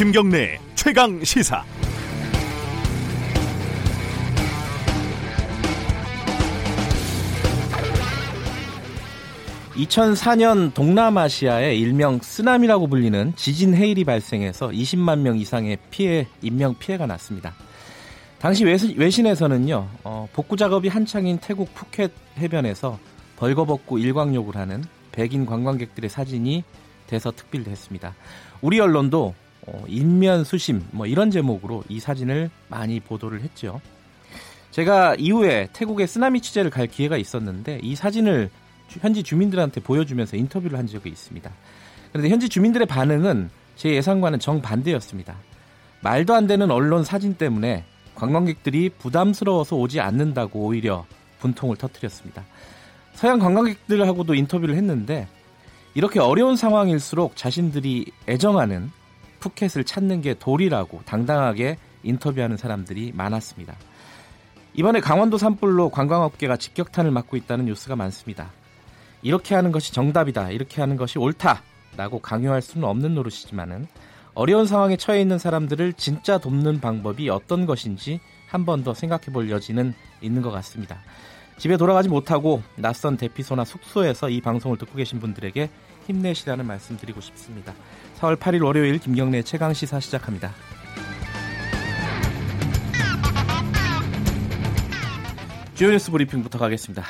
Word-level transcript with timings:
김경래 0.00 0.58
최강 0.76 1.22
시사. 1.22 1.62
2004년 9.74 10.72
동남아시아에 10.72 11.76
일명 11.76 12.18
쓰나미라고 12.22 12.86
불리는 12.86 13.34
지진 13.36 13.74
해일이 13.74 14.04
발생해서 14.04 14.68
20만 14.68 15.18
명 15.18 15.36
이상의 15.36 15.76
피해 15.90 16.26
인명 16.40 16.74
피해가 16.78 17.04
났습니다. 17.04 17.52
당시 18.38 18.64
외신에서는요 18.64 19.86
어, 20.04 20.26
복구 20.32 20.56
작업이 20.56 20.88
한창인 20.88 21.36
태국 21.42 21.74
푸켓 21.74 22.10
해변에서 22.38 22.98
벌거벗고 23.36 23.98
일광욕을 23.98 24.56
하는 24.56 24.82
백인 25.12 25.44
관광객들의 25.44 26.08
사진이 26.08 26.64
돼서 27.06 27.30
특필했습니다. 27.32 28.14
우리 28.62 28.80
언론도 28.80 29.34
어, 29.66 29.84
인면 29.86 30.44
수심 30.44 30.86
뭐 30.90 31.06
이런 31.06 31.30
제목으로 31.30 31.84
이 31.88 32.00
사진을 32.00 32.50
많이 32.68 33.00
보도를 33.00 33.40
했죠. 33.42 33.80
제가 34.70 35.16
이후에 35.16 35.68
태국에 35.72 36.06
쓰나미 36.06 36.40
취재를 36.40 36.70
갈 36.70 36.86
기회가 36.86 37.16
있었는데 37.16 37.80
이 37.82 37.94
사진을 37.94 38.50
현지 38.88 39.22
주민들한테 39.22 39.80
보여주면서 39.80 40.36
인터뷰를 40.36 40.78
한 40.78 40.86
적이 40.86 41.10
있습니다. 41.10 41.50
그런데 42.12 42.28
현지 42.28 42.48
주민들의 42.48 42.86
반응은 42.86 43.50
제 43.76 43.90
예상과는 43.90 44.38
정반대였습니다. 44.38 45.36
말도 46.02 46.34
안 46.34 46.46
되는 46.46 46.70
언론 46.70 47.04
사진 47.04 47.34
때문에 47.34 47.84
관광객들이 48.14 48.90
부담스러워서 48.90 49.76
오지 49.76 50.00
않는다고 50.00 50.60
오히려 50.60 51.06
분통을 51.40 51.76
터뜨렸습니다. 51.76 52.44
서양 53.14 53.38
관광객들하고도 53.38 54.34
인터뷰를 54.34 54.76
했는데 54.76 55.28
이렇게 55.94 56.20
어려운 56.20 56.56
상황일수록 56.56 57.36
자신들이 57.36 58.06
애정하는 58.28 58.90
푸켓을 59.40 59.84
찾는 59.84 60.20
게 60.20 60.34
도리라고 60.34 61.02
당당하게 61.04 61.78
인터뷰하는 62.02 62.56
사람들이 62.56 63.12
많았습니다. 63.14 63.74
이번에 64.74 65.00
강원도 65.00 65.36
산불로 65.36 65.90
관광업계가 65.90 66.56
직격탄을 66.56 67.10
맞고 67.10 67.36
있다는 67.36 67.64
뉴스가 67.66 67.96
많습니다. 67.96 68.50
이렇게 69.22 69.54
하는 69.54 69.72
것이 69.72 69.92
정답이다, 69.92 70.50
이렇게 70.50 70.80
하는 70.80 70.96
것이 70.96 71.18
옳다라고 71.18 72.20
강요할 72.22 72.62
수는 72.62 72.86
없는 72.86 73.14
노릇이지만은 73.14 73.86
어려운 74.34 74.66
상황에 74.66 74.96
처해 74.96 75.20
있는 75.20 75.38
사람들을 75.38 75.94
진짜 75.94 76.38
돕는 76.38 76.80
방법이 76.80 77.28
어떤 77.28 77.66
것인지 77.66 78.20
한 78.46 78.64
번 78.64 78.82
더 78.82 78.94
생각해 78.94 79.26
볼 79.32 79.50
여지는 79.50 79.94
있는 80.20 80.42
것 80.42 80.50
같습니다. 80.50 81.00
집에 81.58 81.76
돌아가지 81.76 82.08
못하고 82.08 82.62
낯선 82.76 83.16
대피소나 83.16 83.64
숙소에서 83.64 84.30
이 84.30 84.40
방송을 84.40 84.78
듣고 84.78 84.96
계신 84.96 85.20
분들에게 85.20 85.68
힘내시라는 86.06 86.66
말씀 86.66 86.96
드리고 86.96 87.20
싶습니다. 87.20 87.74
4월 88.20 88.36
8일 88.36 88.62
월요일 88.64 88.98
김경래 88.98 89.42
최강 89.42 89.72
시사 89.72 89.98
시작합니다. 89.98 90.52
주요 95.74 95.90
뉴스 95.90 96.10
브리핑부터 96.10 96.58
가겠습니다. 96.58 97.02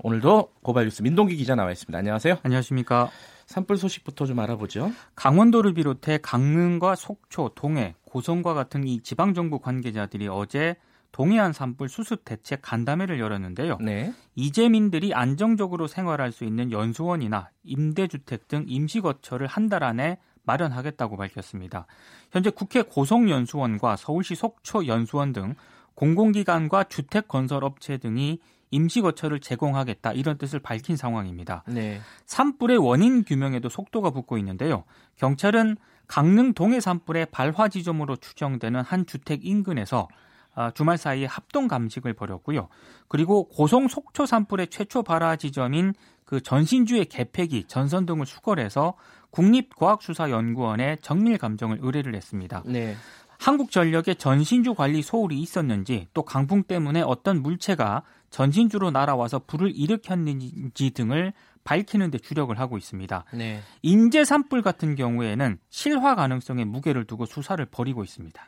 오늘도 0.00 0.52
고발 0.62 0.84
뉴스 0.84 1.02
민동기 1.02 1.36
기자 1.36 1.54
나와 1.54 1.72
있습니다. 1.72 1.98
안녕하세요. 1.98 2.38
안녕하십니까. 2.42 3.10
산불 3.46 3.78
소식부터 3.78 4.26
좀 4.26 4.38
알아보죠. 4.40 4.92
강원도를 5.14 5.72
비롯해 5.72 6.18
강릉과 6.18 6.94
속초, 6.96 7.52
동해, 7.54 7.94
고성과 8.04 8.52
같은 8.52 8.86
이 8.86 9.00
지방 9.00 9.32
정부 9.32 9.58
관계자들이 9.60 10.28
어제 10.28 10.76
동해안 11.10 11.54
산불 11.54 11.88
수습 11.88 12.26
대책 12.26 12.60
간담회를 12.60 13.18
열었는데요. 13.18 13.78
네. 13.80 14.12
이재민들이 14.34 15.14
안정적으로 15.14 15.86
생활할 15.86 16.30
수 16.32 16.44
있는 16.44 16.70
연수원이나 16.70 17.48
임대주택 17.64 18.48
등 18.48 18.66
임시 18.68 19.00
거처를 19.00 19.46
한 19.46 19.70
달 19.70 19.82
안에 19.82 20.18
마련하겠다고 20.48 21.16
밝혔습니다. 21.16 21.86
현재 22.32 22.50
국회 22.50 22.82
고성연수원과 22.82 23.96
서울시 23.96 24.34
속초연수원 24.34 25.32
등 25.34 25.54
공공기관과 25.94 26.84
주택건설업체 26.84 27.98
등이 27.98 28.40
임시거처를 28.70 29.40
제공하겠다 29.40 30.12
이런 30.12 30.38
뜻을 30.38 30.58
밝힌 30.58 30.96
상황입니다. 30.96 31.64
네. 31.66 32.00
산불의 32.26 32.78
원인 32.78 33.24
규명에도 33.24 33.68
속도가 33.68 34.10
붙고 34.10 34.38
있는데요. 34.38 34.84
경찰은 35.16 35.76
강릉 36.06 36.54
동해 36.54 36.80
산불의 36.80 37.26
발화 37.30 37.68
지점으로 37.68 38.16
추정되는 38.16 38.80
한 38.80 39.06
주택 39.06 39.44
인근에서 39.44 40.08
아, 40.10 40.27
주말 40.74 40.98
사이에 40.98 41.26
합동 41.26 41.68
감식을 41.68 42.14
벌였고요. 42.14 42.68
그리고 43.08 43.48
고성 43.48 43.88
속초 43.88 44.26
산불의 44.26 44.68
최초 44.68 45.02
발화 45.02 45.36
지점인 45.36 45.94
그 46.24 46.40
전신주의 46.40 47.06
개폐기, 47.06 47.64
전선 47.64 48.04
등을 48.06 48.26
수거해서 48.26 48.94
국립과학수사연구원에 49.30 50.96
정밀 51.00 51.38
감정을 51.38 51.78
의뢰를 51.80 52.14
했습니다. 52.14 52.62
네. 52.66 52.96
한국전력의 53.38 54.16
전신주 54.16 54.74
관리 54.74 55.00
소홀이 55.00 55.38
있었는지 55.38 56.08
또 56.12 56.22
강풍 56.22 56.64
때문에 56.64 57.02
어떤 57.02 57.40
물체가 57.40 58.02
전신주로 58.30 58.90
날아와서 58.90 59.42
불을 59.46 59.72
일으켰는지 59.74 60.90
등을 60.90 61.32
밝히는 61.64 62.10
데 62.10 62.18
주력을 62.18 62.58
하고 62.58 62.76
있습니다. 62.76 63.24
네. 63.34 63.60
인제 63.82 64.24
산불 64.24 64.62
같은 64.62 64.96
경우에는 64.96 65.58
실화 65.70 66.14
가능성에 66.14 66.64
무게를 66.64 67.04
두고 67.04 67.26
수사를 67.26 67.64
벌이고 67.64 68.02
있습니다. 68.02 68.42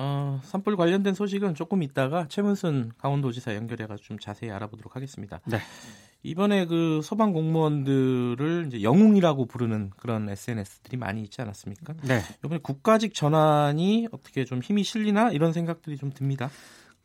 어, 0.00 0.40
산불 0.44 0.76
관련된 0.76 1.12
소식은 1.14 1.56
조금 1.56 1.82
있다가 1.82 2.28
최문순 2.28 2.92
강원도지사 2.98 3.56
연결해가지고 3.56 4.06
좀 4.06 4.18
자세히 4.20 4.48
알아보도록 4.48 4.94
하겠습니다. 4.94 5.40
네. 5.44 5.58
이번에 6.22 6.66
그 6.66 7.00
소방 7.02 7.32
공무원들을 7.32 8.66
이제 8.68 8.82
영웅이라고 8.84 9.46
부르는 9.46 9.90
그런 9.96 10.28
SNS들이 10.28 10.96
많이 10.96 11.22
있지 11.22 11.42
않았습니까? 11.42 11.94
네. 12.04 12.20
이번에 12.44 12.60
국가직 12.62 13.12
전환이 13.12 14.06
어떻게 14.12 14.44
좀 14.44 14.60
힘이 14.60 14.84
실리나 14.84 15.32
이런 15.32 15.52
생각들이 15.52 15.96
좀 15.96 16.12
듭니다. 16.12 16.48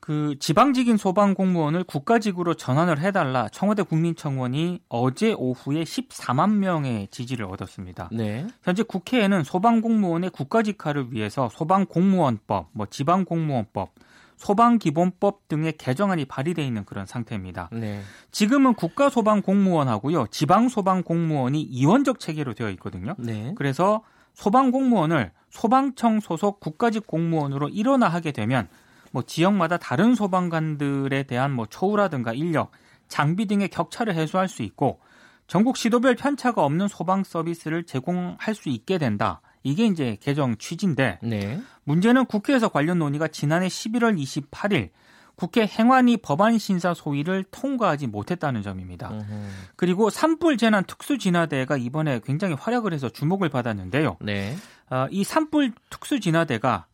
그 0.03 0.35
지방직인 0.37 0.97
소방 0.97 1.33
공무원을 1.33 1.85
국가직으로 1.85 2.55
전환을 2.55 2.99
해달라 2.99 3.47
청와대 3.47 3.83
국민청원이 3.83 4.81
어제 4.89 5.31
오후에 5.31 5.83
14만 5.83 6.55
명의 6.55 7.07
지지를 7.09 7.45
얻었습니다. 7.45 8.09
네. 8.11 8.45
현재 8.63 8.83
국회에는 8.83 9.45
소방 9.45 9.79
공무원의 9.79 10.31
국가직화를 10.31 11.13
위해서 11.13 11.47
소방 11.53 11.85
공무원법, 11.85 12.71
뭐 12.73 12.85
지방 12.89 13.23
공무원법, 13.23 13.93
소방 14.35 14.77
기본법 14.77 15.47
등의 15.47 15.77
개정안이 15.77 16.25
발의돼 16.25 16.65
있는 16.67 16.83
그런 16.83 17.05
상태입니다. 17.05 17.69
네. 17.71 18.01
지금은 18.29 18.73
국가 18.73 19.07
소방 19.07 19.41
공무원하고요, 19.41 20.27
지방 20.31 20.67
소방 20.67 21.03
공무원이 21.03 21.61
이원적 21.61 22.19
체계로 22.19 22.55
되어 22.55 22.69
있거든요. 22.71 23.15
네. 23.17 23.53
그래서 23.55 24.03
소방 24.33 24.71
공무원을 24.71 25.31
소방청 25.49 26.19
소속 26.19 26.59
국가직 26.59 27.07
공무원으로 27.07 27.69
일원화하게 27.69 28.33
되면 28.33 28.67
뭐 29.13 29.21
지역마다 29.21 29.77
다른 29.77 30.15
소방관들에 30.15 31.23
대한 31.23 31.51
뭐 31.51 31.67
처우라든가 31.67 32.33
인력, 32.33 32.71
장비 33.07 33.45
등의 33.45 33.69
격차를 33.69 34.15
해소할 34.15 34.49
수 34.49 34.63
있고 34.63 34.99
전국 35.45 35.77
시도별 35.77 36.15
편차가 36.15 36.65
없는 36.65 36.87
소방 36.87 37.23
서비스를 37.23 37.83
제공할 37.83 38.55
수 38.55 38.69
있게 38.69 38.97
된다. 38.97 39.41
이게 39.61 39.85
이제 39.85 40.17
개정 40.19 40.57
취지인데 40.57 41.19
네. 41.21 41.61
문제는 41.83 42.25
국회에서 42.25 42.69
관련 42.69 42.97
논의가 42.97 43.27
지난해 43.27 43.67
11월 43.67 44.19
28일 44.19 44.89
국회 45.35 45.67
행안위 45.67 46.17
법안 46.17 46.57
심사 46.57 46.95
소위를 46.95 47.43
통과하지 47.51 48.07
못했다는 48.07 48.63
점입니다. 48.63 49.11
으흠. 49.11 49.49
그리고 49.75 50.09
산불 50.09 50.57
재난 50.57 50.83
특수 50.85 51.19
진화대가 51.19 51.77
이번에 51.77 52.19
굉장히 52.23 52.55
활약을 52.55 52.93
해서 52.93 53.09
주목을 53.09 53.49
받았는데요. 53.49 54.17
네. 54.21 54.55
어, 54.89 55.05
이 55.11 55.23
산불 55.23 55.73
특수 55.91 56.19
진화대가 56.19 56.87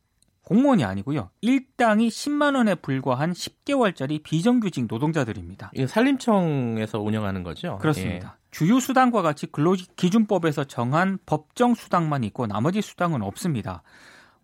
공무원이 0.50 0.84
아니고요. 0.84 1.30
일당이 1.42 2.08
10만 2.10 2.56
원에 2.56 2.74
불과한 2.74 3.34
10개월짜리 3.34 4.24
비정규직 4.24 4.88
노동자들입니다. 4.90 5.70
이 5.76 5.86
산림청에서 5.86 7.00
운영하는 7.00 7.44
거죠? 7.44 7.78
그렇습니다. 7.78 8.36
예. 8.36 8.48
주요 8.50 8.80
수당과 8.80 9.22
같이 9.22 9.46
근로기준법에서 9.46 10.64
정한 10.64 11.20
법정 11.28 11.76
수당만 11.76 12.24
있고 12.24 12.48
나머지 12.48 12.82
수당은 12.82 13.22
없습니다. 13.22 13.84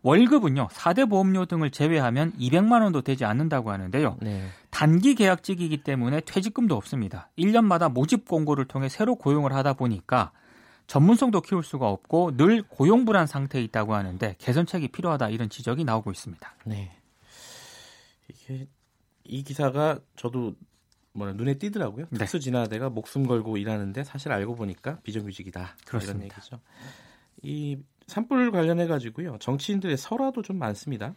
월급은요, 0.04 0.68
4대 0.72 1.10
보험료 1.10 1.48
등을 1.48 1.72
제외하면 1.72 2.34
200만 2.34 2.84
원도 2.84 3.02
되지 3.02 3.26
않는다고 3.26 3.72
하는데요. 3.72 4.18
네. 4.22 4.46
단기 4.70 5.16
계약직이기 5.16 5.78
때문에 5.78 6.22
퇴직금도 6.22 6.76
없습니다. 6.76 7.32
1년마다 7.40 7.92
모집 7.92 8.28
공고를 8.28 8.66
통해 8.66 8.90
새로 8.90 9.16
고용을 9.16 9.54
하다 9.54 9.74
보니까 9.74 10.32
전문성도 10.88 11.42
키울 11.42 11.64
수가 11.64 11.88
없고 11.90 12.38
늘 12.38 12.62
고용불안 12.64 13.28
상태에 13.28 13.62
있다고 13.64 13.96
하는데 13.96 14.36
개선책이 14.38 14.90
필요하다 14.90 15.30
이런 15.30 15.50
지적이 15.50 15.84
나오고 15.84 16.12
있습니다. 16.12 16.56
네. 16.66 16.92
이게 18.30 18.68
이 19.24 19.44
기사가 19.44 20.00
저도 20.16 20.56
뭐 21.14 21.32
눈에 21.32 21.58
띄더라고요. 21.58 22.08
네. 22.10 22.18
특수 22.20 22.40
진화대가 22.40 22.90
목숨 22.90 23.26
걸고 23.26 23.58
일하는데 23.58 24.04
사실 24.04 24.32
알고 24.32 24.56
보니까 24.56 25.00
비정규직이다. 25.04 25.76
그렇습니다. 25.86 26.26
이런 26.26 26.32
얘기죠. 26.32 26.60
이 27.42 27.78
산불 28.08 28.52
관련해 28.52 28.88
가지고요. 28.88 29.38
정치인들의 29.40 29.98
설화도 29.98 30.42
좀 30.42 30.60
많습니다. 30.60 31.16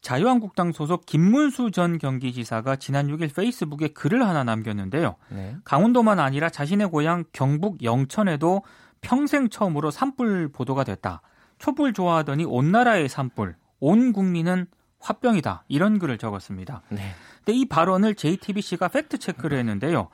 자유한국당 0.00 0.72
소속 0.72 1.04
김문수 1.04 1.72
전 1.72 1.98
경기지사가 1.98 2.76
지난 2.76 3.08
6일 3.08 3.34
페이스북에 3.34 3.88
글을 3.88 4.26
하나 4.26 4.44
남겼는데요. 4.44 5.16
네. 5.30 5.56
강원도만 5.64 6.18
아니라 6.18 6.48
자신의 6.48 6.88
고향 6.88 7.24
경북 7.32 7.82
영천에도 7.82 8.62
평생 9.00 9.48
처음으로 9.48 9.90
산불 9.90 10.48
보도가 10.52 10.84
됐다. 10.84 11.22
초불 11.58 11.92
좋아하더니 11.92 12.44
온 12.44 12.72
나라의 12.72 13.08
산불, 13.08 13.56
온 13.80 14.12
국민은 14.12 14.66
화병이다. 14.98 15.64
이런 15.68 15.98
글을 15.98 16.18
적었습니다. 16.18 16.82
네. 16.90 17.12
근데 17.38 17.58
이 17.58 17.66
발언을 17.66 18.14
JTBC가 18.14 18.88
팩트 18.88 19.18
체크를 19.18 19.58
했는데요. 19.58 20.08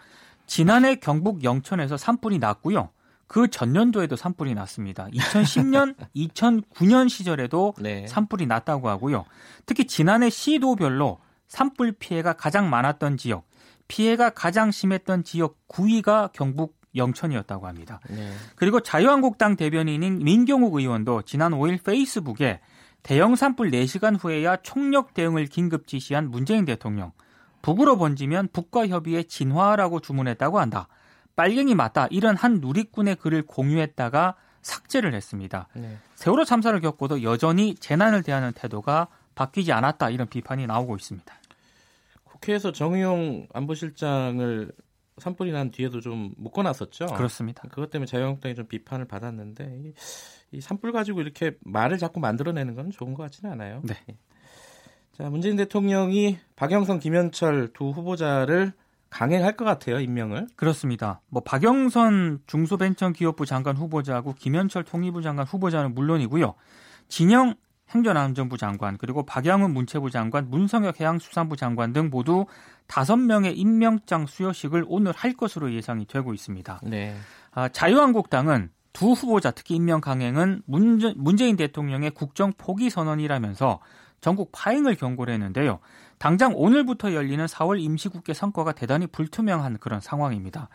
지난해 0.47 0.97
경북 0.97 1.43
영천에서 1.43 1.97
산불이 1.97 2.39
났고요. 2.39 2.91
그 3.27 3.49
전년도에도 3.49 4.15
산불이 4.15 4.55
났습니다. 4.55 5.09
2010년, 5.09 5.97
2009년 6.15 7.09
시절에도 7.11 7.75
네. 7.81 8.07
산불이 8.07 8.47
났다고 8.47 8.89
하고요. 8.89 9.25
특히 9.67 9.87
지난해 9.87 10.31
시도별로 10.31 11.19
산불 11.49 11.93
피해가 11.99 12.35
가장 12.35 12.71
많았던 12.71 13.17
지역, 13.17 13.49
피해가 13.89 14.31
가장 14.31 14.71
심했던 14.71 15.25
지역 15.25 15.59
9위가 15.69 16.33
경북 16.33 16.76
영천이었다고 16.97 17.67
합니다. 17.67 18.01
네. 18.09 18.31
그리고 18.55 18.81
자유한국당 18.81 19.57
대변인인 19.57 20.19
민경욱 20.19 20.75
의원도 20.75 21.23
지난 21.23 21.53
5일 21.53 21.83
페이스북에 21.85 22.61
대형 23.03 23.37
산불 23.37 23.71
4시간 23.71 24.17
후에야 24.19 24.57
총력 24.63 25.15
대응을 25.15 25.47
긴급 25.47 25.87
지시한 25.87 26.31
문재인 26.31 26.65
대통령. 26.65 27.13
북으로 27.63 27.99
번지면 27.99 28.49
북과 28.53 28.89
협의의 28.89 29.25
진화라고 29.27 30.01
주문했다고 30.01 30.59
한다. 30.59 30.89
빨갱이 31.37 31.75
맞다. 31.75 32.07
이런 32.11 32.37
한 32.37 32.61
누리꾼의 32.61 33.17
글을 33.17 33.43
공유했다가 33.43 34.35
삭제를 34.63 35.15
했습니다. 35.15 35.69
네. 35.75 35.99
세월호 36.17 36.45
참사를 36.45 36.79
겪고도 36.81 37.23
여전히 37.23 37.75
재난을 37.77 38.23
대하는 38.23 38.53
태도가 38.53 39.09
바뀌지 39.37 39.73
않았다. 39.73 40.11
이런 40.11 40.27
비판이 40.29 40.67
나오고 40.67 40.97
있습니다. 40.97 41.33
국회에서 42.25 42.73
정의용 42.73 43.47
안보실장을 43.53 44.73
산불이 45.19 45.53
난 45.53 45.71
뒤에도 45.71 46.01
좀 46.01 46.33
묶어놨었죠. 46.37 47.07
그렇습니다. 47.07 47.63
그것 47.71 47.91
때문에 47.91 48.07
자유한국당이 48.07 48.55
좀 48.55 48.67
비판을 48.67 49.07
받았는데 49.07 49.79
이, 49.83 49.93
이 50.53 50.61
산불 50.61 50.93
가지고 50.93 51.23
이렇게 51.23 51.53
말을 51.61 51.99
자꾸 51.99 52.21
만들어내는 52.21 52.75
건 52.75 52.91
좋은 52.91 53.15
것 53.15 53.23
같지는 53.25 53.53
않아요. 53.53 53.81
네. 53.85 53.95
예. 54.11 54.17
자 55.13 55.31
문재인 55.31 55.57
대통령이 55.57 56.39
박영선, 56.57 56.99
김현철 56.99 57.71
두 57.73 57.91
후보자를 57.91 58.73
강행할 59.09 59.57
것 59.57 59.65
같아요 59.65 59.99
임명을. 60.01 60.49
그렇습니다. 60.57 61.23
뭐 61.29 61.43
박영선 61.43 62.41
중소벤처기업부 62.47 63.47
장관 63.47 63.77
후보자하고 63.77 64.35
김현철 64.35 64.85
통일부 64.85 65.23
장관 65.23 65.47
후보자는 65.47 65.95
물론이고요. 65.95 66.55
진영 67.09 67.55
행정안전부 67.91 68.59
장관 68.59 68.99
그리고 68.99 69.25
박양훈 69.25 69.73
문체부 69.73 70.11
장관, 70.11 70.51
문성혁 70.51 71.01
해양수산부 71.01 71.57
장관 71.57 71.93
등 71.93 72.11
모두 72.11 72.47
다섯 72.87 73.17
명의 73.17 73.57
임명장 73.59 74.27
수여식을 74.27 74.85
오늘 74.89 75.13
할 75.13 75.33
것으로 75.35 75.73
예상이 75.73 76.07
되고 76.07 76.33
있습니다. 76.33 76.81
네. 76.85 77.17
아, 77.53 77.69
자유한국당은 77.69 78.71
두 78.93 79.13
후보자 79.13 79.51
특히 79.51 79.75
임명 79.75 80.01
강행은 80.01 80.63
문제, 80.65 81.13
문재인 81.17 81.57
대통령의 81.57 82.13
국정 82.13 82.53
포기 82.57 82.89
선언이라면서 82.89 83.81
전국 84.21 84.51
파행을 84.53 84.95
경고를 84.95 85.35
했는데요. 85.35 85.81
당장 86.19 86.53
오늘부터 86.55 87.13
열리는 87.13 87.45
4월 87.45 87.79
임시국회 87.79 88.33
선거가 88.33 88.73
대단히 88.73 89.07
불투명한 89.07 89.79
그런 89.79 90.01
상황입니다. 90.01 90.69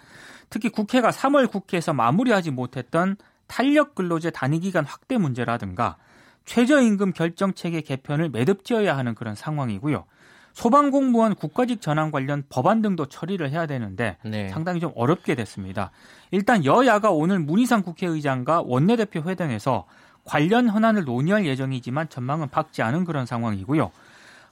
특히 0.50 0.70
국회가 0.70 1.10
3월 1.10 1.50
국회에서 1.50 1.94
마무리하지 1.94 2.52
못했던 2.52 3.18
탄력 3.48 3.96
근로제 3.96 4.30
단위 4.30 4.60
기간 4.60 4.86
확대 4.86 5.18
문제라든가 5.18 5.98
최저임금 6.46 7.14
결정 7.14 7.54
체계 7.54 7.82
개편을 7.82 8.30
매듭지어야 8.30 8.96
하는 8.96 9.16
그런 9.16 9.36
상황이고요. 9.36 10.06
소방공무원 10.54 11.36
국가직 11.36 11.82
전환 11.82 12.12
관련 12.12 12.44
법안 12.50 12.82
등도 12.82 13.08
처리를 13.08 13.52
해야 13.52 13.66
되는데 13.66 14.18
네. 14.24 14.50
상당히 14.50 14.80
좀 14.80 14.92
어렵게 14.96 15.36
됐습니다. 15.36 15.92
일단 16.32 16.66
여야가 16.66 17.12
오늘 17.12 17.40
문희상 17.40 17.84
국회의장과 17.84 18.64
원내대표 18.66 19.22
회담에서 19.22 19.86
관련 20.24 20.68
현안을 20.68 21.06
논의할 21.06 21.46
예정이지만 21.46 22.10
전망은 22.10 22.50
밝지 22.50 22.82
않은 22.82 23.06
그런 23.06 23.26
상황이고요. 23.26 23.92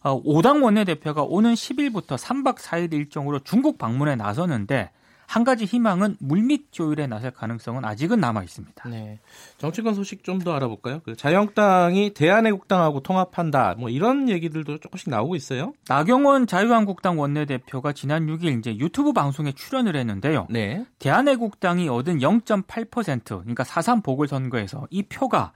어, 0.01 0.23
5당 0.23 0.63
원내대표가 0.63 1.23
오는 1.23 1.53
10일부터 1.53 2.17
3박 2.17 2.57
4일 2.57 2.93
일정으로 2.93 3.39
중국 3.39 3.77
방문에 3.77 4.15
나서는데 4.15 4.91
한 5.29 5.43
가지 5.43 5.65
희망은 5.65 6.17
물밑 6.19 6.71
조율에 6.71 7.05
나설 7.05 7.29
가능성은 7.29 7.85
아직은 7.85 8.19
남아 8.19 8.41
있습니다. 8.41 8.89
네. 8.89 9.19
정치권 9.59 9.93
소식 9.93 10.23
좀 10.23 10.39
더 10.39 10.53
알아볼까요? 10.53 11.01
그 11.03 11.15
자유한국당이 11.15 12.13
대한애국당하고 12.13 13.01
통합한다. 13.01 13.75
뭐 13.77 13.89
이런 13.89 14.27
얘기들도 14.27 14.79
조금씩 14.79 15.09
나오고 15.09 15.35
있어요. 15.35 15.73
나경원 15.87 16.47
자유한국당 16.47 17.19
원내대표가 17.19 17.93
지난 17.93 18.25
6일 18.25 18.57
이제 18.57 18.75
유튜브 18.77 19.13
방송에 19.13 19.51
출연을 19.51 19.95
했는데요. 19.97 20.47
네. 20.49 20.83
대한애국당이 20.97 21.89
얻은 21.89 22.19
0.8% 22.19 23.23
그러니까 23.25 23.63
4.3 23.63 24.01
보궐선거에서 24.01 24.87
이 24.89 25.03
표가 25.03 25.51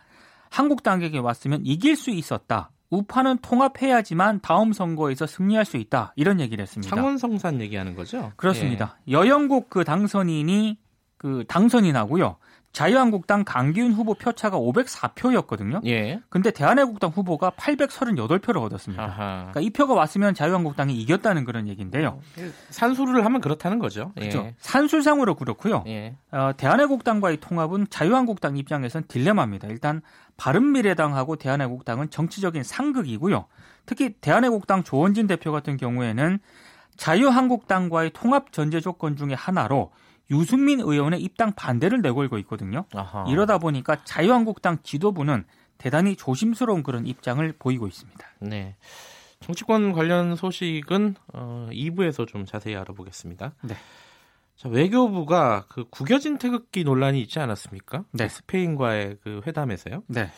한국당에게 0.50 1.18
왔으면 1.18 1.62
이길 1.64 1.96
수 1.96 2.12
있었다. 2.12 2.70
우파는 2.94 3.40
통합해야지만 3.42 4.42
다음 4.42 4.72
선거에서 4.72 5.26
승리할 5.26 5.66
수 5.66 5.78
있다 5.78 6.14
이런 6.16 6.40
얘기를 6.40 6.62
했습니다. 6.62 6.96
창원성산 6.96 7.60
얘기하는 7.62 7.96
거죠? 7.96 8.32
그렇습니다. 8.36 8.98
예. 9.08 9.14
여영국 9.14 9.70
그 9.70 9.84
당선인이 9.84 10.78
그 11.18 11.44
당선이 11.48 11.92
나고요. 11.92 12.38
자유한국당 12.74 13.44
강기훈 13.46 13.94
후보 13.94 14.16
표차가 14.16 14.58
504표였거든요. 14.58 15.86
예. 15.86 16.20
근데 16.30 16.50
대한애국당 16.50 17.12
후보가 17.12 17.52
838표를 17.52 18.62
얻었습니다. 18.64 19.04
아하. 19.04 19.50
그러니까 19.52 19.62
이 19.62 19.70
표가 19.70 19.94
왔으면 19.94 20.34
자유한국당이 20.34 21.00
이겼다는 21.00 21.46
그런 21.46 21.68
얘기인데요. 21.68 22.20
산수를 22.72 23.24
하면 23.26 23.42
그렇다는 23.42 23.78
거죠. 23.78 24.12
그렇죠. 24.16 24.40
예. 24.40 24.56
산술상으로 24.58 25.36
그렇고요. 25.36 25.84
예. 25.86 26.16
어, 26.32 26.52
대한애국당과의 26.58 27.38
통합은 27.38 27.88
자유한국당 27.92 28.58
입장에선 28.58 29.04
딜레마입니다. 29.08 29.68
일단 29.68 30.02
바른미래당하고 30.38 31.36
대한애국당은 31.36 32.10
정치적인 32.10 32.64
상극이고요. 32.64 33.46
특히 33.86 34.16
대한애국당 34.20 34.84
조원진 34.84 35.28
대표 35.28 35.52
같은 35.52 35.78
경우에는 35.78 36.40
자유한국당과의 36.98 38.12
통합 38.14 38.52
전제 38.52 38.80
조건 38.80 39.16
중에 39.16 39.34
하나로 39.34 39.92
유승민 40.32 40.80
의원의 40.80 41.22
입당 41.22 41.54
반대를 41.54 42.02
내걸고 42.02 42.38
있거든요. 42.40 42.86
아하. 42.94 43.26
이러다 43.28 43.58
보니까 43.58 44.04
자유한국당 44.04 44.80
지도부는 44.84 45.46
대단히 45.78 46.16
조심스러운 46.16 46.84
그런 46.84 47.06
입장을 47.06 47.54
보이고 47.60 47.88
있습니다. 47.88 48.26
네. 48.40 48.76
정치권 49.42 49.92
관련 49.92 50.36
소식은 50.36 51.16
어, 51.34 51.68
2부에서 51.72 52.26
좀 52.28 52.46
자세히 52.46 52.76
알아보겠습니다. 52.76 53.54
네. 53.64 53.76
자, 54.56 54.70
외교부가 54.70 55.66
그 55.68 55.86
구겨진 55.90 56.38
태극기 56.38 56.84
논란이 56.84 57.20
있지 57.22 57.40
않았습니까? 57.40 58.06
네. 58.12 58.30
스페인과의 58.30 59.18
그 59.24 59.42
회담에서요. 59.46 60.04
네. 60.08 60.32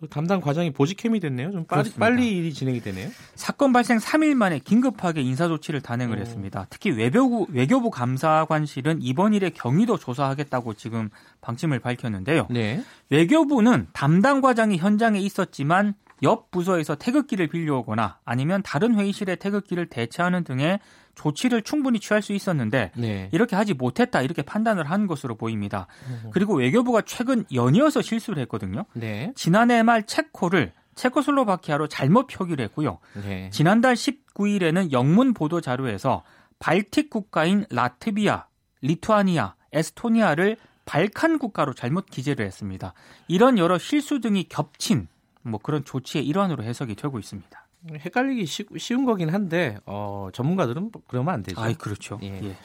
그 0.00 0.08
담당 0.08 0.40
과장이 0.40 0.70
보직캠이 0.70 1.20
됐네요. 1.20 1.52
좀 1.52 1.64
빨리, 1.64 1.90
빨리 1.92 2.28
일이 2.30 2.54
진행이 2.54 2.80
되네요. 2.80 3.10
사건 3.34 3.72
발생 3.72 3.98
3일 3.98 4.34
만에 4.34 4.58
긴급하게 4.58 5.20
인사 5.20 5.46
조치를 5.46 5.82
단행을 5.82 6.16
오. 6.16 6.20
했습니다. 6.20 6.66
특히 6.70 6.90
외교부, 6.90 7.46
외교부 7.50 7.90
감사관실은 7.90 9.00
이번 9.02 9.34
일에 9.34 9.50
경위도 9.50 9.98
조사하겠다고 9.98 10.72
지금 10.74 11.10
방침을 11.42 11.80
밝혔는데요. 11.80 12.46
네. 12.48 12.82
외교부는 13.10 13.88
담당 13.92 14.40
과장이 14.40 14.78
현장에 14.78 15.20
있었지만 15.20 15.94
옆 16.22 16.50
부서에서 16.50 16.94
태극기를 16.94 17.48
빌려오거나 17.48 18.18
아니면 18.24 18.62
다른 18.62 18.94
회의실에 18.94 19.36
태극기를 19.36 19.86
대체하는 19.86 20.44
등의 20.44 20.80
조치를 21.14 21.62
충분히 21.62 22.00
취할 22.00 22.22
수 22.22 22.32
있었는데 22.32 22.92
네. 22.96 23.28
이렇게 23.32 23.56
하지 23.56 23.74
못했다 23.74 24.22
이렇게 24.22 24.42
판단을 24.42 24.84
한 24.90 25.06
것으로 25.06 25.34
보입니다. 25.36 25.86
그리고 26.32 26.54
외교부가 26.54 27.02
최근 27.02 27.44
연이어서 27.52 28.02
실수를 28.02 28.40
했거든요. 28.42 28.84
네. 28.94 29.32
지난해 29.34 29.82
말 29.82 30.04
체코를 30.04 30.72
체코슬로바키아로 30.94 31.88
잘못 31.88 32.26
표기를 32.26 32.64
했고요. 32.66 32.98
네. 33.24 33.50
지난달 33.50 33.94
19일에는 33.94 34.92
영문 34.92 35.34
보도 35.34 35.60
자료에서 35.60 36.22
발틱 36.58 37.08
국가인 37.10 37.64
라트비아, 37.70 38.46
리투아니아, 38.82 39.54
에스토니아를 39.72 40.56
발칸 40.84 41.38
국가로 41.38 41.72
잘못 41.72 42.06
기재를 42.06 42.44
했습니다. 42.44 42.92
이런 43.28 43.58
여러 43.58 43.78
실수 43.78 44.20
등이 44.20 44.44
겹친 44.48 45.06
뭐 45.42 45.60
그런 45.62 45.84
조치의 45.84 46.26
일환으로 46.26 46.62
해석이 46.62 46.94
되고 46.94 47.18
있습니다. 47.18 47.66
헷갈리기 47.92 48.46
쉬, 48.46 48.94
운 48.94 49.04
거긴 49.04 49.30
한데 49.30 49.78
어, 49.86 50.28
전문가들은 50.32 50.90
그러면 51.08 51.34
안 51.34 51.42
되죠. 51.42 51.60
아, 51.60 51.72
그렇죠. 51.72 52.18
예. 52.22 52.40
예. 52.42 52.56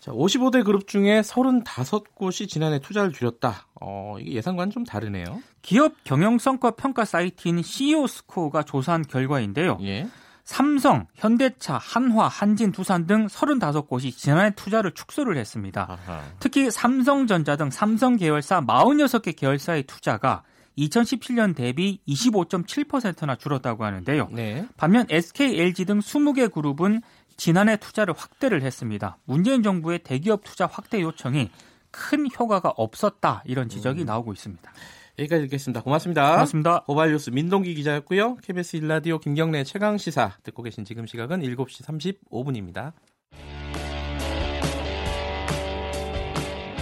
자, 0.00 0.10
55대 0.10 0.64
그룹 0.64 0.88
중에 0.88 1.20
35곳이 1.20 2.48
지난해 2.48 2.80
투자를 2.80 3.12
줄였다. 3.12 3.68
어, 3.80 4.16
이게 4.18 4.32
예상과는 4.32 4.72
좀 4.72 4.82
다르네요. 4.82 5.40
기업 5.62 5.94
경영 6.02 6.38
성과 6.38 6.72
평가 6.72 7.04
사이트인 7.04 7.62
CEO 7.62 8.08
스코어가 8.08 8.64
조사한 8.64 9.02
결과인데요. 9.02 9.78
예. 9.82 10.08
삼성, 10.42 11.06
현대차, 11.14 11.78
한화, 11.78 12.26
한진, 12.26 12.72
두산 12.72 13.06
등 13.06 13.28
35곳이 13.28 14.16
지난해 14.16 14.50
투자를 14.56 14.90
축소를 14.90 15.36
했습니다. 15.36 15.86
아하. 15.88 16.22
특히 16.40 16.68
삼성전자 16.72 17.54
등 17.54 17.70
삼성 17.70 18.16
계열사 18.16 18.60
46개 18.60 19.36
계열사의 19.36 19.84
투자가 19.84 20.42
2017년 20.78 21.54
대비 21.54 22.00
25.7%나 22.08 23.36
줄었다고 23.36 23.84
하는데요. 23.84 24.28
네. 24.32 24.66
반면 24.76 25.06
SK, 25.10 25.58
LG 25.58 25.84
등 25.84 25.98
20개 26.00 26.50
그룹은 26.50 27.02
지난해 27.36 27.76
투자를 27.76 28.14
확대를 28.16 28.62
했습니다. 28.62 29.18
문재인 29.24 29.62
정부의 29.62 30.00
대기업 30.00 30.44
투자 30.44 30.66
확대 30.66 31.00
요청이 31.00 31.50
큰 31.90 32.26
효과가 32.38 32.72
없었다 32.76 33.42
이런 33.46 33.68
지적이 33.68 34.02
음. 34.02 34.06
나오고 34.06 34.32
있습니다. 34.32 34.72
여기까지 35.18 35.42
듣겠습니다. 35.42 35.82
고맙습니다. 35.82 36.32
고맙습니다. 36.32 36.80
고발 36.84 37.10
뉴스 37.10 37.30
민동기 37.30 37.74
기자였고요. 37.74 38.36
KBS 38.36 38.76
일라디오 38.76 39.18
김경래 39.18 39.64
최강 39.64 39.98
시사 39.98 40.36
듣고 40.42 40.62
계신 40.62 40.84
지금 40.84 41.06
시각은 41.06 41.40
7시 41.40 41.84
35분입니다. 42.30 42.92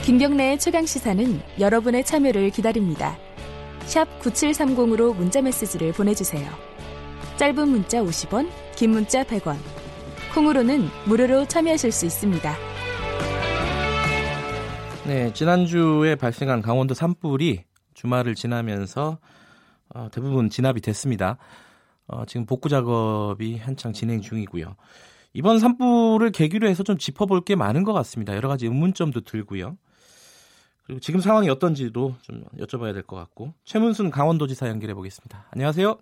김경래의 0.05 0.59
최강 0.59 0.87
시사는 0.87 1.41
여러분의 1.59 2.05
참여를 2.05 2.51
기다립니다. 2.51 3.17
샵 3.87 4.07
9730으로 4.21 5.17
문자 5.17 5.43
메시지를 5.43 5.93
보내주세요. 5.93 6.49
짧은 7.37 7.69
문자 7.69 8.03
50원, 8.03 8.49
긴 8.77 8.91
문자 8.91 9.25
100원. 9.25 9.57
콩으로는 10.35 10.89
무료로 11.07 11.47
참여하실 11.47 11.91
수 11.91 12.07
있습니다. 12.07 12.55
네, 15.07 15.33
지난주에 15.33 16.15
발생한 16.15 16.63
강원도 16.63 16.95
산불이 16.95 17.65
주말을 17.95 18.35
지나면서 18.35 19.19
어, 19.93 20.09
대부분 20.13 20.51
진압이 20.51 20.81
됐습니다. 20.81 21.37
어, 22.07 22.25
지금 22.27 22.47
복구 22.47 22.69
작업이 22.69 23.57
한창 23.57 23.93
진행 23.93 24.21
중이고요. 24.21 24.77
이번 25.33 25.59
산불을 25.59 26.31
계기로 26.33 26.69
해서 26.69 26.83
좀 26.83 26.99
짚어볼 26.99 27.43
게 27.43 27.57
많은 27.57 27.85
것 27.85 27.93
같습니다. 27.93 28.37
여러 28.37 28.49
가지 28.49 28.67
의문점도 28.67 29.23
들고요. 29.23 29.77
그리고 30.91 30.99
지금 30.99 31.21
상황이 31.21 31.49
어떤지도 31.49 32.17
좀 32.21 32.43
여쭤봐야 32.59 32.93
될 32.93 33.05
것 33.05 33.15
같고 33.15 33.55
최문순 33.65 34.11
강원도지사 34.11 34.69
연결해 34.69 34.93
보겠습니다. 34.95 35.47
안녕하세요. 35.53 35.97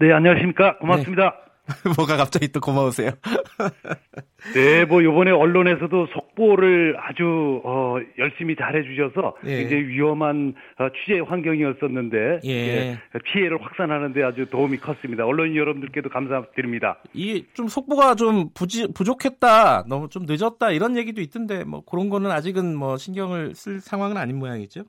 네, 0.00 0.12
안녕하십니까. 0.12 0.78
고맙습니다. 0.78 1.22
네. 1.44 1.51
뭐가 1.96 2.16
갑자기 2.16 2.48
또 2.48 2.60
고마우세요? 2.60 3.12
네, 4.54 4.84
뭐 4.84 5.04
요번에 5.04 5.30
언론에서도 5.30 6.06
속보를 6.12 6.96
아주 6.98 7.60
어, 7.64 7.96
열심히 8.18 8.56
잘해 8.56 8.82
주셔서 8.82 9.36
예. 9.44 9.58
굉장히 9.58 9.84
위험한 9.84 10.54
어, 10.78 10.88
취재 10.90 11.20
환경이었었는데 11.20 12.40
예. 12.44 12.50
예, 12.50 12.98
피해를 13.24 13.62
확산하는데 13.62 14.22
아주 14.24 14.46
도움이 14.46 14.78
컸습니다. 14.78 15.24
언론 15.24 15.54
여러분들께도 15.54 16.08
감사드립니다. 16.08 16.98
이 17.14 17.44
좀 17.54 17.68
속보가 17.68 18.16
좀 18.16 18.50
부지, 18.54 18.92
부족했다, 18.92 19.84
너무 19.88 20.08
좀 20.08 20.24
늦었다 20.26 20.70
이런 20.72 20.96
얘기도 20.96 21.20
있던데 21.20 21.64
뭐 21.64 21.84
그런 21.84 22.08
거는 22.08 22.30
아직은 22.30 22.74
뭐 22.74 22.96
신경을 22.96 23.54
쓸 23.54 23.80
상황은 23.80 24.16
아닌 24.16 24.38
모양이죠? 24.38 24.82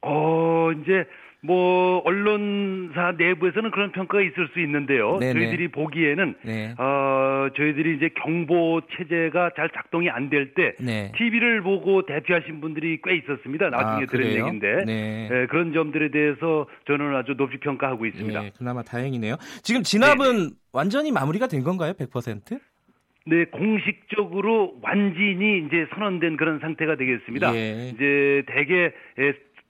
어 0.00 0.70
이제 0.72 1.04
뭐 1.44 2.00
언론사 2.04 3.14
내부에서는 3.18 3.72
그런 3.72 3.90
평가가 3.90 4.22
있을 4.22 4.48
수 4.52 4.60
있는데요. 4.60 5.18
네네. 5.18 5.32
저희들이 5.32 5.68
보기에는 5.68 6.34
네. 6.44 6.74
어 6.78 7.48
저희들이 7.56 7.96
이제 7.96 8.10
경보 8.22 8.82
체제가 8.96 9.50
잘 9.56 9.68
작동이 9.70 10.08
안 10.08 10.30
될때 10.30 10.74
네. 10.78 11.10
TV를 11.16 11.62
보고 11.62 12.06
대피하신 12.06 12.60
분들이 12.60 13.00
꽤 13.02 13.16
있었습니다. 13.16 13.70
나중에 13.70 14.04
아, 14.04 14.06
들은 14.06 14.26
얘기인데 14.28 14.84
네. 14.86 15.28
네. 15.28 15.46
그런 15.46 15.72
점들에 15.72 16.12
대해서 16.12 16.66
저는 16.86 17.14
아주 17.16 17.34
높이 17.36 17.58
평가하고 17.58 18.06
있습니다. 18.06 18.40
네, 18.40 18.52
그나마 18.56 18.82
다행이네요. 18.82 19.34
지금 19.64 19.82
진압은 19.82 20.50
완전히 20.72 21.10
마무리가 21.10 21.48
된 21.48 21.64
건가요? 21.64 21.92
100%? 21.94 22.60
네, 23.24 23.44
공식적으로 23.46 24.74
완전히 24.82 25.64
이제 25.66 25.86
선언된 25.94 26.36
그런 26.36 26.58
상태가 26.60 26.96
되겠습니다. 26.96 27.54
예. 27.54 27.90
이제 27.94 28.42
대개 28.48 28.92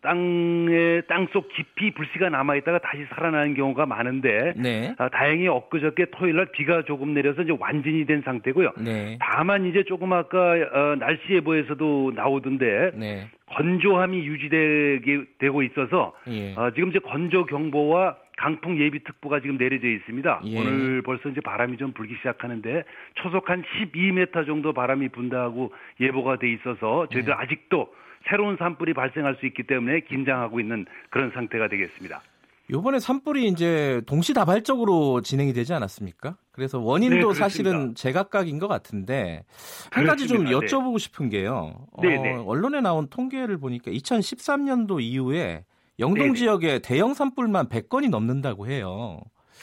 땅에 0.02 1.00
땅속 1.08 1.48
깊이 1.54 1.92
불씨가 1.92 2.28
남아 2.28 2.56
있다가 2.56 2.78
다시 2.78 3.06
살아나는 3.14 3.54
경우가 3.54 3.86
많은데 3.86 4.52
네. 4.56 4.94
아, 4.98 5.08
다행히 5.08 5.46
엊그저께 5.48 6.06
토요일 6.10 6.36
날 6.36 6.46
비가 6.46 6.82
조금 6.82 7.14
내려서 7.14 7.42
이제 7.42 7.56
완전히 7.58 8.04
된 8.04 8.22
상태고요. 8.22 8.72
네. 8.78 9.16
다만 9.20 9.64
이제 9.66 9.84
조금 9.84 10.12
아까 10.12 10.38
어, 10.38 10.96
날씨 10.98 11.22
예보에서도 11.34 12.12
나오던데 12.16 12.90
네. 12.94 13.28
건조함이 13.46 14.18
유지되게 14.26 15.24
되고 15.38 15.62
있어서 15.62 16.14
예. 16.28 16.54
어, 16.56 16.70
지금 16.74 16.88
이제 16.90 16.98
건조 16.98 17.46
경보와 17.46 18.16
강풍 18.36 18.78
예비 18.80 19.04
특보가 19.04 19.40
지금 19.40 19.56
내려져 19.56 19.86
있습니다. 19.86 20.40
예. 20.46 20.58
오늘 20.58 21.02
벌써 21.02 21.28
이제 21.28 21.40
바람이 21.40 21.76
좀 21.76 21.92
불기 21.92 22.14
시작하는데 22.16 22.82
초속 23.14 23.50
한 23.50 23.62
12m 23.62 24.46
정도 24.46 24.72
바람이 24.72 25.10
분다고 25.10 25.72
예보가 26.00 26.38
돼 26.38 26.50
있어서 26.50 27.06
저희들 27.12 27.32
네. 27.32 27.36
아직도 27.38 27.92
새로운 28.28 28.56
산불이 28.56 28.94
발생할 28.94 29.36
수 29.40 29.46
있기 29.46 29.64
때문에 29.64 30.00
긴장하고 30.00 30.60
있는 30.60 30.86
그런 31.10 31.30
상태가 31.32 31.68
되겠습니다. 31.68 32.22
요번에 32.70 33.00
산불이 33.00 33.48
이제 33.48 34.00
동시다발적으로 34.06 35.20
진행이 35.20 35.52
되지 35.52 35.74
않았습니까? 35.74 36.36
그래서 36.52 36.78
원인도 36.78 37.32
네, 37.32 37.38
사실은 37.38 37.94
제각각인 37.94 38.58
것 38.58 38.68
같은데 38.68 39.44
한 39.90 40.06
가지 40.06 40.26
좀 40.26 40.44
네. 40.44 40.52
여쭤보고 40.52 40.98
싶은 40.98 41.28
게요. 41.28 41.86
네, 42.00 42.16
어, 42.16 42.22
네. 42.22 42.32
언론에 42.46 42.80
나온 42.80 43.08
통계를 43.08 43.58
보니까 43.58 43.90
2013년도 43.90 45.02
이후에 45.02 45.64
영동 45.98 46.28
네네. 46.28 46.34
지역에 46.34 46.78
대형 46.78 47.14
산불만 47.14 47.68
100건이 47.68 48.08
넘는다고 48.08 48.68
해요. 48.68 49.20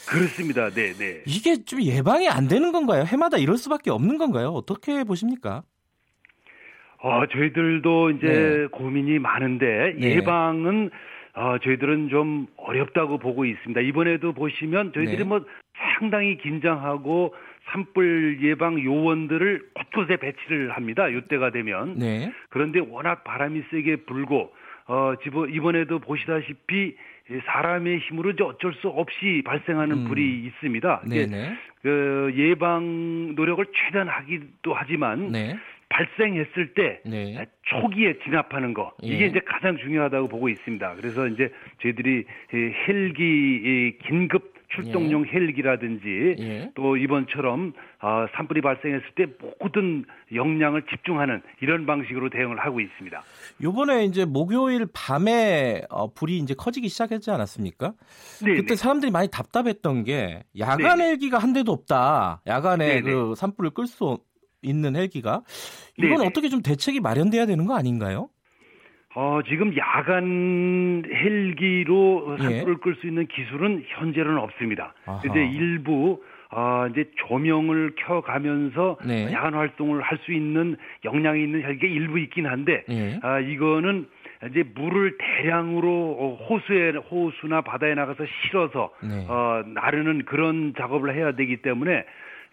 그렇습니다. 0.07 0.69
네, 0.69 0.93
네. 0.93 1.23
이게 1.25 1.63
좀 1.63 1.81
예방이 1.81 2.29
안 2.29 2.47
되는 2.47 2.71
건가요? 2.71 3.03
해마다 3.03 3.37
이럴 3.37 3.57
수밖에 3.57 3.91
없는 3.91 4.17
건가요? 4.17 4.49
어떻게 4.49 5.03
보십니까? 5.03 5.63
어, 7.01 7.25
저희들도 7.27 8.11
이제 8.11 8.27
네. 8.27 8.65
고민이 8.67 9.19
많은데 9.19 9.95
네. 9.97 10.15
예방은 10.17 10.89
어, 11.35 11.57
저희들은 11.63 12.09
좀 12.09 12.47
어렵다고 12.57 13.17
보고 13.17 13.45
있습니다. 13.45 13.81
이번에도 13.81 14.33
보시면 14.33 14.93
저희들이 14.93 15.19
네. 15.19 15.23
뭐 15.23 15.45
상당히 15.97 16.37
긴장하고 16.37 17.33
산불 17.71 18.39
예방 18.41 18.83
요원들을 18.83 19.69
곳곳에 19.73 20.17
배치를 20.17 20.71
합니다. 20.71 21.07
이때가 21.07 21.51
되면. 21.51 21.95
네. 21.97 22.31
그런데 22.49 22.79
워낙 22.79 23.23
바람이 23.23 23.63
세게 23.71 23.97
불고 24.07 24.51
어, 24.87 25.13
이번에도 25.49 25.99
보시다시피 25.99 26.95
사람의 27.45 27.99
힘으로 27.99 28.33
어쩔 28.47 28.73
수 28.73 28.87
없이 28.87 29.43
발생하는 29.45 29.97
음. 29.97 30.05
불이 30.05 30.45
있습니다. 30.45 31.03
네네. 31.07 31.55
그 31.83 32.33
예방 32.35 33.35
노력을 33.35 33.63
최대한 33.73 34.07
하기도 34.09 34.73
하지만 34.73 35.31
네. 35.31 35.55
발생했을 35.89 36.73
때 36.75 37.01
네. 37.05 37.45
초기에 37.63 38.19
진압하는 38.23 38.73
거 38.73 38.93
이게 39.01 39.23
예. 39.23 39.27
이제 39.27 39.39
가장 39.45 39.77
중요하다고 39.77 40.27
보고 40.27 40.47
있습니다. 40.49 40.95
그래서 40.95 41.27
이제 41.27 41.51
저희들이 41.81 42.25
헬기 42.87 43.97
긴급 44.07 44.59
출동용 44.75 45.25
예. 45.27 45.31
헬기라든지 45.31 46.35
예. 46.39 46.71
또 46.75 46.95
이번처럼 46.95 47.73
어, 48.01 48.25
산불이 48.35 48.61
발생했을 48.61 49.07
때 49.15 49.25
모든 49.59 50.05
역량을 50.33 50.83
집중하는 50.91 51.41
이런 51.61 51.85
방식으로 51.85 52.29
대응을 52.29 52.59
하고 52.59 52.79
있습니다. 52.79 53.23
요번에 53.63 54.05
이제 54.05 54.25
목요일 54.25 54.85
밤에 54.93 55.81
어, 55.89 56.13
불이 56.13 56.37
이제 56.37 56.53
커지기 56.53 56.87
시작했지 56.87 57.31
않았습니까? 57.31 57.93
네 58.45 58.55
그때 58.55 58.75
사람들이 58.75 59.11
많이 59.11 59.27
답답했던 59.29 60.03
게 60.03 60.43
야간 60.57 60.97
네네. 60.97 61.09
헬기가 61.09 61.39
한 61.39 61.53
대도 61.53 61.71
없다. 61.71 62.41
야간에 62.45 63.01
네네. 63.01 63.11
그 63.11 63.33
산불을 63.35 63.71
끌 63.71 63.87
수 63.87 64.19
있는 64.61 64.95
헬기가 64.95 65.41
이건 65.97 66.17
네네. 66.17 66.27
어떻게 66.27 66.49
좀 66.49 66.61
대책이 66.61 66.99
마련돼야 66.99 67.45
되는 67.45 67.65
거 67.65 67.75
아닌가요? 67.75 68.29
어, 69.15 69.39
지금 69.47 69.75
야간 69.77 71.03
헬기로 71.07 72.37
산불을 72.37 72.73
예. 72.73 72.81
끌수 72.81 73.07
있는 73.07 73.27
기술은 73.27 73.83
현재는 73.87 74.37
없습니다. 74.37 74.93
아하. 75.05 75.21
이제 75.25 75.39
일부 75.45 76.21
어, 76.51 76.87
이제 76.91 77.09
조명을 77.27 77.93
켜가면서 77.95 78.97
네. 79.05 79.31
야간 79.31 79.53
활동을 79.53 80.01
할 80.01 80.17
수 80.25 80.33
있는 80.33 80.75
역량이 81.05 81.43
있는 81.43 81.61
헬기가 81.61 81.87
일부 81.87 82.17
있긴 82.19 82.47
한데, 82.47 82.83
예. 82.89 83.19
아, 83.21 83.39
이거는 83.39 84.07
이제 84.49 84.63
물을 84.75 85.15
대량으로 85.17 86.17
어, 86.19 86.47
호수에 86.49 86.91
호수나 87.11 87.61
바다에 87.61 87.93
나가서 87.93 88.25
실어서 88.25 88.91
네. 89.03 89.25
어, 89.27 89.63
나르는 89.67 90.25
그런 90.25 90.73
작업을 90.77 91.15
해야 91.15 91.33
되기 91.33 91.57
때문에 91.57 92.03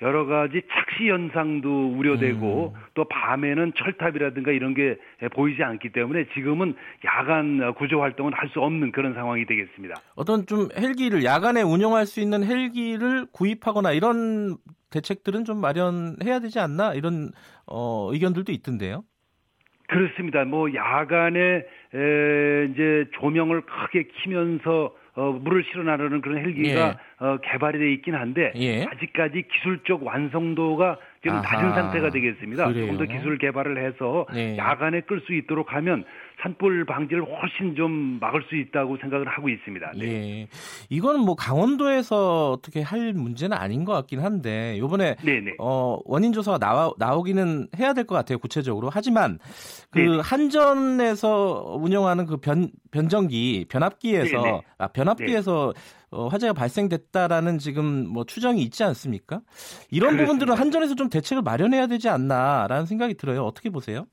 여러 0.03 0.27
가지 0.27 0.63
착시 0.71 1.09
현상도 1.09 1.89
우려되고 1.97 2.75
음. 2.75 2.81
또 2.95 3.05
밤에는 3.09 3.73
철탑이라든가 3.77 4.53
이런 4.53 4.75
게 4.75 4.97
보이지 5.33 5.63
않기 5.63 5.91
때문에 5.91 6.27
지금은 6.35 6.75
야간 7.05 7.75
구조 7.75 8.01
활동은 8.03 8.33
할 8.35 8.47
수 8.47 8.61
없는 8.61 8.93
그런 8.93 9.15
상황이 9.15 9.45
되겠습니다. 9.47 9.95
어떤 10.15 10.47
좀 10.47 10.69
헬기를 10.79 11.25
야간에 11.25 11.63
운영할 11.63 12.07
수 12.07 12.21
있는 12.21 12.45
헬기를 12.45 13.27
구입하거나 13.33 13.93
이런 13.93 14.57
대책들은 14.91 15.45
좀 15.45 15.61
마련해야 15.61 16.39
되지 16.41 16.61
않나 16.61 16.95
이런 16.95 17.33
어, 17.67 18.09
의견들도 18.13 18.53
있던데요. 18.53 19.03
그렇습니다. 19.89 20.45
뭐 20.45 20.73
야간에 20.75 21.41
에, 21.41 22.65
이제 22.71 23.07
조명을 23.19 23.63
크게 23.63 24.09
키면서 24.23 24.95
어, 25.17 25.33
물을 25.33 25.65
실어 25.65 25.83
나르는 25.83 26.21
그런 26.21 26.39
헬기가 26.39 26.69
예. 26.69 27.25
어, 27.25 27.39
개발이 27.43 27.79
돼 27.79 27.93
있긴 27.95 28.15
한데 28.15 28.53
예. 28.57 28.85
아직까지 28.85 29.45
기술적 29.51 30.05
완성도가 30.07 30.99
지금 31.23 31.39
아하. 31.39 31.57
낮은 31.57 31.75
상태가 31.75 32.11
되겠습니다. 32.11 32.73
조금 32.73 32.99
더 32.99 33.05
기술 33.07 33.39
개발을 33.39 33.83
해서 33.85 34.27
네. 34.33 34.57
야간에 34.59 35.01
끌 35.01 35.21
수 35.23 35.33
있도록 35.33 35.73
하면 35.73 36.05
산불 36.43 36.85
방지를 36.85 37.23
훨씬 37.25 37.75
좀 37.77 38.19
막을 38.21 38.43
수 38.49 38.57
있다고 38.57 38.99
생각을 38.99 39.27
하고 39.27 39.49
있습니다. 39.49 39.93
네. 39.99 40.05
예. 40.43 40.49
이거는 40.91 41.21
뭐 41.21 41.35
강원도에서 41.35 42.53
어떻게 42.53 42.83
할 42.83 43.13
문제는 43.15 43.57
아닌 43.57 43.85
것 43.85 43.93
같긴 43.95 44.21
한데 44.21 44.77
이번에 44.77 45.17
네네. 45.25 45.55
어, 45.59 45.99
원인 46.05 46.33
조사가 46.33 46.59
나와 46.59 46.93
나오기는 46.99 47.69
해야 47.79 47.93
될 47.95 48.05
것 48.07 48.15
같아요 48.15 48.39
구체적으로. 48.39 48.91
하지만 48.93 49.39
그 49.91 49.99
네네. 49.99 50.21
한전에서 50.21 51.79
운영하는 51.81 52.27
그 52.27 52.37
변 52.37 52.71
변정기 52.91 53.67
변압기에서 53.69 54.63
아, 54.79 54.87
변압기에서 54.89 55.73
어, 56.11 56.29
화재가 56.29 56.53
발생됐다라는 56.53 57.59
지금 57.59 58.07
뭐 58.09 58.25
추정이 58.25 58.63
있지 58.63 58.85
않습니까? 58.85 59.41
이런 59.91 60.11
그렇습니다. 60.13 60.25
부분들은 60.25 60.55
한전에서 60.55 60.95
좀 60.95 61.09
대책을 61.09 61.43
마련해야 61.43 61.89
되지 61.89 62.09
않나라는 62.09 62.87
생각이 62.87 63.15
들어요. 63.15 63.45
어떻게 63.45 63.71
보세요? 63.71 64.07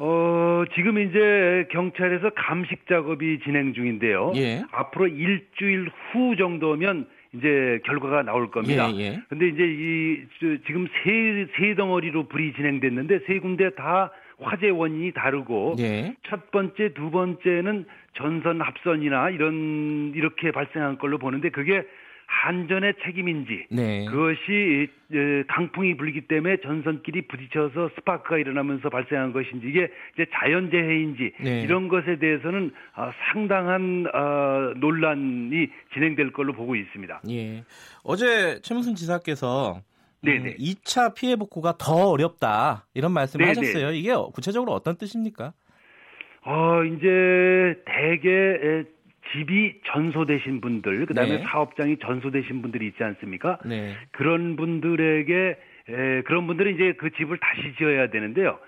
어, 0.00 0.64
지금 0.74 0.98
이제 0.98 1.66
경찰에서 1.70 2.30
감식 2.30 2.86
작업이 2.86 3.40
진행 3.44 3.74
중인데요. 3.74 4.32
예. 4.36 4.64
앞으로 4.70 5.08
일주일 5.08 5.90
후 6.12 6.36
정도면 6.36 7.06
이제 7.34 7.80
결과가 7.84 8.22
나올 8.22 8.50
겁니다. 8.50 8.90
예, 8.94 8.98
예. 8.98 9.20
근데 9.28 9.48
이제 9.48 9.64
이 9.64 10.24
지금 10.66 10.86
세, 11.02 11.46
세 11.56 11.74
덩어리로 11.74 12.28
불이 12.28 12.54
진행됐는데 12.54 13.20
세 13.26 13.38
군데 13.40 13.70
다 13.70 14.10
화재 14.40 14.70
원인이 14.70 15.12
다르고 15.12 15.74
예. 15.80 16.14
첫 16.28 16.50
번째, 16.52 16.94
두 16.94 17.10
번째는 17.10 17.84
전선 18.14 18.60
합선이나 18.60 19.30
이런 19.30 20.12
이렇게 20.14 20.52
발생한 20.52 20.98
걸로 20.98 21.18
보는데 21.18 21.50
그게 21.50 21.82
한전의 22.28 22.94
책임인지 23.04 23.66
네. 23.70 24.04
그것이 24.04 24.88
강풍이 25.48 25.96
불기 25.96 26.20
때문에 26.28 26.58
전선끼리 26.58 27.26
부딪혀서 27.26 27.90
스파크가 27.96 28.36
일어나면서 28.36 28.90
발생한 28.90 29.32
것인지 29.32 29.66
이게 29.66 29.88
이제 30.14 30.26
자연재해인지 30.34 31.32
네. 31.40 31.62
이런 31.62 31.88
것에 31.88 32.18
대해서는 32.18 32.72
아, 32.94 33.10
상당한 33.32 34.06
아, 34.12 34.74
논란이 34.76 35.68
진행될 35.94 36.32
걸로 36.32 36.52
보고 36.52 36.76
있습니다. 36.76 37.22
예. 37.30 37.64
어제 38.04 38.60
최문순 38.60 38.94
지사께서 38.94 39.80
네네. 40.20 40.56
2차 40.56 41.14
피해 41.14 41.34
복구가 41.34 41.76
더 41.78 42.10
어렵다 42.10 42.86
이런 42.92 43.12
말씀을 43.12 43.46
네네. 43.46 43.58
하셨어요. 43.58 43.92
이게 43.92 44.14
구체적으로 44.34 44.72
어떤 44.72 44.96
뜻입니까? 44.96 45.54
어 46.44 46.84
이제 46.84 47.82
대개 47.84 48.84
집이 49.32 49.80
전소되신 49.86 50.60
분들, 50.60 51.06
그 51.06 51.14
다음에 51.14 51.38
네. 51.38 51.44
사업장이 51.44 51.98
전소되신 51.98 52.62
분들이 52.62 52.86
있지 52.86 53.02
않습니까? 53.02 53.58
네. 53.64 53.94
그런 54.12 54.56
분들에게, 54.56 55.58
에, 55.88 56.22
그런 56.22 56.46
분들은 56.46 56.74
이제 56.74 56.94
그 56.98 57.10
집을 57.10 57.38
다시 57.38 57.74
지어야 57.76 58.10
되는데요. 58.10 58.58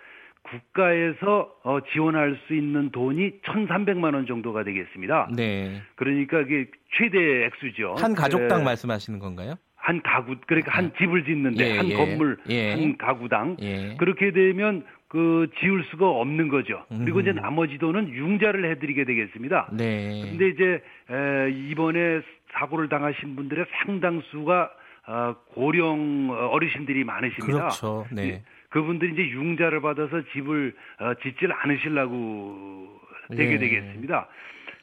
국가에서 0.42 1.52
어, 1.64 1.80
지원할 1.92 2.38
수 2.46 2.54
있는 2.54 2.90
돈이 2.90 3.40
1,300만 3.42 4.14
원 4.14 4.26
정도가 4.26 4.64
되겠습니다. 4.64 5.30
네. 5.36 5.82
그러니까 5.96 6.40
이게 6.40 6.66
최대 6.96 7.44
액수죠. 7.44 7.94
한 7.98 8.14
가족당 8.14 8.60
에, 8.60 8.64
말씀하시는 8.64 9.18
건가요? 9.18 9.54
한 9.76 10.02
가구 10.02 10.36
그러니까 10.46 10.72
한 10.72 10.86
아. 10.86 10.98
집을 10.98 11.24
짓는데 11.24 11.64
예, 11.64 11.76
한 11.76 11.88
예, 11.88 11.94
건물 11.94 12.36
예. 12.50 12.72
한 12.72 12.96
가구당 12.98 13.56
예. 13.60 13.96
그렇게 13.98 14.30
되면 14.30 14.84
그 15.10 15.48
지울 15.58 15.82
수가 15.90 16.08
없는 16.08 16.48
거죠. 16.48 16.84
그리고 16.88 17.18
음. 17.18 17.22
이제 17.22 17.32
나머지 17.32 17.78
돈은 17.78 18.10
융자를 18.10 18.64
해드리게 18.70 19.04
되겠습니다. 19.04 19.68
네. 19.72 20.22
근데 20.22 20.48
이제 20.50 20.82
에, 21.10 21.50
이번에 21.50 22.20
사고를 22.52 22.88
당하신 22.88 23.34
분들의 23.34 23.66
상당수가 23.82 24.70
어, 25.08 25.34
고령 25.54 26.30
어르신들이 26.52 27.02
많으십니다. 27.02 27.58
그렇죠. 27.58 28.06
네. 28.12 28.22
예, 28.22 28.42
그분들이 28.68 29.12
이제 29.14 29.30
융자를 29.30 29.80
받아서 29.80 30.22
집을 30.32 30.74
어, 31.00 31.14
짓질 31.14 31.52
않으시려고 31.52 33.00
되게 33.36 33.54
예. 33.54 33.58
되겠습니다. 33.58 34.28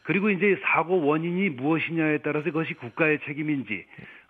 그리고 0.03 0.29
이제 0.29 0.57
사고 0.63 1.05
원인이 1.05 1.51
무엇이냐에 1.51 2.17
따라서 2.17 2.45
그것이 2.45 2.73
국가의 2.73 3.19
책임인지 3.25 3.85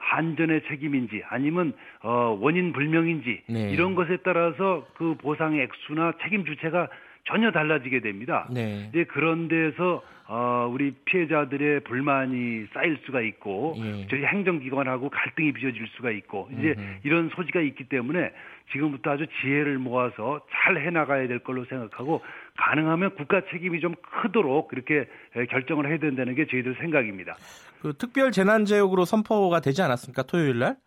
한전의 0.08 0.62
책임인지 0.68 1.22
아니면 1.30 1.74
어 2.02 2.38
원인 2.40 2.72
불명인지 2.72 3.44
네. 3.50 3.72
이런 3.72 3.94
것에 3.94 4.18
따라서 4.24 4.88
그 4.96 5.16
보상 5.16 5.56
액수나 5.56 6.14
책임 6.24 6.46
주체가 6.46 6.88
전혀 7.26 7.52
달라지게 7.52 8.00
됩니다. 8.00 8.48
네. 8.50 8.88
이제 8.89 9.04
그런 9.04 9.50
데서 9.50 10.02
어 10.30 10.70
우리 10.72 10.91
피해자들의 11.06 11.82
불만이 11.82 12.67
쌓일 12.74 12.98
수가 13.06 13.22
있고 13.22 13.76
예. 13.80 14.08
저희 14.08 14.24
행정기관하고 14.24 15.10
갈등이 15.10 15.52
빚어질 15.54 15.88
수가 15.96 16.12
있고 16.12 16.50
이제 16.58 16.76
음흠. 16.78 17.00
이런 17.04 17.30
소지가 17.30 17.62
있기 17.62 17.86
때문에 17.86 18.32
지금부터 18.72 19.12
아주 19.12 19.26
지혜를 19.41 19.78
모아서 19.78 20.41
잘 20.52 20.78
해나가야 20.78 21.28
될 21.28 21.39
걸로 21.39 21.65
생각하고 21.65 22.22
가능하면 22.58 23.15
국가 23.15 23.41
책임이 23.52 23.80
좀 23.80 23.96
크도록 24.22 24.67
그렇게 24.70 25.06
결정을 25.50 25.88
해야 25.88 25.98
된다는 25.98 26.36
게 26.36 26.46
저희들 26.46 26.76
생각입니다. 26.80 27.36
그 27.82 27.94
특별 27.98 28.32
재난지역으로 28.32 29.06
선포가 29.06 29.60
되지 29.60 29.82
않았습니까 29.82 30.24
토요일 30.24 30.60
날? 30.60 30.78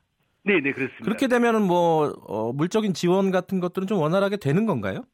네, 0.44 0.54
네 0.54 0.72
그렇습니다. 0.72 1.04
그렇게 1.04 1.28
되면은 1.28 1.62
뭐 1.62 2.12
어, 2.26 2.52
물적인 2.52 2.94
지원 2.94 3.30
같은 3.30 3.60
것들은 3.60 3.86
좀 3.86 3.98
원활하게 3.98 4.36
되는 4.38 4.66
건가요? 4.66 5.04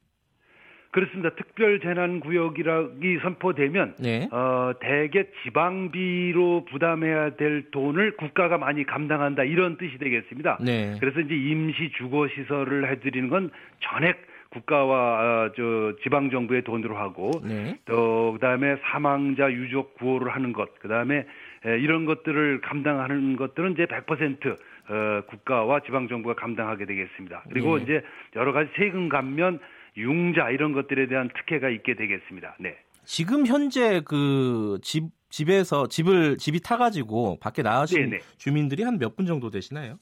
그렇습니다. 0.92 1.28
특별 1.36 1.78
재난 1.80 2.20
구역이라기 2.20 3.18
선포되면 3.20 3.96
네. 4.00 4.28
어, 4.32 4.72
대개 4.80 5.26
지방비로 5.42 6.64
부담해야 6.70 7.36
될 7.36 7.70
돈을 7.70 8.16
국가가 8.16 8.56
많이 8.56 8.86
감당한다 8.86 9.44
이런 9.44 9.76
뜻이 9.76 9.98
되겠습니다. 9.98 10.58
네. 10.62 10.96
그래서 10.98 11.20
이제 11.20 11.34
임시 11.34 11.92
주거 11.98 12.28
시설을 12.28 12.90
해드리는 12.90 13.28
건 13.28 13.50
전액 13.80 14.16
국가와 14.50 14.94
어, 14.96 15.52
저 15.54 15.92
지방 16.02 16.30
정부의 16.30 16.62
돈으로 16.62 16.96
하고 16.96 17.30
네. 17.44 17.78
또 17.84 18.32
그다음에 18.32 18.76
사망자 18.90 19.52
유족 19.52 19.96
구호를 19.98 20.34
하는 20.34 20.54
것 20.54 20.78
그다음에 20.78 21.26
이런 21.70 22.04
것들을 22.04 22.60
감당하는 22.60 23.36
것들은 23.36 23.72
이제 23.72 23.86
100% 23.86 24.52
어, 24.88 25.22
국가와 25.28 25.80
지방 25.80 26.08
정부가 26.08 26.34
감당하게 26.34 26.86
되겠습니다. 26.86 27.44
그리고 27.50 27.76
네. 27.78 27.82
이제 27.84 28.02
여러 28.36 28.52
가지 28.52 28.70
세금 28.76 29.08
감면 29.08 29.58
융자 29.96 30.50
이런 30.50 30.72
것들에 30.72 31.06
대한 31.08 31.28
특혜가 31.36 31.68
있게 31.70 31.94
되겠습니다. 31.94 32.56
네. 32.60 32.76
지금 33.04 33.46
현재 33.46 34.00
그 34.04 34.78
집 34.82 35.04
집에서 35.28 35.88
집을 35.88 36.36
집이 36.38 36.60
타가지고 36.60 37.38
밖에 37.40 37.62
나가신 37.62 37.98
네네. 38.10 38.18
주민들이 38.38 38.84
한 38.84 38.98
몇 38.98 39.16
분 39.16 39.26
정도 39.26 39.50
되시나요? 39.50 39.98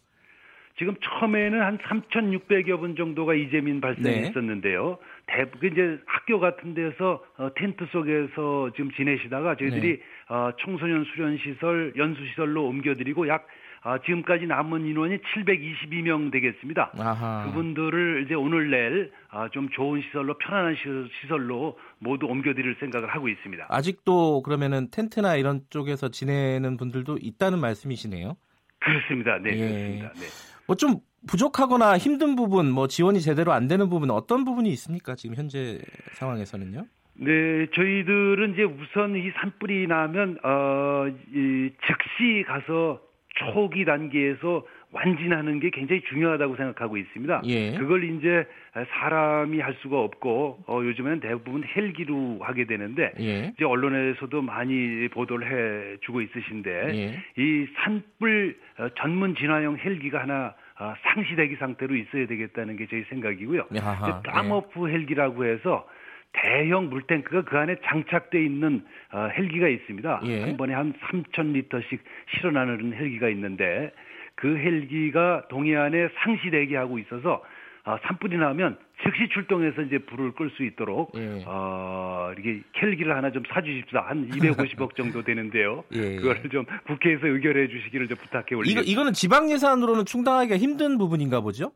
지금 0.77 0.95
처음에는 1.01 1.61
한 1.61 1.79
3,600여 1.79 2.81
분 2.81 2.97
정도가 2.97 3.35
이재민 3.35 3.81
발생했었는데요. 3.81 4.99
네. 4.99 5.37
대부분 5.37 5.73
이제 5.73 6.01
학교 6.05 6.41
같은 6.41 6.75
데서 6.75 7.23
어, 7.37 7.49
텐트 7.55 7.87
속에서 7.93 8.71
지금 8.75 8.91
지내시다가 8.93 9.57
저희들이 9.57 9.99
네. 9.99 10.35
어, 10.35 10.51
청소년 10.61 11.05
수련 11.15 11.39
시설, 11.39 11.93
연수 11.97 12.27
시설로 12.27 12.67
옮겨드리고 12.67 13.29
약 13.29 13.47
아, 13.87 13.99
지금까지 13.99 14.47
남은 14.47 14.87
인원이 14.87 15.19
722명 15.19 16.33
되겠습니다. 16.33 16.93
아하. 16.99 17.45
그분들을 17.45 18.25
이제 18.25 18.35
오늘 18.35 18.71
내일 18.71 19.13
아, 19.29 19.51
좀 19.51 19.69
좋은 19.69 20.01
시설로 20.01 20.39
편안한 20.39 20.75
시설로 21.21 21.79
모두 21.99 22.25
옮겨드릴 22.25 22.77
생각을 22.81 23.11
하고 23.11 23.29
있습니다. 23.29 23.67
아직도 23.69 24.43
그러면은 24.43 24.89
텐트나 24.91 25.37
이런 25.37 25.61
쪽에서 25.69 26.09
지내는 26.09 26.79
분들도 26.79 27.19
있다는 27.21 27.61
말씀이시네요. 27.61 28.39
그렇습니다. 28.81 29.39
네, 29.39 29.51
예. 29.51 29.59
그렇습니다. 29.59 30.13
네. 30.15 30.54
뭐 30.66 30.77
좀 30.77 31.00
부족하거나 31.27 31.96
힘든 31.98 32.37
부분, 32.37 32.70
뭐 32.70 32.87
지원이 32.87 33.20
제대로 33.20 33.53
안 33.53 33.66
되는 33.66 33.88
부분 33.88 34.11
어떤 34.11 34.44
부분이 34.44 34.68
있습니까? 34.70 35.14
지금 35.14 35.37
현재 35.37 35.81
상황에서는요? 36.12 36.85
네, 37.16 37.66
저희들은 37.74 38.55
이제 38.55 38.64
우선 38.64 39.16
이 39.16 39.31
산불이 39.40 39.87
나면 39.87 40.38
어, 40.42 41.07
이 41.33 41.70
즉시 41.87 42.44
가서 42.46 43.00
초기 43.37 43.85
단계에서 43.85 44.64
완진하는 44.95 45.59
게 45.59 45.71
굉장히 45.71 46.03
중요하다고 46.03 46.57
생각하고 46.57 46.97
있습니다. 46.97 47.43
예. 47.47 47.77
그걸 47.77 48.05
이제 48.05 48.47
사람이 48.91 49.59
할 49.59 49.75
수가 49.83 50.01
없고 50.01 50.65
어, 50.69 50.81
요즘에는 50.85 51.21
대부분 51.21 51.65
헬기로 51.65 52.39
하게 52.41 52.65
되는데 52.65 53.13
예. 53.21 53.53
이제 53.55 53.65
언론에서도 53.65 54.41
많이 54.41 55.09
보도를 55.09 55.97
해주고 55.97 56.21
있으신데 56.21 56.71
예. 56.95 57.43
이 57.43 57.67
산불 57.77 58.57
어, 58.79 58.89
전문 58.97 59.35
진화용 59.35 59.79
헬기가 59.79 60.21
하나 60.21 60.55
어, 60.79 60.95
상시 61.03 61.35
대기 61.35 61.57
상태로 61.57 61.97
있어야 61.97 62.27
되겠다는 62.27 62.77
게 62.77 62.87
저희 62.87 63.03
생각이고요. 63.11 63.67
땅오프 64.23 64.89
헬기라고 64.89 65.45
해서 65.45 65.87
대형 66.35 66.89
물탱크가 66.91 67.43
그 67.43 67.59
안에 67.59 67.77
장착돼 67.85 68.45
있는 68.45 68.85
어, 69.13 69.29
헬기가 69.37 69.67
있습니다. 69.67 70.21
예. 70.25 70.43
한 70.43 70.57
번에 70.57 70.73
한 70.73 70.93
3,000리터씩 70.93 71.99
실어나르는 72.37 72.93
헬기가 72.93 73.29
있는데 73.29 73.93
그 74.37 74.57
헬기가 74.57 75.47
동해안에 75.49 76.09
상시 76.23 76.51
대기하고 76.51 76.99
있어서 76.99 77.42
어, 77.87 77.99
산불이 78.07 78.38
나면 78.38 78.79
즉시 79.03 79.29
출동해서 79.29 79.83
이제 79.83 79.99
불을 79.99 80.33
끌 80.33 80.51
수 80.57 80.64
있도록 80.64 81.12
예. 81.16 81.44
어, 81.47 82.33
이렇게 82.35 82.62
헬기를 82.81 83.14
하나 83.14 83.31
좀 83.31 83.42
사주십사 83.53 84.01
한 84.01 84.29
250억 84.31 84.94
정도 84.97 85.23
되는데요. 85.23 85.85
예. 85.92 86.16
그거를 86.16 86.49
좀 86.51 86.64
국회에서 86.87 87.27
의결해 87.27 87.68
주시기를 87.68 88.09
좀 88.09 88.16
부탁해 88.16 88.55
올리겠습니다. 88.55 88.81
이거 88.81 88.90
이거는 88.90 89.12
지방 89.12 89.51
예산으로는 89.51 90.07
충당하기가 90.07 90.57
힘든 90.57 90.97
부분인가 90.97 91.42
보죠? 91.42 91.73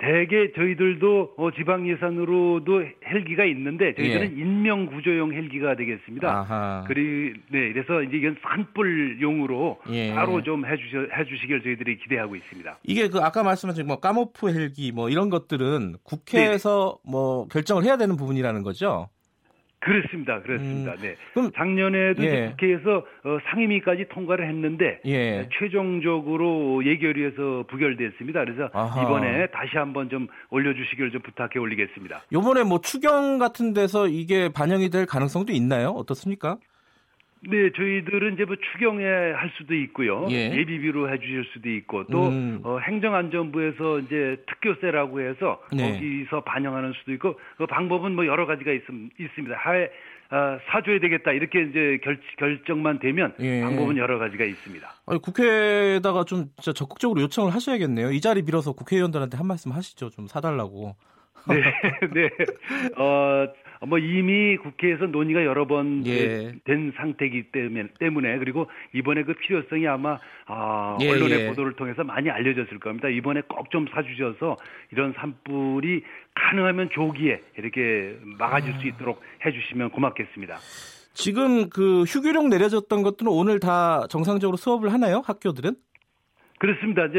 대개 0.00 0.52
저희들도 0.52 1.34
어, 1.36 1.50
지방 1.52 1.88
예산으로도 1.88 2.82
헬기가 3.06 3.44
있는데 3.44 3.94
저희들은 3.94 4.36
예. 4.36 4.40
인명 4.40 4.86
구조용 4.86 5.32
헬기가 5.32 5.76
되겠습니다. 5.76 6.28
아하. 6.28 6.84
그리 6.86 7.34
네, 7.50 7.72
그래서 7.72 8.02
이제 8.02 8.16
이건 8.16 8.36
산불용으로 8.42 9.78
예. 9.90 10.14
따로 10.14 10.42
좀 10.42 10.64
해주셔 10.64 11.06
해주시길 11.16 11.62
저희들이 11.62 11.98
기대하고 11.98 12.34
있습니다. 12.34 12.78
이게 12.84 13.08
그 13.08 13.18
아까 13.20 13.42
말씀하신 13.42 13.86
뭐 13.86 14.00
까모프 14.00 14.52
헬기 14.52 14.90
뭐 14.92 15.10
이런 15.10 15.28
것들은 15.28 15.96
국회에서 16.02 16.98
네. 17.04 17.10
뭐 17.10 17.46
결정을 17.48 17.84
해야 17.84 17.96
되는 17.96 18.16
부분이라는 18.16 18.62
거죠. 18.62 19.08
그렇습니다. 19.80 20.40
그렇습니다. 20.42 20.92
음, 20.92 20.98
네. 21.00 21.16
그럼 21.32 21.50
작년에도 21.56 22.22
예. 22.22 22.50
국회에서 22.50 22.98
어, 22.98 23.38
상임위까지 23.50 24.06
통과를 24.10 24.46
했는데 24.46 25.00
예. 25.06 25.48
최종적으로 25.58 26.84
예결위에서 26.84 27.64
부결됐습니다. 27.68 28.44
그래서 28.44 28.68
아하. 28.74 29.02
이번에 29.02 29.46
다시 29.48 29.76
한번 29.76 30.10
좀 30.10 30.26
올려주시기를 30.50 31.10
좀 31.12 31.22
부탁해 31.22 31.58
올리겠습니다. 31.58 32.22
이번에 32.30 32.62
뭐 32.62 32.80
추경 32.80 33.38
같은 33.38 33.72
데서 33.72 34.06
이게 34.06 34.50
반영이 34.52 34.90
될 34.90 35.06
가능성도 35.06 35.52
있나요? 35.52 35.88
어떻습니까? 35.90 36.58
네, 37.42 37.70
저희들은 37.74 38.34
이제 38.34 38.44
뭐 38.44 38.56
추경에 38.72 39.04
할 39.04 39.50
수도 39.56 39.74
있고요. 39.74 40.26
예. 40.30 40.50
비비로 40.50 41.10
해주실 41.10 41.44
수도 41.52 41.70
있고 41.70 42.04
또 42.08 42.28
음. 42.28 42.60
어, 42.64 42.78
행정안전부에서 42.78 44.00
이제 44.00 44.36
특교세라고 44.46 45.20
해서 45.22 45.62
네. 45.72 45.92
거기서 45.92 46.42
반영하는 46.42 46.92
수도 46.92 47.12
있고 47.12 47.38
그 47.56 47.66
방법은 47.66 48.14
뭐 48.14 48.26
여러 48.26 48.46
가지가 48.46 48.72
있, 48.72 48.82
있습니다. 49.18 49.56
하에 49.56 49.88
어, 50.32 50.58
사줘야 50.70 51.00
되겠다 51.00 51.32
이렇게 51.32 51.62
이제 51.62 51.98
결, 52.04 52.20
결정만 52.38 52.98
되면 52.98 53.34
예. 53.40 53.62
방법은 53.62 53.96
여러 53.96 54.18
가지가 54.18 54.44
있습니다. 54.44 54.88
아니, 55.06 55.20
국회에다가 55.20 56.24
좀 56.24 56.50
적극적으로 56.60 57.22
요청을 57.22 57.54
하셔야겠네요. 57.54 58.12
이 58.12 58.20
자리 58.20 58.42
빌어서 58.42 58.72
국회의원들한테 58.72 59.38
한 59.38 59.46
말씀 59.46 59.72
하시죠. 59.72 60.10
좀 60.10 60.26
사달라고. 60.26 60.94
네, 61.48 61.54
네. 62.14 62.30
어, 63.02 63.48
뭐 63.86 63.98
이미 63.98 64.58
국회에서 64.58 65.06
논의가 65.06 65.44
여러 65.44 65.66
번된 65.66 66.06
예. 66.06 66.52
상태이기 66.96 67.44
때문에, 67.52 67.88
때문에 67.98 68.38
그리고 68.38 68.66
이번에 68.92 69.22
그 69.24 69.32
필요성이 69.34 69.88
아마 69.88 70.18
아, 70.46 70.98
예, 71.00 71.08
언론의 71.08 71.40
예. 71.40 71.46
보도를 71.48 71.72
통해서 71.76 72.04
많이 72.04 72.28
알려졌을 72.28 72.78
겁니다. 72.78 73.08
이번에 73.08 73.40
꼭 73.42 73.70
좀 73.70 73.86
사주셔서 73.94 74.56
이런 74.90 75.14
산불이 75.16 76.02
가능하면 76.34 76.90
조기에 76.92 77.40
이렇게 77.56 78.16
막아줄 78.38 78.74
수 78.80 78.88
있도록 78.88 79.22
해주시면 79.46 79.90
고맙겠습니다. 79.90 80.56
지금 81.14 81.68
그 81.70 82.02
휴교령 82.02 82.48
내려졌던 82.48 83.02
것들은 83.02 83.30
오늘 83.30 83.60
다 83.60 84.06
정상적으로 84.08 84.56
수업을 84.56 84.92
하나요? 84.92 85.22
학교들은? 85.24 85.76
그렇습니다. 86.60 87.06
이제 87.06 87.18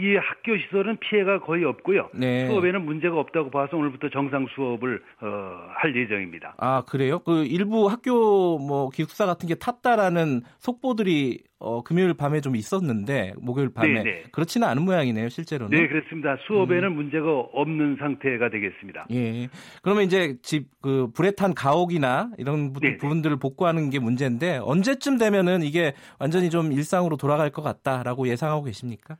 이 0.00 0.16
학교 0.16 0.56
시설은 0.56 0.96
피해가 0.96 1.40
거의 1.40 1.62
없고요. 1.62 2.08
네. 2.14 2.46
수업에는 2.46 2.86
문제가 2.86 3.20
없다고 3.20 3.50
봐서 3.50 3.76
오늘부터 3.76 4.08
정상 4.08 4.46
수업을 4.54 5.02
어, 5.20 5.26
할 5.74 5.94
예정입니다. 5.94 6.54
아 6.56 6.82
그래요? 6.88 7.18
그 7.18 7.44
일부 7.44 7.86
학교 7.88 8.58
뭐 8.58 8.88
기숙사 8.88 9.26
같은 9.26 9.46
게 9.46 9.56
탔다라는 9.56 10.40
속보들이 10.60 11.42
어, 11.60 11.82
금요일 11.82 12.14
밤에 12.14 12.40
좀 12.40 12.54
있었는데 12.54 13.34
목요일 13.40 13.70
밤에 13.74 13.88
네네. 13.88 14.02
네. 14.04 14.22
그렇지는 14.32 14.68
않은 14.68 14.84
모양이네요, 14.84 15.28
실제로는. 15.28 15.76
네, 15.76 15.88
그렇습니다. 15.88 16.36
수업에는 16.46 16.84
음. 16.84 16.94
문제가 16.94 17.30
없는 17.52 17.96
상태가 17.98 18.48
되겠습니다. 18.50 19.06
예. 19.10 19.48
그러면 19.82 20.04
이제 20.04 20.36
집 20.42 20.68
그 20.80 21.10
불에 21.12 21.32
탄 21.32 21.54
가옥이나 21.54 22.30
이런 22.38 22.72
네네. 22.72 22.92
네. 22.92 22.96
부분들을 22.98 23.38
복구하는 23.38 23.90
게 23.90 23.98
문제인데 23.98 24.58
언제쯤 24.62 25.18
되면은 25.18 25.62
이게 25.62 25.92
완전히 26.18 26.50
좀 26.50 26.72
일상으로 26.72 27.16
돌아갈 27.16 27.50
것 27.50 27.62
같다라고 27.62 28.28
예상하고 28.28 28.64
계십니까? 28.64 29.16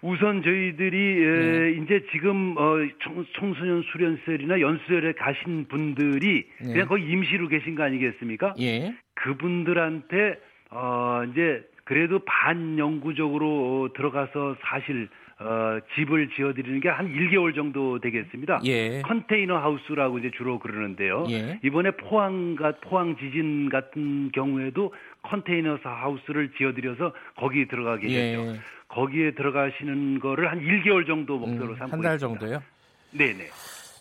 우선 0.00 0.42
저희들이 0.42 0.96
네. 0.96 1.82
이제 1.82 2.04
지금 2.10 2.56
어, 2.56 2.76
청 3.02 3.54
소년 3.54 3.82
수련셀이나 3.92 4.60
연수설에 4.60 5.12
가신 5.12 5.66
분들이 5.68 6.46
네. 6.60 6.72
그냥 6.72 6.88
거기 6.88 7.04
임시로 7.04 7.48
계신 7.48 7.74
거 7.74 7.82
아니겠습니까? 7.84 8.54
예. 8.60 8.94
그분들한테 9.14 10.38
어, 10.74 11.22
이제 11.30 11.62
그래도 11.84 12.20
반영구적으로 12.24 13.46
어, 13.84 13.92
들어가서 13.94 14.56
사실 14.62 15.08
어, 15.38 15.78
집을 15.94 16.30
지어드리는 16.36 16.80
게 16.80 16.88
한 16.88 17.12
1개월 17.12 17.54
정도 17.54 17.98
되겠습니다. 17.98 18.60
예. 18.64 19.02
컨테이너 19.02 19.56
하우스라고 19.58 20.18
이제 20.18 20.30
주로 20.36 20.58
그러는데요. 20.58 21.26
예. 21.30 21.58
이번에 21.64 21.90
포항 21.92 22.54
가 22.54 22.72
포항 22.80 23.16
지진 23.16 23.68
같은 23.68 24.30
경우에도 24.32 24.94
컨테이너 25.22 25.78
하우스를 25.82 26.52
지어드려서 26.56 27.12
거기 27.36 27.66
들어가게 27.66 28.08
예. 28.08 28.36
되죠. 28.36 28.60
거기에 28.88 29.32
들어가시는 29.32 30.20
거를 30.20 30.50
한 30.50 30.60
1개월 30.60 31.06
정도 31.06 31.38
목표로 31.38 31.72
음, 31.72 31.76
삼고 31.76 31.92
한달 31.92 32.18
정도요? 32.18 32.62
네네. 33.10 33.46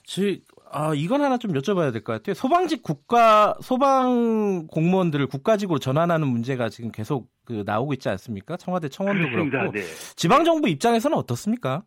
즉 0.03 0.41
아, 0.73 0.93
이건 0.95 1.21
하나 1.21 1.37
좀 1.37 1.51
여쭤봐야 1.51 1.91
될 1.91 2.03
것 2.03 2.13
같아요. 2.13 2.33
소방직 2.33 2.81
국가, 2.83 3.55
소방 3.61 4.67
공무원들을 4.67 5.27
국가직으로 5.27 5.79
전환하는 5.79 6.27
문제가 6.27 6.69
지금 6.69 6.91
계속 6.91 7.27
그 7.45 7.63
나오고 7.65 7.93
있지 7.93 8.09
않습니까? 8.09 8.57
청와대 8.57 8.87
청원도 8.87 9.21
그렇습니다. 9.29 9.59
그렇고. 9.59 9.77
네. 9.77 9.81
지방정부 10.15 10.69
입장에서는 10.69 11.17
어떻습니까? 11.17 11.83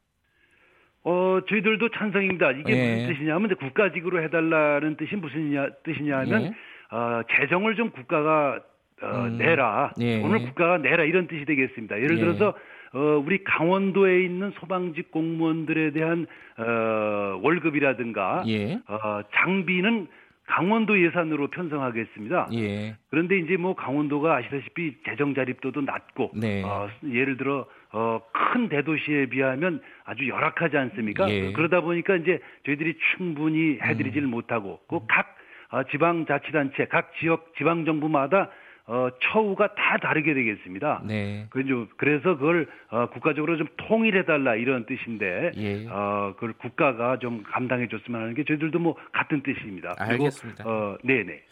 어, 1.04 1.38
저희들도 1.48 1.90
찬성입니다. 1.90 2.52
이게 2.52 2.72
예. 2.72 2.94
무슨 2.96 3.14
뜻이냐면 3.14 3.56
국가직으로 3.56 4.22
해달라는 4.22 4.96
뜻이 4.96 5.16
무슨 5.16 5.52
뜻이냐면, 5.84 6.42
예. 6.42 6.54
어, 6.90 7.20
재정을 7.38 7.76
좀 7.76 7.90
국가가 7.90 8.60
어, 9.02 9.24
음. 9.26 9.36
내라. 9.38 9.92
예. 10.00 10.20
돈을 10.22 10.44
국가가 10.46 10.78
내라 10.78 11.04
이런 11.04 11.26
뜻이 11.26 11.44
되겠습니다. 11.44 11.96
예를 11.98 12.16
예. 12.16 12.20
들어서 12.20 12.54
어, 12.94 13.22
우리 13.24 13.42
강원도에 13.42 14.22
있는 14.24 14.52
소방직 14.60 15.10
공무원들에 15.10 15.90
대한 15.90 16.26
어, 16.56 17.40
월급이라든가 17.42 18.44
예. 18.46 18.74
어, 18.86 19.20
장비는 19.34 20.06
강원도 20.46 21.02
예산으로 21.02 21.48
편성하겠습니다. 21.48 22.50
예. 22.52 22.96
그런데 23.10 23.38
이제 23.38 23.56
뭐 23.56 23.74
강원도가 23.74 24.36
아시다시피 24.36 24.94
재정 25.06 25.34
자립도도 25.34 25.80
낮고 25.80 26.32
네. 26.34 26.62
어, 26.62 26.88
예를 27.10 27.36
들어 27.36 27.66
어, 27.92 28.20
큰 28.32 28.68
대도시에 28.68 29.26
비하면 29.26 29.80
아주 30.04 30.28
열악하지 30.28 30.76
않습니까? 30.76 31.28
예. 31.30 31.52
그러다 31.52 31.80
보니까 31.80 32.16
이제 32.16 32.40
저희들이 32.66 32.96
충분히 33.16 33.78
해드리지를 33.82 34.28
음. 34.28 34.30
못하고 34.30 34.80
그각 34.86 35.34
어, 35.70 35.82
지방자치단체, 35.90 36.86
각 36.86 37.12
지역 37.18 37.54
지방정부마다 37.56 38.50
어, 38.86 39.08
처우가 39.22 39.74
다 39.74 39.96
다르게 40.02 40.34
되겠습니다. 40.34 41.02
네. 41.06 41.46
그래서 41.48 42.36
그걸 42.36 42.68
어, 42.90 43.08
국가적으로 43.08 43.56
좀 43.56 43.66
통일해달라 43.76 44.56
이런 44.56 44.84
뜻인데, 44.84 45.52
예. 45.56 45.86
어, 45.88 46.34
그걸 46.34 46.52
국가가 46.54 47.18
좀 47.18 47.42
감당해줬으면 47.44 48.20
하는 48.20 48.34
게 48.34 48.44
저희들도 48.44 48.78
뭐 48.78 48.94
같은 49.12 49.42
뜻입니다. 49.42 49.94
알겠습니다. 49.96 50.64
그리고, 50.64 50.70
어, 50.70 50.98
네네. 51.02 51.42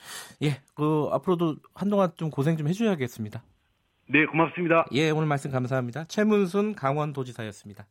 예, 0.42 0.48
그 0.74 1.08
앞으로도 1.10 1.56
한동안 1.74 2.10
좀 2.16 2.28
고생 2.30 2.56
좀 2.58 2.68
해주셔야겠습니다. 2.68 3.42
네, 4.08 4.26
고맙습니다. 4.26 4.84
예, 4.92 5.08
오늘 5.10 5.26
말씀 5.26 5.50
감사합니다. 5.50 6.04
최문순 6.04 6.74
강원도지사였습니다. 6.74 7.86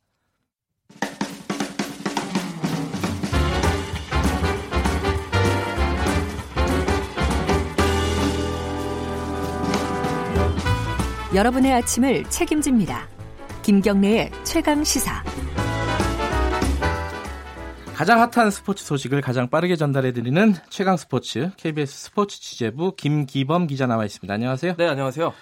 여러분의 11.33 11.71
아침을 11.71 12.25
책임집니다. 12.29 13.07
김경래의 13.61 14.31
최강 14.43 14.83
시사. 14.83 15.23
가장 17.95 18.19
핫한 18.19 18.51
스포츠 18.51 18.83
소식을 18.83 19.21
가장 19.21 19.49
빠르게 19.49 19.77
전달해드리는 19.77 20.55
최강 20.69 20.97
스포츠 20.97 21.51
KBS 21.55 22.05
스포츠 22.09 22.41
취재부 22.41 22.97
김기범 22.97 23.67
기자 23.67 23.87
나와 23.87 24.03
있습니다. 24.03 24.33
안녕하세요. 24.33 24.75
네, 24.75 24.87
안녕하세요. 24.87 25.33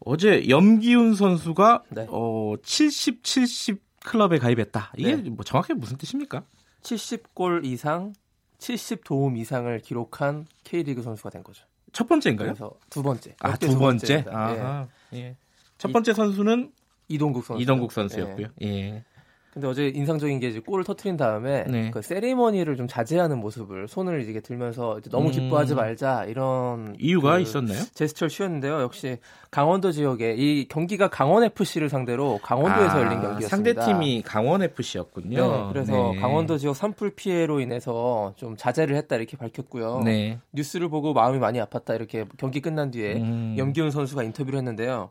어제 0.00 0.48
염기훈 0.48 1.14
선수가 1.14 1.82
네. 1.90 2.06
어, 2.08 2.54
70, 2.62 3.22
70 3.22 3.82
클럽에 4.04 4.38
가입했다. 4.38 4.94
이게 4.96 5.16
네. 5.16 5.28
뭐 5.28 5.44
정확히 5.44 5.74
무슨 5.74 5.98
뜻입니까? 5.98 6.42
70골 6.84 7.66
이상, 7.66 8.14
70 8.58 9.04
도움 9.04 9.36
이상을 9.36 9.78
기록한 9.80 10.46
K리그 10.64 11.02
선수가 11.02 11.28
된 11.28 11.42
거죠. 11.42 11.66
첫 11.92 12.08
번째인가요? 12.08 12.48
그래서 12.48 12.72
두 12.90 13.02
번째. 13.02 13.34
아, 13.40 13.56
두 13.56 13.78
번째. 13.78 14.24
아, 14.30 14.86
예. 15.12 15.18
예. 15.18 15.36
첫 15.78 15.92
번째 15.92 16.14
선수는 16.14 16.72
이동국 17.08 17.44
선수. 17.44 17.62
이동국 17.62 17.92
선수였고요. 17.92 18.48
예. 18.62 18.66
예. 18.66 19.04
근데 19.52 19.66
어제 19.66 19.88
인상적인 19.88 20.40
게 20.40 20.48
이제 20.48 20.60
골을 20.60 20.82
터트린 20.82 21.18
다음에 21.18 21.64
네. 21.64 21.90
그 21.90 22.00
세리머니를 22.00 22.78
좀 22.78 22.88
자제하는 22.88 23.38
모습을 23.38 23.86
손을 23.86 24.22
이렇게 24.22 24.40
들면서 24.40 24.98
이제 24.98 25.10
너무 25.10 25.26
음. 25.26 25.30
기뻐하지 25.30 25.74
말자 25.74 26.24
이런 26.24 26.96
이유가 26.98 27.34
그 27.34 27.42
있었나요? 27.42 27.78
제스처를 27.92 28.30
취했는데요. 28.30 28.80
역시 28.80 29.18
강원도 29.50 29.92
지역에 29.92 30.34
이 30.38 30.66
경기가 30.68 31.08
강원 31.08 31.44
FC를 31.44 31.90
상대로 31.90 32.40
강원도에서 32.42 32.96
아, 32.96 33.00
열린 33.00 33.20
경기였습니다. 33.20 33.48
상대 33.48 33.74
팀이 33.74 34.22
강원 34.22 34.62
FC였군요. 34.62 35.52
네, 35.52 35.68
그래서 35.68 36.12
네. 36.14 36.18
강원도 36.18 36.56
지역 36.56 36.74
산불 36.74 37.10
피해로 37.14 37.60
인해서 37.60 38.32
좀 38.36 38.56
자제를 38.56 38.96
했다 38.96 39.16
이렇게 39.16 39.36
밝혔고요. 39.36 40.00
네. 40.02 40.38
뉴스를 40.52 40.88
보고 40.88 41.12
마음이 41.12 41.38
많이 41.38 41.60
아팠다 41.60 41.94
이렇게 41.94 42.24
경기 42.38 42.62
끝난 42.62 42.90
뒤에 42.90 43.16
음. 43.16 43.56
염기훈 43.58 43.90
선수가 43.90 44.22
인터뷰를 44.22 44.56
했는데요. 44.60 45.10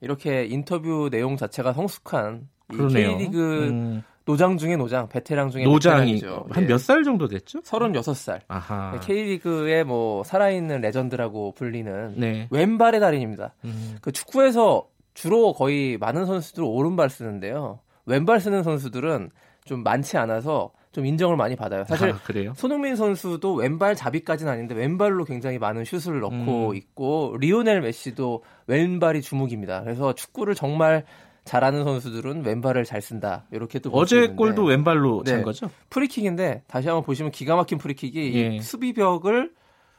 이렇게 0.00 0.44
인터뷰 0.44 1.08
내용 1.10 1.36
자체가 1.36 1.72
성숙한 1.72 2.48
이 2.72 2.76
K리그 2.76 3.68
음. 3.68 4.02
노장 4.24 4.58
중에 4.58 4.76
노장, 4.76 5.08
베테랑 5.08 5.50
중에 5.50 5.64
노장이 5.64 6.22
한 6.50 6.66
몇살 6.66 7.00
예. 7.00 7.02
정도 7.02 7.26
됐죠? 7.26 7.60
36살. 7.62 8.40
아하. 8.48 9.00
K리그의 9.00 9.84
뭐 9.84 10.22
살아있는 10.22 10.80
레전드라고 10.80 11.52
불리는 11.52 12.14
네. 12.16 12.46
왼발의 12.50 13.00
달인입니다. 13.00 13.54
음. 13.64 13.96
그 14.00 14.12
축구에서 14.12 14.86
주로 15.14 15.52
거의 15.52 15.98
많은 15.98 16.26
선수들 16.26 16.62
오른발 16.62 17.10
쓰는데요. 17.10 17.80
왼발 18.06 18.40
쓰는 18.40 18.62
선수들은 18.62 19.30
좀 19.64 19.82
많지 19.82 20.16
않아서 20.16 20.72
좀 20.92 21.06
인정을 21.06 21.36
많이 21.36 21.54
받아요. 21.54 21.84
사실 21.84 22.10
아, 22.10 22.52
손흥민 22.54 22.96
선수도 22.96 23.54
왼발 23.54 23.94
잡이까지는 23.94 24.52
아닌데 24.52 24.74
왼발로 24.74 25.24
굉장히 25.24 25.58
많은 25.58 25.84
슛을 25.84 26.20
넣고 26.20 26.70
음. 26.70 26.74
있고 26.74 27.36
리오넬 27.38 27.80
메시도 27.80 28.42
왼발이 28.66 29.22
주목입니다. 29.22 29.82
그래서 29.82 30.12
축구를 30.14 30.54
정말 30.54 31.04
잘하는 31.50 31.82
선수들은 31.82 32.44
왼발을 32.44 32.84
잘 32.84 33.02
쓴다. 33.02 33.44
이렇게 33.50 33.80
또 33.80 33.90
어제 33.90 34.28
골도 34.28 34.62
왼발로 34.62 35.24
네. 35.24 35.32
찬 35.32 35.42
거죠? 35.42 35.68
프리킥인데 35.90 36.62
다시 36.68 36.86
한번 36.86 37.02
보시면 37.02 37.32
기가 37.32 37.56
막힌 37.56 37.76
프리킥이 37.76 38.34
예. 38.36 38.60
수비벽을 38.60 39.50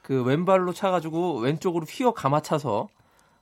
그 0.01 0.23
왼발로 0.23 0.71
차가지고 0.71 1.39
왼쪽으로 1.39 1.85
휘어 1.89 2.13
감아차서 2.13 2.87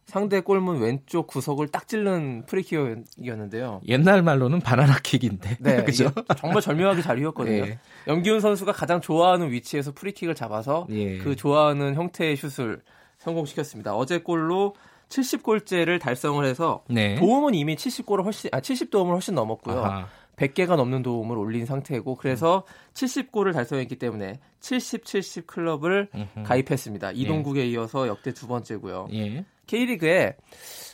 상대 0.07 0.39
골문 0.39 0.81
왼쪽 0.81 1.27
구석을 1.27 1.67
딱 1.67 1.87
찔른 1.87 2.47
프리킥이었는데요. 2.47 3.81
옛날 3.87 4.23
말로는 4.23 4.61
바나나 4.61 4.97
킥인데. 5.03 5.57
네, 5.59 5.83
그죠? 5.85 6.11
정말 6.35 6.63
절묘하게 6.63 7.03
잘 7.03 7.19
휘었거든요. 7.19 7.57
예. 7.57 7.79
염기훈 8.07 8.39
선수가 8.39 8.71
가장 8.71 9.01
좋아하는 9.01 9.51
위치에서 9.51 9.91
프리킥을 9.91 10.33
잡아서 10.33 10.87
예. 10.89 11.19
그 11.19 11.35
좋아하는 11.35 11.93
형태의 11.93 12.37
슛을 12.37 12.81
성공시켰습니다. 13.19 13.93
어제 13.93 14.17
골로 14.17 14.73
70골째를 15.09 15.99
달성을 15.99 16.43
해서 16.45 16.83
네. 16.87 17.15
도움은 17.15 17.53
이미 17.55 17.75
70골을 17.75 18.23
훨씬 18.23 18.49
아 18.53 18.59
70도움을 18.61 19.11
훨씬 19.11 19.35
넘었고요. 19.35 19.79
아하. 19.83 20.07
100개가 20.35 20.77
넘는 20.77 21.03
도움을 21.03 21.37
올린 21.37 21.65
상태고 21.65 22.15
그래서 22.15 22.63
음. 22.65 22.93
70골을 22.93 23.53
달성했기 23.53 23.97
때문에 23.97 24.39
70 24.61 25.03
70 25.03 25.47
클럽을 25.47 26.07
음흠. 26.15 26.43
가입했습니다. 26.43 27.11
이동국에 27.11 27.61
예. 27.61 27.65
이어서 27.71 28.07
역대 28.07 28.33
두 28.33 28.47
번째고요. 28.47 29.09
예. 29.13 29.43
K리그에 29.67 30.37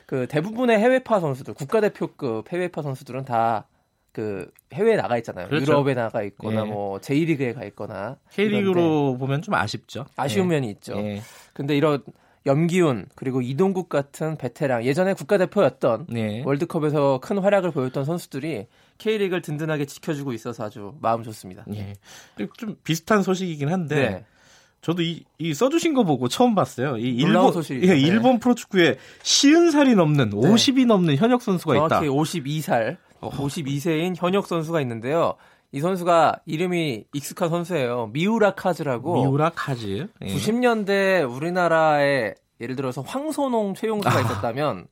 그 0.08 0.28
대부분의 0.28 0.80
해외파 0.80 1.20
선수들, 1.20 1.54
국가대표급 1.54 2.52
해외파 2.52 2.82
선수들은 2.82 3.26
다 3.26 3.66
그 4.16 4.50
해외에 4.72 4.96
나가 4.96 5.18
있잖아요. 5.18 5.50
그렇죠. 5.50 5.74
유럽에 5.74 5.94
나가 5.94 6.24
있거나 6.24 6.62
예. 6.62 6.64
뭐 6.66 7.02
J리그에 7.02 7.52
가 7.52 7.66
있거나 7.66 8.18
K리그로 8.32 9.18
보면 9.18 9.42
좀 9.42 9.54
아쉽죠. 9.56 10.06
아쉬운 10.16 10.46
예. 10.46 10.52
면이 10.52 10.70
있죠. 10.72 10.96
예. 11.00 11.22
근데 11.54 11.76
이런 11.76 12.02
염기훈 12.46 13.08
그리고 13.16 13.42
이동국 13.42 13.90
같은 13.90 14.38
베테랑 14.38 14.86
예전에 14.86 15.14
국가대표였던 15.14 16.08
네. 16.10 16.44
월드컵에서 16.46 17.20
큰 17.22 17.40
활약을 17.40 17.72
보였던 17.72 18.06
선수들이 18.06 18.68
K리그를 18.98 19.42
든든하게 19.42 19.86
지켜주고 19.86 20.34
있어서 20.34 20.66
아주 20.66 20.94
마음 21.02 21.24
좋습니다. 21.24 21.66
예. 21.74 21.94
좀 22.58 22.76
비슷한 22.84 23.24
소식이긴 23.24 23.70
한데 23.70 23.96
네. 23.96 24.26
저도 24.82 25.02
이, 25.02 25.24
이 25.40 25.54
써주신 25.56 25.96
거 25.96 26.04
보고 26.04 26.28
처음 26.28 26.54
봤어요. 26.54 26.98
이 26.98 27.10
일본 27.10 27.52
소식. 27.52 27.82
예, 27.82 27.88
네. 27.88 28.00
일본 28.00 28.40
프로축구에 28.40 28.98
쉬운 29.24 29.72
살이 29.72 29.96
넘는 29.96 30.30
네. 30.30 30.38
50이 30.38 30.86
넘는 30.86 31.16
현역 31.16 31.42
선수가 31.42 31.74
정확히 31.74 32.06
있다. 32.06 32.14
52살, 32.14 32.98
어. 33.20 33.32
52세인 33.32 34.16
현역 34.16 34.46
선수가 34.46 34.80
있는데요. 34.82 35.34
이 35.76 35.82
선수가 35.82 36.40
이름이 36.46 37.04
익숙한 37.14 37.50
선수예요. 37.50 38.10
미우라 38.14 38.52
카즈라고. 38.52 39.24
미우라 39.24 39.52
카즈. 39.56 40.08
예. 40.22 40.26
90년대 40.26 41.30
우리나라에 41.30 42.34
예를 42.62 42.78
들어서 42.78 43.02
황선홍 43.02 43.74
최용수가 43.74 44.16
아. 44.16 44.22
있었다면 44.22 44.88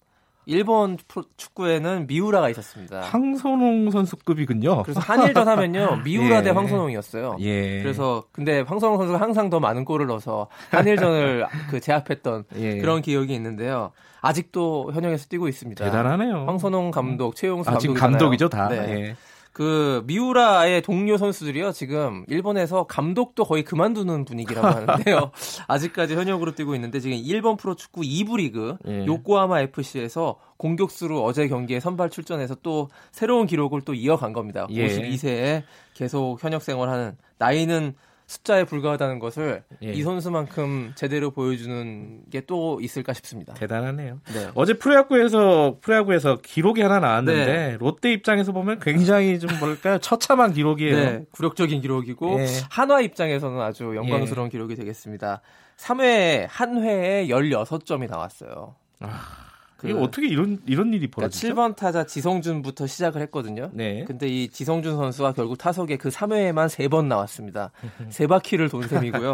일본 0.46 0.98
축구에는 1.38 2.06
미우라가 2.08 2.50
있었습니다. 2.50 3.00
황선홍 3.00 3.92
선수급이군요. 3.92 4.84
그래서 4.84 5.00
한일전 5.00 5.48
하면요 5.48 6.02
미우라 6.04 6.40
예. 6.40 6.42
대 6.42 6.50
황선홍이었어요. 6.50 7.38
예. 7.40 7.82
그래서 7.82 8.26
근데 8.34 8.60
황선홍 8.60 8.98
선수가 8.98 9.22
항상 9.22 9.50
더 9.50 9.62
많은 9.62 9.86
골을 9.86 10.08
넣어서 10.08 10.50
한일전을 10.72 11.48
그 11.72 11.80
제압했던 11.80 12.44
예. 12.58 12.80
그런 12.80 13.02
기억이 13.02 13.34
있는데요. 13.34 13.94
아직도 14.20 14.92
현역에서 14.94 15.28
뛰고 15.30 15.48
있습니다. 15.48 15.86
대단하네요. 15.86 16.44
황선홍 16.46 16.92
감독, 16.92 17.38
최용수 17.38 17.70
아, 17.70 17.74
감독 17.76 17.94
감독이죠 17.94 18.50
다. 18.50 18.68
네. 18.68 19.16
예. 19.54 19.64
그 19.64 20.04
미우라의 20.08 20.82
동료 20.82 21.18
선수들이요 21.18 21.72
지금 21.74 22.26
일본에서 22.28 22.86
감독도 22.86 23.46
거의 23.46 23.64
그만두는 23.64 24.26
분위기라고 24.26 24.68
하는데요 24.68 25.32
아직까지 25.68 26.16
현역으로 26.16 26.56
뛰고 26.56 26.74
있는데 26.76 27.00
지금 27.00 27.18
일본 27.18 27.56
프로축구 27.58 28.02
2부 28.02 28.38
리그 28.38 28.78
예. 28.88 29.06
요코하마 29.06 29.62
FC에서 29.62 30.40
공격수로 30.58 31.24
어제 31.24 31.48
경기에 31.48 31.80
선발 31.80 32.10
출전해서 32.10 32.56
또 32.64 32.90
새로운 33.12 33.46
기록을 33.46 33.82
또 33.82 33.94
이어간 33.94 34.34
겁니다 34.34 34.66
예. 34.72 34.88
52세에 34.88 35.64
계속 35.94 36.44
현역 36.44 36.64
생활하는 36.64 37.16
나이는 37.38 37.94
숫자에 38.28 38.64
불과하다는 38.64 39.20
것을 39.20 39.64
예. 39.84 39.92
이 39.92 40.02
선수만큼 40.04 40.94
제대로 40.96 41.32
보여주는 41.32 42.22
게 42.30 42.44
또 42.48 42.80
있을까 42.82 43.14
싶습니다. 43.14 43.54
대단하네요. 43.54 44.20
네. 44.34 44.50
어제 44.56 44.74
프로야구에서 44.74 45.78
프로야구에서 45.82 46.40
기록이 46.42 46.82
하나 46.82 47.00
나왔는데 47.00 47.46
네. 47.46 47.78
롯데 47.80 48.12
입장에서 48.12 48.52
보면 48.52 48.80
굉장히 48.80 49.40
좀 49.40 49.50
뭘까요? 49.60 49.98
처참한 50.00 50.54
기록이에요. 50.54 50.96
네, 50.96 51.26
굴욕적인 51.32 51.82
기록이고 51.82 52.40
예. 52.42 52.46
한화 52.70 53.02
입장에서는 53.02 53.60
아주 53.60 53.96
영광스러운 53.96 54.48
예. 54.48 54.52
기록이 54.52 54.76
되겠습니다. 54.76 55.42
3회 55.78 56.48
한 56.50 56.84
회에 56.84 57.28
16점이 57.28 58.10
나왔어요. 58.10 58.76
아... 59.00 59.53
그 59.84 59.90
이게 59.90 60.00
어떻게 60.00 60.28
이런 60.28 60.62
이런 60.66 60.94
일이 60.94 61.08
벌어지죠? 61.12 61.54
그러니까 61.54 61.74
7번 61.74 61.76
타자 61.76 62.06
지성준부터 62.06 62.88
시작을 62.88 63.22
했거든요. 63.24 63.70
네. 63.74 64.06
근데 64.06 64.28
이 64.28 64.48
지성준 64.48 64.96
선수가 64.96 65.34
결국 65.34 65.58
타석에 65.58 65.98
그 65.98 66.10
3회에만 66.10 66.70
3번 66.70 67.08
나왔습니다. 67.08 67.72
세 68.10 68.26
바퀴를 68.26 68.70
돈 68.70 68.88
셈이고요. 68.88 69.34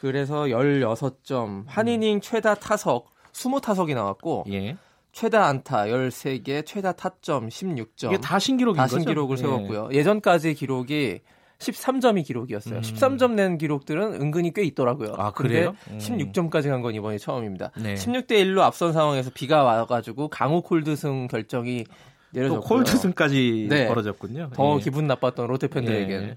그래서 0.00 0.44
16점, 0.44 1.64
한 1.66 1.88
이닝 1.88 2.20
최다 2.22 2.54
타석 2.54 3.10
20타석이 3.32 3.94
나왔고 3.94 4.44
예. 4.50 4.76
최다 5.12 5.44
안타 5.44 5.84
13개, 5.84 6.64
최다 6.64 6.92
타점 6.92 7.48
16점. 7.48 8.06
이게 8.06 8.18
다 8.18 8.38
신기록인 8.38 8.78
다 8.78 8.88
신기록을 8.88 9.36
거죠? 9.36 9.48
세웠고요. 9.48 9.90
예. 9.92 9.98
예전까지 9.98 10.54
기록이 10.54 11.20
13점이 11.58 12.24
기록이었어요. 12.24 12.76
음. 12.76 12.80
13점 12.82 13.32
낸 13.32 13.58
기록들은 13.58 14.14
은근히 14.20 14.52
꽤 14.52 14.62
있더라고요. 14.64 15.14
아, 15.18 15.32
그래요? 15.32 15.74
음. 15.90 15.98
16점까지 15.98 16.68
간 16.68 16.78
건 16.82 16.94
이번이 16.94 17.18
처음입니다. 17.18 17.72
네. 17.76 17.94
16대 17.94 18.30
1로 18.32 18.60
앞선 18.60 18.92
상황에서 18.92 19.30
비가 19.34 19.64
와 19.64 19.84
가지고 19.84 20.28
강호 20.28 20.62
콜드승 20.62 21.26
결정이 21.26 21.84
내려졌고 22.30 22.64
콜드승까지 22.66 23.66
네. 23.68 23.88
벌어졌군요. 23.88 24.50
더 24.54 24.76
예. 24.76 24.80
기분 24.80 25.06
나빴던 25.08 25.48
롯데 25.48 25.66
팬들에게는 25.66 26.28
예. 26.28 26.36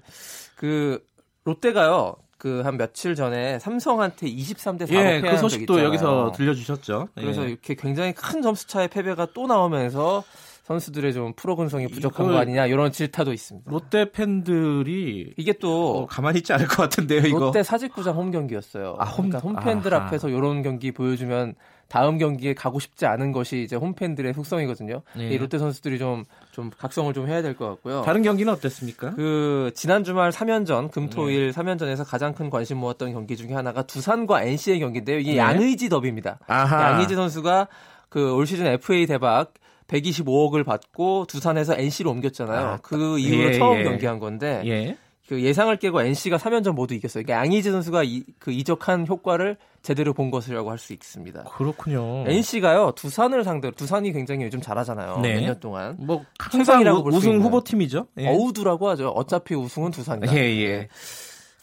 그 0.56 1.00
롯데가요. 1.44 2.16
그한 2.38 2.76
며칠 2.76 3.14
전에 3.14 3.60
삼성한테 3.60 4.26
23대 4.26 4.88
4로 4.88 4.94
예, 4.94 5.20
그 5.20 5.36
소식도 5.38 5.84
여기서 5.84 6.32
들려주셨죠. 6.34 7.10
그래서 7.14 7.44
예. 7.44 7.50
이렇게 7.50 7.76
굉장히 7.76 8.12
큰 8.12 8.42
점수 8.42 8.66
차의 8.66 8.88
패배가 8.88 9.28
또 9.32 9.46
나오면서 9.46 10.24
선수들의 10.62 11.12
좀 11.12 11.32
프로 11.34 11.56
근성이 11.56 11.88
부족한 11.88 12.26
거 12.28 12.36
아니냐 12.38 12.66
이런 12.66 12.92
질타도 12.92 13.32
있습니다. 13.32 13.68
롯데 13.70 14.10
팬들이 14.12 15.34
이게 15.36 15.52
또 15.54 16.02
어, 16.02 16.06
가만히 16.06 16.38
있지 16.38 16.52
않을 16.52 16.68
것 16.68 16.76
같은데요. 16.82 17.26
이거 17.26 17.38
롯데 17.38 17.62
사직구장 17.62 18.14
홈 18.16 18.30
경기였어요. 18.30 18.96
아, 18.98 19.04
홈, 19.06 19.28
그러니까 19.28 19.38
홈팬들 19.40 19.92
아하. 19.94 20.06
앞에서 20.06 20.28
이런 20.28 20.62
경기 20.62 20.92
보여주면 20.92 21.54
다음 21.88 22.16
경기에 22.16 22.54
가고 22.54 22.78
싶지 22.80 23.04
않은 23.06 23.32
것이 23.32 23.62
이제 23.64 23.76
홈팬들의 23.76 24.32
속성이거든요. 24.34 25.02
네. 25.16 25.36
롯데 25.36 25.58
선수들이 25.58 25.98
좀, 25.98 26.24
좀 26.52 26.70
각성을 26.78 27.12
좀 27.12 27.28
해야 27.28 27.42
될 27.42 27.54
것 27.54 27.68
같고요. 27.68 28.02
다른 28.02 28.22
경기는 28.22 28.50
어땠습니까? 28.52 29.14
그, 29.14 29.72
지난 29.74 30.02
주말 30.04 30.30
3연전, 30.30 30.90
금토일 30.90 31.52
네. 31.52 31.60
3연전에서 31.60 32.08
가장 32.08 32.32
큰 32.34 32.48
관심 32.48 32.78
모았던 32.78 33.12
경기 33.12 33.36
중에 33.36 33.52
하나가 33.52 33.82
두산과 33.82 34.42
NC의 34.44 34.78
경기인데요. 34.80 35.18
이게 35.18 35.32
네. 35.32 35.36
양의지 35.38 35.88
더비입니다. 35.90 36.38
아하. 36.46 36.92
양의지 36.92 37.14
선수가 37.14 37.68
그 38.08 38.34
올 38.34 38.46
시즌 38.46 38.66
FA 38.66 39.06
대박 39.06 39.52
125억을 39.92 40.64
받고 40.64 41.26
두산에서 41.28 41.74
NC로 41.76 42.10
옮겼잖아요. 42.10 42.66
아, 42.66 42.78
그 42.82 43.18
이후로 43.18 43.48
예, 43.48 43.58
처음 43.58 43.78
예. 43.78 43.84
경기한 43.84 44.18
건데 44.18 44.62
예. 44.66 44.96
그 45.28 45.40
예상을 45.42 45.74
깨고 45.76 46.02
NC가 46.02 46.36
3연전 46.36 46.72
모두 46.74 46.94
이겼어요. 46.94 47.24
그러니까 47.24 47.44
양희지 47.46 47.70
선수가 47.70 48.02
이, 48.02 48.24
그 48.38 48.50
이적한 48.52 49.06
효과를 49.06 49.56
제대로 49.82 50.12
본 50.12 50.30
것이라고 50.30 50.70
할 50.70 50.78
수 50.78 50.92
있습니다. 50.92 51.44
그렇군요. 51.44 52.24
NC가요 52.26 52.92
두산을 52.96 53.44
상대로 53.44 53.72
두산이 53.74 54.12
굉장히 54.12 54.44
요즘 54.44 54.60
잘하잖아요. 54.60 55.20
네. 55.20 55.34
몇년 55.36 55.60
동안 55.60 55.96
뭐 56.00 56.24
항상 56.38 56.84
우승 57.06 57.40
후보 57.40 57.62
팀이죠. 57.62 58.06
예. 58.18 58.28
어우두라고 58.28 58.88
하죠. 58.90 59.08
어차피 59.08 59.54
우승은 59.54 59.90
두산이다. 59.92 60.34
예, 60.34 60.40
예. 60.40 60.88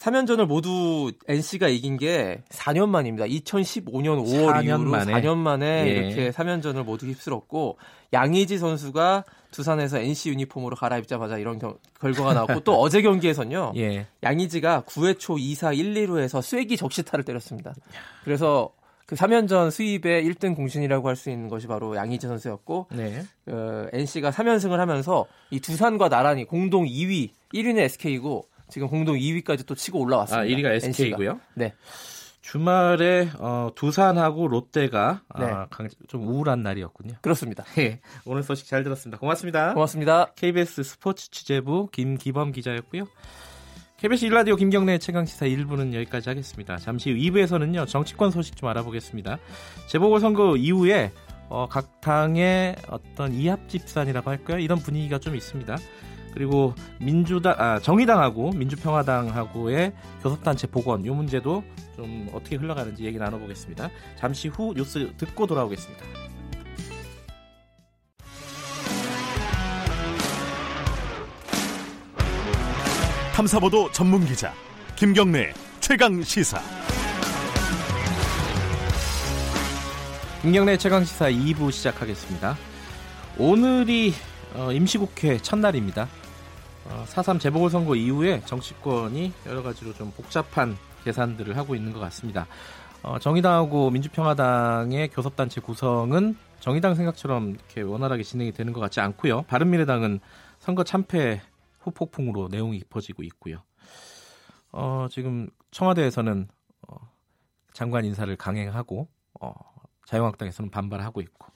네. 0.00 0.10
3연전을 0.10 0.46
모두 0.46 1.12
NC가 1.28 1.68
이긴 1.68 1.98
게 1.98 2.42
4년 2.48 2.88
만입니다. 2.88 3.26
2015년 3.26 4.24
5월 4.24 4.54
4년 4.54 4.64
이후로 4.64 4.90
만에. 4.90 5.12
4년 5.12 5.36
만에 5.36 5.66
예. 5.86 5.90
이렇게 5.90 6.30
3연전을 6.30 6.84
모두 6.84 7.06
휩쓸었고 7.06 7.76
양의지 8.14 8.56
선수가 8.58 9.24
두산에서 9.50 9.98
NC 9.98 10.30
유니폼으로 10.30 10.74
갈아입자마자 10.76 11.36
이런 11.36 11.58
겨, 11.58 11.76
결과가 12.00 12.32
나왔고 12.32 12.60
또 12.60 12.74
어제 12.80 13.02
경기에선요. 13.02 13.74
예. 13.76 14.06
양의지가 14.22 14.84
9회 14.86 15.18
초 15.18 15.34
2사 15.36 15.76
1, 15.76 15.92
2루에서 15.94 16.40
쐐기 16.40 16.76
적시타를 16.78 17.24
때렸습니다. 17.24 17.74
그래서 18.24 18.72
그 19.04 19.16
3연전 19.16 19.70
수입의 19.72 20.24
1등 20.24 20.54
공신이라고 20.54 21.08
할 21.08 21.16
수 21.16 21.30
있는 21.30 21.48
것이 21.48 21.66
바로 21.66 21.96
양희재 21.96 22.26
선수였고 22.28 22.86
네. 22.92 23.22
어, 23.48 23.86
NC가 23.92 24.30
3연승을 24.30 24.76
하면서 24.76 25.26
이 25.50 25.58
두산과 25.60 26.08
나란히 26.08 26.44
공동 26.44 26.86
2위, 26.86 27.30
1위는 27.52 27.78
SK고 27.80 28.46
지금 28.70 28.88
공동 28.88 29.16
2위까지 29.16 29.66
또 29.66 29.74
치고 29.74 30.00
올라왔습니다. 30.00 30.42
아, 30.42 30.44
1위가 30.44 30.72
SK고요? 30.74 31.30
NC가. 31.30 31.40
네. 31.54 31.74
주말에 32.40 33.28
어, 33.38 33.68
두산하고 33.74 34.48
롯데가 34.48 35.22
네. 35.38 35.44
아, 35.44 35.68
좀 36.08 36.26
우울한 36.26 36.62
날이었군요. 36.62 37.14
그렇습니다. 37.20 37.64
네, 37.76 38.00
오늘 38.24 38.42
소식 38.42 38.66
잘 38.66 38.82
들었습니다. 38.82 39.18
고맙습니다. 39.18 39.74
고맙습니다. 39.74 40.32
KBS 40.34 40.82
스포츠 40.82 41.30
취재부 41.30 41.88
김기범 41.92 42.52
기자였고요. 42.52 43.04
KBS 43.98 44.24
일라디오 44.24 44.56
김경래 44.56 44.96
최강시사 44.96 45.46
1부는 45.46 45.92
여기까지 45.92 46.30
하겠습니다. 46.30 46.78
잠시 46.78 47.12
후 47.12 47.18
2부에서는요 47.18 47.86
정치권 47.86 48.30
소식 48.30 48.56
좀 48.56 48.68
알아보겠습니다. 48.70 49.38
재보궐선거 49.86 50.56
이후에 50.56 51.12
어, 51.50 51.66
각 51.68 52.00
당의 52.00 52.76
어떤 52.88 53.34
이합집산이라고 53.34 54.30
할까요? 54.30 54.58
이런 54.58 54.78
분위기가 54.78 55.18
좀 55.18 55.36
있습니다. 55.36 55.76
그리고 56.32 56.74
민주당, 57.00 57.54
아, 57.58 57.78
정의당하고 57.78 58.50
민주평화당하고의 58.52 59.92
교섭단체 60.22 60.68
복원 60.68 61.04
이 61.04 61.10
문제도 61.10 61.62
좀 61.96 62.28
어떻게 62.32 62.56
흘러가는지 62.56 63.04
얘기 63.04 63.18
나눠보겠습니다. 63.18 63.90
잠시 64.16 64.48
후 64.48 64.72
뉴스 64.74 65.12
듣고 65.16 65.46
돌아오겠습니다. 65.46 66.04
탐사보도 73.34 73.90
전문 73.92 74.24
기자 74.26 74.52
김경래 74.96 75.54
최강 75.80 76.22
시사. 76.22 76.60
김경래 80.42 80.76
최강 80.76 81.04
시사 81.04 81.30
2부 81.30 81.72
시작하겠습니다. 81.72 82.56
오늘이 83.38 84.12
어, 84.54 84.72
임시국회 84.72 85.38
첫날입니다. 85.38 86.08
4.3 86.88 87.36
어, 87.36 87.38
재보궐선거 87.38 87.94
이후에 87.94 88.40
정치권이 88.46 89.32
여러 89.46 89.62
가지로 89.62 89.92
좀 89.94 90.10
복잡한 90.12 90.76
계산들을 91.04 91.56
하고 91.56 91.74
있는 91.74 91.92
것 91.92 92.00
같습니다. 92.00 92.46
어, 93.02 93.18
정의당하고 93.18 93.90
민주평화당의 93.90 95.08
교섭단체 95.08 95.60
구성은 95.60 96.36
정의당 96.60 96.94
생각처럼 96.94 97.50
이렇게 97.50 97.80
원활하게 97.80 98.22
진행이 98.22 98.52
되는 98.52 98.72
것 98.72 98.80
같지 98.80 99.00
않고요. 99.00 99.42
바른미래당은 99.42 100.20
선거 100.58 100.84
참패 100.84 101.40
후폭풍으로 101.80 102.48
내용이 102.48 102.78
깊어지고 102.78 103.22
있고요. 103.24 103.62
어, 104.72 105.06
지금 105.10 105.48
청와대에서는 105.70 106.48
어, 106.88 106.96
장관 107.72 108.04
인사를 108.04 108.34
강행하고 108.36 109.08
어, 109.40 109.52
자유한국당에서는 110.06 110.70
반발하고 110.70 111.20
있고 111.22 111.50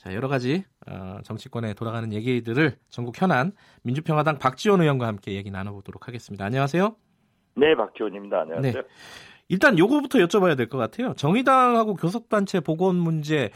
자, 0.00 0.14
여러 0.14 0.28
가지 0.28 0.64
어, 0.88 1.18
정치권에 1.24 1.74
돌아가는 1.74 2.10
얘기들을 2.10 2.72
전국 2.88 3.20
현안 3.20 3.52
민주평화당 3.82 4.38
박지원 4.38 4.80
의원과 4.80 5.06
함께 5.06 5.32
얘기 5.34 5.50
나눠보도록 5.50 6.08
하겠습니다. 6.08 6.42
안녕하세요. 6.46 6.96
네, 7.56 7.74
박지원입니다. 7.74 8.40
안녕하세요. 8.40 8.72
네. 8.72 8.88
일단 9.50 9.78
요거부터 9.78 10.20
여쭤봐야 10.20 10.56
될 10.56 10.68
것 10.70 10.78
같아요. 10.78 11.12
정의당하고 11.18 11.96
교섭단체 11.96 12.60
복원 12.60 12.96
문제, 12.96 13.50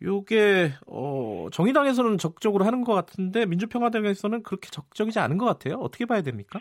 요게 0.00 0.74
어, 0.86 1.46
정의당에서는 1.50 2.16
적극적으로 2.18 2.64
하는 2.64 2.84
것 2.84 2.94
같은데 2.94 3.44
민주평화당에서는 3.46 4.44
그렇게 4.44 4.68
적극적이지 4.70 5.18
않은 5.18 5.36
것 5.36 5.46
같아요. 5.46 5.78
어떻게 5.80 6.06
봐야 6.06 6.22
됩니까? 6.22 6.60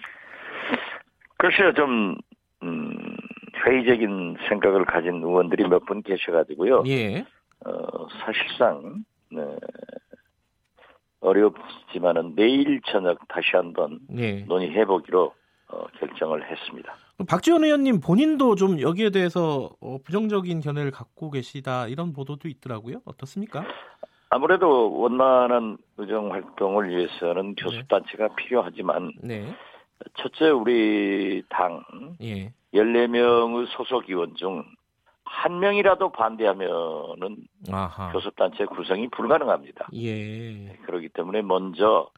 글쎄요, 1.38 1.74
좀 1.76 2.16
음, 2.64 2.92
회의적인 3.68 4.38
생각을 4.50 4.86
가진 4.86 5.22
의원들이 5.22 5.68
몇 5.68 5.86
분 5.86 6.02
계셔가지고요. 6.02 6.86
예. 6.88 7.24
어, 7.66 8.08
사실상 8.26 9.04
네. 9.32 9.42
어렵지만은 11.20 12.36
내일 12.36 12.82
저녁 12.92 13.28
다시 13.28 13.50
한번 13.54 14.00
네. 14.10 14.46
논의해 14.48 14.86
보기로 14.86 15.34
어, 15.70 15.86
결정을 16.00 16.50
했습니다. 16.50 16.96
박지원 17.28 17.64
의원님 17.64 18.00
본인도 18.00 18.56
좀 18.56 18.80
여기에 18.80 19.10
대해서 19.10 19.72
어, 19.82 19.98
부정적인 20.04 20.62
견해를 20.62 20.92
갖고 20.92 21.30
계시다 21.32 21.88
이런 21.88 22.14
보도도 22.14 22.48
있더라고요. 22.48 23.02
어떻습니까? 23.06 23.66
아무래도 24.30 24.94
원만한 25.00 25.78
의정 25.98 26.32
활동을 26.32 26.90
위해서는 26.90 27.56
교섭단체가 27.56 28.28
네. 28.28 28.36
필요하지만 28.36 29.14
네. 29.24 29.54
첫째 30.16 30.50
우리 30.50 31.44
당 31.50 31.84
예. 32.22 32.54
14명의 32.74 33.68
소속 33.70 34.10
의원 34.10 34.36
중 34.36 34.64
한 35.30 35.60
명이라도 35.60 36.12
반대하면은 36.12 37.38
아하. 37.72 38.12
교섭단체 38.12 38.66
구성이 38.66 39.10
불가능합니다. 39.10 39.90
예. 39.94 40.78
그렇기 40.86 41.10
때문에 41.10 41.42
먼저 41.42 42.10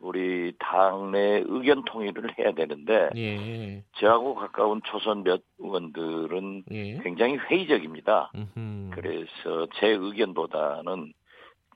우리 0.00 0.52
당내 0.58 1.42
의견 1.46 1.84
통일을 1.84 2.38
해야 2.38 2.52
되는데 2.52 3.10
예. 3.16 3.82
저하고 3.96 4.34
가까운 4.34 4.80
초선 4.84 5.24
몇 5.24 5.42
의원들은 5.58 6.64
예. 6.70 6.98
굉장히 6.98 7.36
회의적입니다. 7.36 8.30
음흠. 8.34 8.90
그래서 8.92 9.66
제 9.76 9.88
의견보다는 9.88 11.12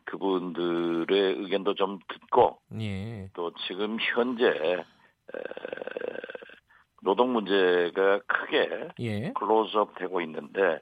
그분들의 0.05 1.35
의견도 1.39 1.75
좀 1.75 1.99
듣고 2.09 2.59
예. 2.81 3.29
또 3.33 3.53
지금 3.67 3.97
현재 3.99 4.47
에, 4.47 4.85
노동 7.03 7.33
문제가 7.33 8.21
크게 8.27 8.89
예. 9.01 9.33
클로즈업 9.33 9.99
되고 9.99 10.21
있는데 10.21 10.81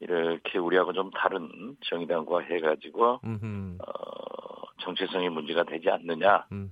이렇게 0.00 0.58
우리하고 0.58 0.92
좀 0.92 1.10
다른 1.10 1.76
정의당과 1.82 2.40
해가지고 2.40 3.20
어, 3.22 4.62
정체성의 4.80 5.28
문제가 5.30 5.64
되지 5.64 5.90
않느냐 5.90 6.46
음. 6.52 6.70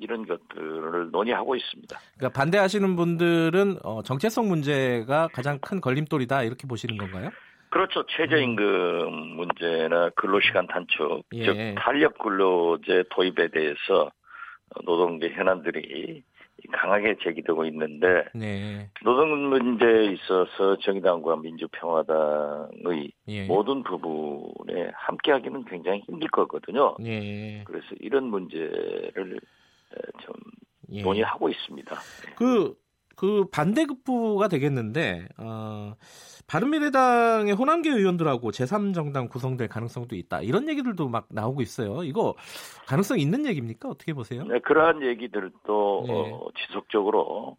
이런 0.00 0.26
것들을 0.26 1.10
논의하고 1.10 1.54
있습니다. 1.54 1.98
그러니까 2.16 2.40
반대하시는 2.40 2.96
분들은 2.96 3.78
어, 3.84 4.02
정체성 4.02 4.48
문제가 4.48 5.28
가장 5.28 5.58
큰 5.60 5.80
걸림돌이다 5.80 6.44
이렇게 6.44 6.66
보시는 6.66 6.96
건가요? 6.96 7.30
그렇죠. 7.70 8.04
최저임금 8.06 8.64
음. 8.64 9.36
문제나 9.36 10.10
근로시간 10.10 10.66
단축, 10.66 11.24
예. 11.34 11.44
즉 11.44 11.74
탄력 11.76 12.18
근로제 12.18 13.04
도입에 13.10 13.48
대해서 13.48 14.10
노동계 14.84 15.30
현안들이 15.30 16.22
강하게 16.72 17.16
제기되고 17.22 17.64
있는데 17.66 18.24
네. 18.34 18.88
노동 19.04 19.48
문제에 19.48 20.12
있어서 20.12 20.76
정의당과 20.78 21.36
민주평화당의 21.36 23.12
예. 23.28 23.46
모든 23.46 23.82
부분에 23.82 24.90
함께하기는 24.94 25.64
굉장히 25.64 26.00
힘들 26.06 26.28
거거든요. 26.28 26.96
예. 27.04 27.62
그래서 27.64 27.86
이런 28.00 28.24
문제를 28.24 29.40
좀 30.22 30.34
예. 30.92 31.02
논의하고 31.02 31.48
있습니다. 31.48 31.96
그 32.36 32.82
그 33.16 33.44
반대급부가 33.52 34.48
되겠는데 34.48 35.28
어, 35.38 35.94
바른미래당의 36.46 37.54
호남계 37.54 37.90
의원들하고 37.90 38.50
제3정당 38.50 39.28
구성될 39.30 39.68
가능성도 39.68 40.16
있다. 40.16 40.42
이런 40.42 40.68
얘기들도 40.68 41.08
막 41.08 41.26
나오고 41.30 41.62
있어요. 41.62 42.04
이거 42.04 42.34
가능성 42.86 43.18
있는 43.18 43.46
얘기입니까? 43.46 43.88
어떻게 43.88 44.12
보세요? 44.12 44.44
네, 44.44 44.58
그러한 44.60 45.02
얘기들도 45.02 46.04
네. 46.06 46.12
어, 46.12 46.48
지속적으로 46.66 47.56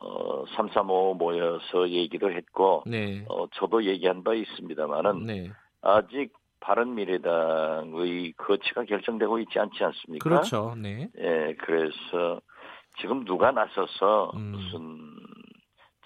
어, 0.00 0.44
335 0.56 1.14
모여서 1.14 1.88
얘기도 1.88 2.30
했고 2.30 2.84
네. 2.86 3.24
어, 3.28 3.46
저도 3.54 3.84
얘기한 3.84 4.22
바 4.22 4.34
있습니다만은 4.34 5.26
네. 5.26 5.50
아직 5.82 6.32
바른미래당의 6.60 8.32
거치가 8.36 8.84
결정되고 8.84 9.38
있지 9.40 9.58
않지 9.58 9.82
않습니까? 9.82 10.22
그렇죠. 10.28 10.74
네. 10.76 11.08
예, 11.18 11.54
그래서 11.60 12.40
지금 13.00 13.24
누가 13.24 13.52
나서서 13.52 14.32
음. 14.34 14.52
무슨 14.52 14.98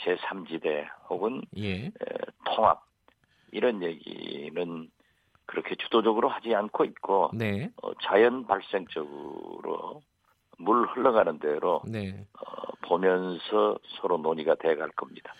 제3지대 0.04 0.86
혹은 1.10 1.42
예. 1.56 1.86
에, 1.86 1.90
통합 2.44 2.82
이런 3.50 3.82
얘기는 3.82 4.88
그렇게 5.46 5.74
주도적으로 5.76 6.28
하지 6.28 6.54
않고 6.54 6.84
있고 6.84 7.30
네. 7.34 7.70
어, 7.82 7.92
자연 8.02 8.46
발생적으로 8.46 10.02
물 10.58 10.86
흘러가는 10.88 11.38
대로 11.38 11.82
네. 11.86 12.26
어, 12.40 12.72
보면서 12.86 13.78
서로 14.00 14.18
논의가 14.18 14.54
돼갈 14.56 14.90
겁니다. 14.90 15.32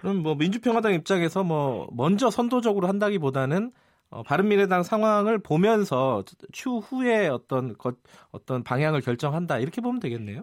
그럼 0.00 0.22
뭐 0.22 0.34
민주평화당 0.34 0.94
입장에서 0.94 1.42
뭐 1.42 1.88
먼저 1.92 2.30
선도적으로 2.30 2.86
한다기보다는 2.86 3.72
어, 4.10 4.22
바른미래당 4.22 4.84
상황을 4.84 5.38
보면서 5.38 6.24
추후에 6.52 7.28
어떤 7.28 7.76
것, 7.76 7.96
어떤 8.30 8.62
방향을 8.64 9.02
결정한다 9.02 9.58
이렇게 9.58 9.82
보면 9.82 10.00
되겠네요. 10.00 10.42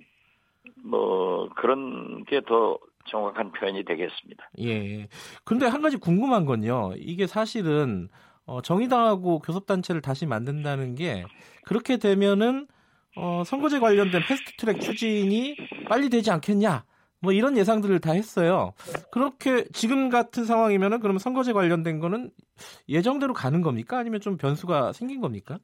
뭐 0.83 1.49
그런 1.55 2.23
게 2.25 2.41
더 2.41 2.77
정확한 3.07 3.51
표현이 3.51 3.83
되겠습니다. 3.85 4.49
예. 4.61 5.07
근데 5.43 5.65
한 5.65 5.81
가지 5.81 5.97
궁금한 5.97 6.45
건요. 6.45 6.93
이게 6.97 7.27
사실은 7.27 8.09
어, 8.45 8.61
정의당하고 8.61 9.39
교섭단체를 9.39 10.01
다시 10.01 10.25
만든다는 10.25 10.95
게 10.95 11.25
그렇게 11.65 11.97
되면은 11.97 12.67
어, 13.17 13.43
선거제 13.45 13.79
관련된 13.79 14.21
패스트트랙 14.27 14.81
추진이 14.81 15.55
빨리 15.89 16.09
되지 16.09 16.31
않겠냐? 16.31 16.83
뭐 17.21 17.31
이런 17.31 17.57
예상들을 17.57 17.99
다 18.01 18.11
했어요. 18.11 18.73
그렇게 19.11 19.63
지금 19.73 20.09
같은 20.09 20.45
상황이면은 20.45 20.99
그럼 20.99 21.17
선거제 21.17 21.53
관련된 21.53 21.99
거는 21.99 22.29
예정대로 22.87 23.33
가는 23.33 23.61
겁니까? 23.61 23.97
아니면 23.97 24.21
좀 24.21 24.37
변수가 24.37 24.93
생긴 24.93 25.21
겁니까? 25.21 25.57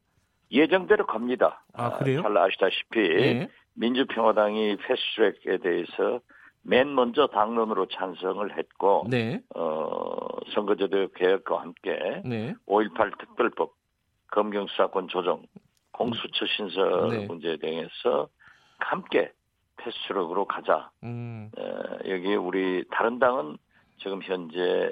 예정대로 0.51 1.05
갑니다. 1.05 1.63
아, 1.73 1.91
그래요? 1.97 2.21
잘 2.23 2.35
아시다시피 2.37 2.99
네. 2.99 3.49
민주평화당이 3.73 4.77
패스트트랙에 4.77 5.59
대해서 5.59 6.19
맨 6.63 6.93
먼저 6.93 7.27
당론으로 7.27 7.87
찬성을 7.87 8.57
했고 8.57 9.05
네. 9.09 9.41
어, 9.55 10.15
선거제도 10.53 11.09
개혁과 11.15 11.61
함께 11.61 12.21
네. 12.23 12.53
5.18 12.67 13.17
특별법, 13.17 13.73
검경수사권 14.31 15.07
조정, 15.07 15.43
공수처 15.91 16.45
신설 16.45 17.09
네. 17.09 17.25
문제 17.25 17.57
등에서 17.57 18.29
함께 18.77 19.31
패스트트랙으로 19.77 20.45
가자. 20.45 20.91
음. 21.03 21.49
어, 21.57 21.63
여기 22.07 22.35
우리 22.35 22.83
다른 22.91 23.19
당은 23.19 23.57
지금 23.97 24.21
현재 24.21 24.89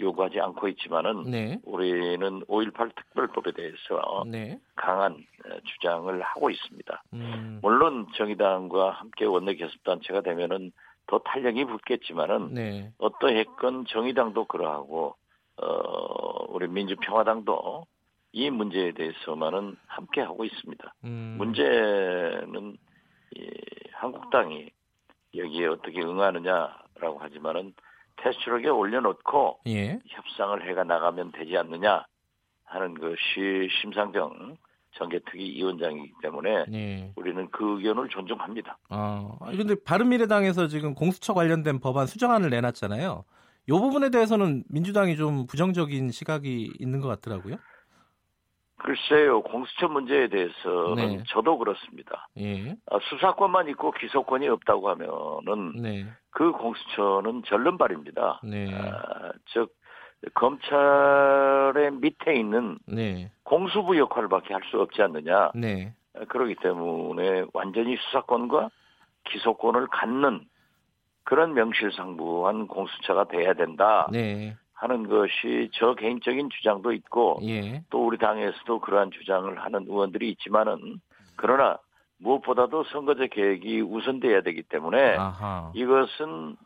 요구하지 0.00 0.40
않고 0.40 0.68
있지만은 0.68 1.30
네. 1.30 1.58
우리는 1.64 2.40
5.18 2.46 2.94
특별법에 2.94 3.52
대해서 3.52 4.24
네. 4.26 4.58
강한 4.76 5.12
어, 5.12 5.58
주장을 5.64 6.20
하고 6.22 6.50
있습니다. 6.50 7.02
음. 7.14 7.58
물론 7.62 8.06
정의당과 8.16 8.90
함께 8.90 9.24
원내 9.24 9.56
교섭단체가 9.56 10.20
되면은 10.20 10.72
더 11.06 11.18
탄력이 11.18 11.64
붙겠지만은 11.64 12.54
네. 12.54 12.92
어떠했건 12.98 13.86
정의당도 13.86 14.44
그러하고 14.44 15.16
어 15.56 16.44
우리 16.48 16.68
민주평화당도 16.68 17.86
이 18.32 18.50
문제에 18.50 18.92
대해서만은 18.92 19.76
함께 19.86 20.20
하고 20.20 20.44
있습니다. 20.44 20.94
음. 21.04 21.34
문제는 21.38 22.76
이 23.34 23.50
한국당이 23.92 24.70
여기에 25.34 25.66
어떻게 25.66 26.00
응하느냐라고 26.02 27.18
하지만은 27.18 27.74
테스트록에 28.22 28.68
올려놓고 28.68 29.60
예. 29.68 29.98
협상을 30.06 30.68
해가 30.68 30.84
나가면 30.84 31.32
되지 31.32 31.56
않느냐 31.56 32.04
하는 32.64 32.94
것이 32.94 33.68
심상정 33.80 34.56
정계특위 34.92 35.56
위원장이기 35.56 36.14
때문에 36.22 36.64
예. 36.72 37.12
우리는 37.16 37.48
그 37.50 37.76
의견을 37.76 38.08
존중합니다. 38.08 38.78
아, 38.88 39.38
그런데 39.50 39.74
바른미래당에서 39.84 40.68
지금 40.68 40.94
공수처 40.94 41.34
관련된 41.34 41.80
법안 41.80 42.06
수정안을 42.06 42.50
내놨잖아요. 42.50 43.24
이 43.68 43.72
부분에 43.72 44.10
대해서는 44.10 44.64
민주당이 44.68 45.16
좀 45.16 45.46
부정적인 45.46 46.10
시각이 46.10 46.72
있는 46.78 47.00
것 47.00 47.08
같더라고요. 47.08 47.56
글쎄요, 48.78 49.42
공수처 49.42 49.88
문제에 49.88 50.28
대해서 50.28 50.94
네. 50.96 51.22
저도 51.28 51.58
그렇습니다. 51.58 52.28
예. 52.38 52.70
아, 52.90 52.98
수사권만 53.02 53.68
있고 53.70 53.90
기소권이 53.90 54.48
없다고 54.48 54.88
하면은 54.90 55.72
네. 55.82 56.06
그 56.30 56.52
공수처는 56.52 57.42
절름발입니다. 57.46 58.40
네. 58.44 58.72
아, 58.74 59.32
즉 59.46 59.74
검찰의 60.34 61.92
밑에 61.92 62.34
있는 62.34 62.78
네. 62.86 63.30
공수부 63.44 63.98
역할밖에 63.98 64.54
할 64.54 64.62
수 64.70 64.80
없지 64.80 65.02
않느냐. 65.02 65.50
네. 65.54 65.92
아, 66.14 66.24
그렇기 66.28 66.56
때문에 66.56 67.44
완전히 67.52 67.96
수사권과 67.96 68.70
기소권을 69.30 69.88
갖는 69.88 70.46
그런 71.24 71.52
명실상부한 71.54 72.68
공수처가 72.68 73.24
돼야 73.28 73.52
된다. 73.54 74.08
네. 74.78 74.80
하는 74.80 75.08
것이 75.08 75.70
저 75.74 75.94
개인적인 75.94 76.50
주장도 76.50 76.92
있고 76.92 77.40
예. 77.42 77.82
또 77.90 78.06
우리 78.06 78.18
당에서도 78.18 78.80
그러한 78.80 79.10
주장을 79.10 79.58
하는 79.58 79.86
의원들이 79.88 80.30
있지만은 80.30 81.00
그러나 81.36 81.78
무엇보다도 82.18 82.84
선거제 82.84 83.28
계획이 83.28 83.80
우선돼야 83.80 84.42
되기 84.42 84.62
때문에 84.62 85.16
아하. 85.16 85.70
이것은 85.74 86.56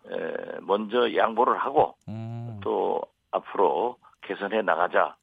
먼저 0.62 1.14
양보를 1.14 1.58
하고 1.58 1.94
음. 2.08 2.58
또 2.62 3.02
앞으로 3.30 3.96
개선해 4.22 4.62
나가자 4.62 5.16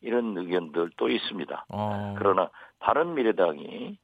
이런 0.00 0.36
의견들도 0.36 1.08
있습니다. 1.08 1.66
어. 1.70 2.14
그러나 2.18 2.50
바른 2.80 3.14
미래당이 3.14 3.98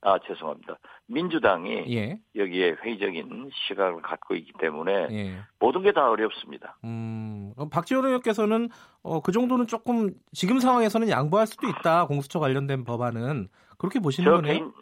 아 0.00 0.16
죄송합니다. 0.26 0.78
민주당이 1.06 1.92
예. 1.94 2.20
여기에 2.36 2.76
회의적인 2.82 3.50
시각을 3.52 4.00
갖고 4.02 4.34
있기 4.36 4.52
때문에 4.60 5.08
예. 5.10 5.38
모든 5.58 5.82
게 5.82 5.90
다 5.92 6.08
어렵습니다. 6.10 6.76
음, 6.84 7.52
박지원 7.72 8.04
의원께서는 8.04 8.68
어, 9.02 9.20
그 9.20 9.32
정도는 9.32 9.66
조금 9.66 10.10
지금 10.32 10.60
상황에서는 10.60 11.08
양보할 11.08 11.46
수도 11.48 11.66
있다. 11.68 12.06
공수처 12.06 12.38
관련된 12.38 12.84
법안은 12.84 13.48
그렇게 13.76 13.98
보시는 13.98 14.30
거네요. 14.30 14.52
개인, 14.52 14.72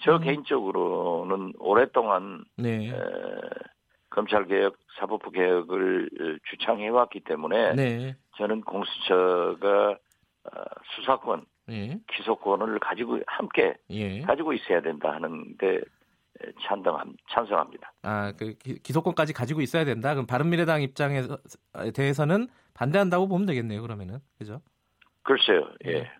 저 0.00 0.16
음. 0.16 0.20
개인적으로는 0.22 1.52
오랫동안 1.58 2.44
네. 2.56 2.88
에, 2.88 2.94
검찰 4.10 4.46
개혁, 4.46 4.76
사법부 4.98 5.30
개혁을 5.30 6.08
주창해 6.50 6.88
왔기 6.88 7.20
때문에 7.20 7.74
네. 7.74 8.16
저는 8.38 8.62
공수처가 8.62 9.90
어, 9.90 10.62
수사권 10.96 11.44
예. 11.70 11.98
기소권을 12.14 12.78
가지고 12.78 13.20
함께 13.26 13.74
예. 13.90 14.20
가지고 14.22 14.52
있어야 14.52 14.80
된다 14.82 15.12
하는데 15.12 15.80
찬성함, 16.66 17.14
찬성합니다. 17.30 17.92
아, 18.02 18.32
그 18.36 18.54
기소권까지 18.82 19.32
가지고 19.32 19.60
있어야 19.60 19.84
된다. 19.84 20.12
그럼 20.14 20.26
바른미래당 20.26 20.82
입장에 20.82 21.22
대해서는 21.94 22.48
반대한다고 22.74 23.28
보면 23.28 23.46
되겠네요. 23.46 23.80
그러면은 23.82 24.18
그죠? 24.38 24.60
글쎄요. 25.22 25.68
예. 25.86 25.92
예. 25.92 26.10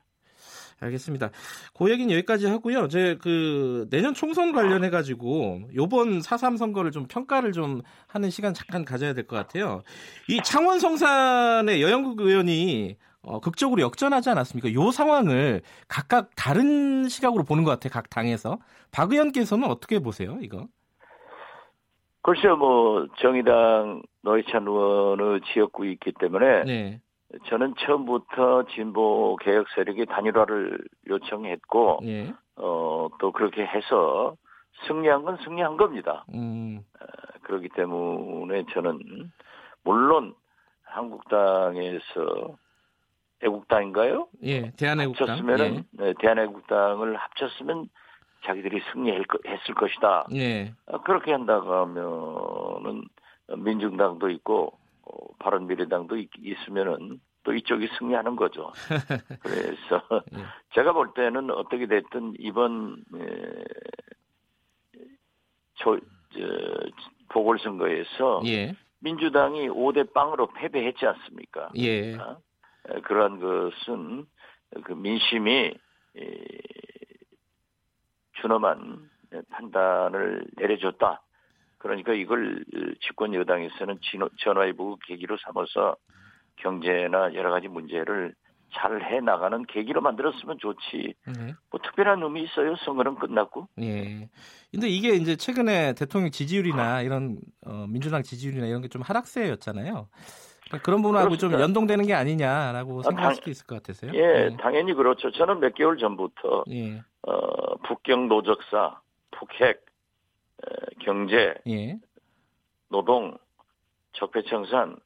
알겠습니다. 0.81 1.31
그 1.73 1.91
얘기는 1.91 2.11
여기까지 2.15 2.47
하고요. 2.47 2.89
제그 2.89 3.87
내년 3.91 4.13
총선 4.13 4.53
관련해 4.53 4.91
가지고 4.91 5.63
요번 5.75 6.19
4.3 6.19 6.59
선거를 6.59 6.91
좀 6.91 7.07
평가를 7.07 7.53
좀 7.53 7.81
하는 8.09 8.29
시간 8.31 8.55
잠깐 8.55 8.85
가져야 8.85 9.15
될 9.15 9.27
것 9.27 9.37
같아요. 9.37 9.83
이 10.29 10.41
창원 10.43 10.81
성산의 10.81 11.81
여영국 11.81 12.21
의원이 12.21 12.97
어, 13.27 13.41
극적으로 13.41 13.83
역전하지 13.83 14.31
않았습니까? 14.31 14.69
이 14.69 14.93
상황을 14.93 15.63
각각 15.89 16.31
다른 16.37 17.09
시각으로 17.09 17.45
보는 17.45 17.65
것 17.65 17.71
같아요. 17.71 17.91
각 17.93 18.11
당에서. 18.11 18.59
박 18.93 19.13
의원께서는 19.13 19.69
어떻게 19.69 19.99
보세요, 19.99 20.39
이거? 20.41 20.67
글쎄요, 22.23 22.57
뭐, 22.57 23.07
정의당 23.19 24.03
노회찬 24.23 24.67
의원의 24.67 25.41
지역구에 25.53 25.91
있기 25.93 26.13
때문에 26.19 26.65
네. 26.65 27.01
저는 27.47 27.75
처음부터 27.79 28.65
진보 28.75 29.37
개혁 29.37 29.67
세력이 29.75 30.07
단일화를 30.07 30.79
요청했고, 31.09 32.01
네. 32.03 32.33
어, 32.57 33.09
또 33.19 33.33
그렇게 33.33 33.67
해서 33.67 34.37
승리한 34.87 35.25
건 35.25 35.37
승리한 35.45 35.77
겁니다. 35.77 36.25
음. 36.33 36.81
어, 37.01 37.05
그렇기 37.43 37.69
때문에 37.71 38.65
저는, 38.73 39.31
물론 39.83 40.35
한국당에서 40.85 42.57
애국당인가요? 43.45 44.29
예, 44.43 44.71
대한애국당. 44.73 45.29
합쳤으면은 45.29 45.85
예. 46.01 46.05
네, 46.05 46.15
대한애국당을 46.19 47.17
합쳤으면 47.17 47.89
자기들이 48.45 48.81
승리했을 48.93 49.75
것이다. 49.77 50.27
예. 50.35 50.73
아, 50.87 50.99
그렇게 50.99 51.33
한다고 51.33 51.73
하면은 51.73 53.05
민중당도 53.57 54.31
있고 54.31 54.79
어, 55.03 55.35
바른미래당도 55.39 56.17
있, 56.17 56.31
있으면은 56.41 57.21
또 57.43 57.53
이쪽이 57.53 57.89
승리하는 57.99 58.37
거죠. 58.37 58.73
그래서 59.41 60.03
예. 60.35 60.45
제가 60.75 60.93
볼 60.93 61.13
때는 61.15 61.51
어떻게 61.51 61.87
됐든 61.87 62.35
이번 62.39 63.05
에, 63.15 63.65
저, 65.77 65.99
저 66.33 66.41
보궐선거에서 67.29 68.43
예. 68.47 68.75
민주당이 69.01 69.69
5대 69.69 70.13
빵으로 70.15 70.47
패배했지 70.55 71.07
않습니까? 71.07 71.69
예. 71.77 72.15
어? 72.15 72.39
그러한 73.05 73.41
것은 73.41 74.27
그 74.85 74.93
민심이 74.93 75.75
준엄한 78.41 79.11
판단을 79.51 80.45
내려줬다. 80.57 81.23
그러니까 81.79 82.13
이걸 82.15 82.65
집권 83.07 83.35
여당에서는 83.35 83.99
전화위복 84.39 85.01
계기로 85.07 85.37
삼아서 85.39 85.97
경제나 86.57 87.35
여러 87.35 87.51
가지 87.51 87.69
문제를 87.69 88.35
잘 88.77 89.01
해 89.03 89.21
나가는 89.21 89.65
계기로 89.67 90.01
만들었으면 90.01 90.59
좋지. 90.59 91.15
네. 91.27 91.55
뭐 91.71 91.81
특별한 91.81 92.21
의미 92.23 92.43
있어요. 92.43 92.75
선거는 92.85 93.15
끝났고. 93.17 93.69
예. 93.81 94.29
근데 94.73 94.89
이게 94.89 95.11
이제 95.15 95.37
최근에 95.37 95.93
대통령 95.95 96.31
지지율이나 96.33 97.03
이런 97.03 97.39
어, 97.65 97.87
민주당 97.89 98.23
지지율이나 98.25 98.67
이런 98.67 98.83
게 98.83 98.89
좀 98.89 99.03
하락세였잖아요. 99.03 100.09
그러니까 100.67 100.85
그런 100.85 101.03
부분하고 101.03 101.29
그렇습니다. 101.29 101.59
좀 101.59 101.63
연동되는 101.63 102.07
게 102.07 102.15
아니냐라고 102.15 103.01
아, 103.01 103.03
생각할 103.03 103.25
당, 103.25 103.35
수도 103.35 103.51
있을 103.51 103.67
것 103.67 103.77
같아서요. 103.77 104.13
예, 104.15 104.49
네. 104.51 104.57
당연히 104.59 104.95
그렇죠. 104.95 105.31
저는 105.31 105.61
몇 105.61 105.75
개월 105.75 105.99
전부터 105.99 106.65
예. 106.71 107.03
어, 107.23 107.77
북경 107.87 108.29
노적사, 108.29 109.01
북핵, 109.31 109.85
에, 110.63 111.05
경제, 111.05 111.55
예. 111.67 111.99
노동, 112.89 113.37
적폐청산, 114.15 114.97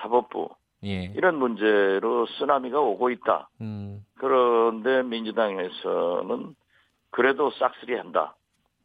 사법부 0.00 0.48
예. 0.84 1.12
이런 1.16 1.36
문제로 1.36 2.26
쓰나미가 2.38 2.80
오고 2.80 3.10
있다. 3.10 3.50
음. 3.60 4.04
그런데 4.16 5.02
민주당에서는 5.02 6.54
그래도 7.10 7.50
싹쓸이 7.50 7.94
한다. 7.94 8.36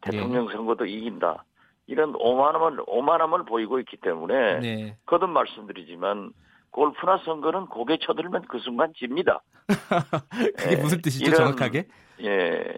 대통령 0.02 0.48
네. 0.48 0.54
선거도 0.54 0.86
이긴다. 0.86 1.46
이런 1.88 2.14
오만함을 2.16 2.84
오만함을 2.88 3.46
보이고 3.46 3.80
있기 3.80 3.98
때문에 3.98 4.60
네. 4.60 4.98
거듭 5.06 5.30
말씀드리지만 5.30 6.32
골프나 6.72 7.18
선거는 7.20 7.68
고개 7.68 7.98
쳐들면 7.98 8.44
그 8.48 8.60
순간 8.60 8.94
집니다. 8.96 9.42
그게 10.58 10.72
예, 10.72 10.76
무슨 10.82 11.02
뜻이죠, 11.02 11.26
이런, 11.26 11.38
정확하게? 11.38 11.88
예, 12.24 12.74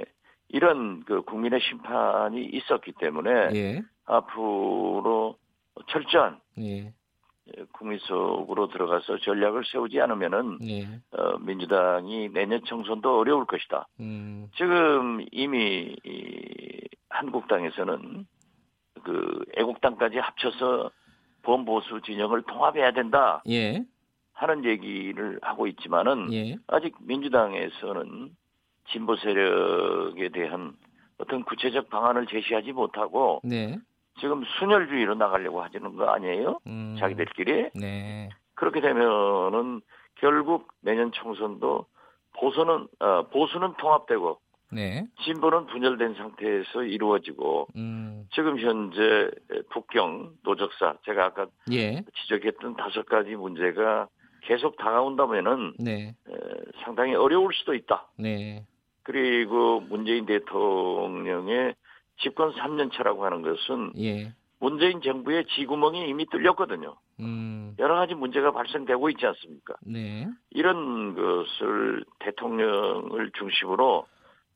이런 0.49 1.03
그 1.05 1.21
국민의 1.23 1.59
심판이 1.61 2.45
있었기 2.45 2.93
때문에 2.99 3.49
예. 3.55 3.81
앞으로 4.05 5.37
철저한 5.87 6.39
예. 6.59 6.93
예. 7.57 7.63
국민 7.71 7.99
속으로 7.99 8.67
들어가서 8.69 9.19
전략을 9.19 9.63
세우지 9.65 9.99
않으면은 10.01 10.59
예. 10.67 10.85
어, 11.11 11.37
민주당이 11.39 12.29
내년 12.29 12.63
총선도 12.65 13.19
어려울 13.19 13.45
것이다. 13.45 13.87
음. 13.99 14.49
지금 14.55 15.25
이미 15.31 15.95
이 16.03 16.81
한국당에서는 17.09 18.25
그 19.05 19.45
애국당까지 19.55 20.17
합쳐서 20.17 20.91
범보수 21.43 22.01
진영을 22.01 22.41
통합해야 22.41 22.91
된다. 22.91 23.41
예. 23.47 23.85
하는 24.33 24.65
얘기를 24.65 25.39
하고 25.41 25.67
있지만은 25.67 26.33
예. 26.33 26.57
아직 26.67 26.95
민주당에서는 26.99 28.35
진보 28.89 29.15
세력에 29.15 30.29
대한 30.29 30.73
어떤 31.19 31.43
구체적 31.43 31.89
방안을 31.89 32.25
제시하지 32.25 32.73
못하고 32.73 33.39
네. 33.43 33.77
지금 34.19 34.43
순혈주의로 34.59 35.15
나가려고 35.15 35.63
하시는 35.63 35.95
거 35.95 36.09
아니에요? 36.09 36.59
음. 36.67 36.97
자기들끼리. 36.99 37.69
네. 37.75 38.29
그렇게 38.55 38.81
되면은 38.81 39.81
결국 40.15 40.67
내년 40.81 41.11
총선도 41.11 41.85
보수는 42.33 42.87
어, 42.99 43.27
보수는 43.29 43.75
통합되고 43.77 44.39
네. 44.75 45.07
진보는 45.23 45.67
분열된 45.67 46.15
상태에서 46.15 46.83
이루어지고 46.83 47.67
음. 47.77 48.27
지금 48.33 48.59
현재 48.59 49.31
북경 49.69 50.33
노적사 50.43 50.97
제가 51.05 51.27
아까 51.27 51.47
예. 51.71 52.03
지적했던 52.21 52.75
다섯 52.75 53.05
가지 53.05 53.35
문제가 53.35 54.09
계속 54.41 54.75
다가온다면은 54.77 55.75
네. 55.79 56.09
에, 56.09 56.33
상당히 56.83 57.15
어려울 57.15 57.53
수도 57.53 57.73
있다. 57.73 58.07
네. 58.19 58.65
그리고 59.03 59.79
문재인 59.79 60.25
대통령의 60.25 61.73
집권 62.17 62.53
3년 62.53 62.91
차라고 62.93 63.23
하는 63.25 63.41
것은 63.41 63.93
예. 63.97 64.33
문재인 64.59 65.01
정부의 65.01 65.45
지구멍이 65.55 66.09
이미 66.09 66.25
뚫렸거든요. 66.25 66.95
음. 67.21 67.75
여러 67.79 67.95
가지 67.95 68.13
문제가 68.13 68.51
발생되고 68.51 69.09
있지 69.11 69.25
않습니까? 69.25 69.75
네. 69.81 70.27
이런 70.49 71.15
것을 71.15 72.03
대통령을 72.19 73.31
중심으로 73.37 74.05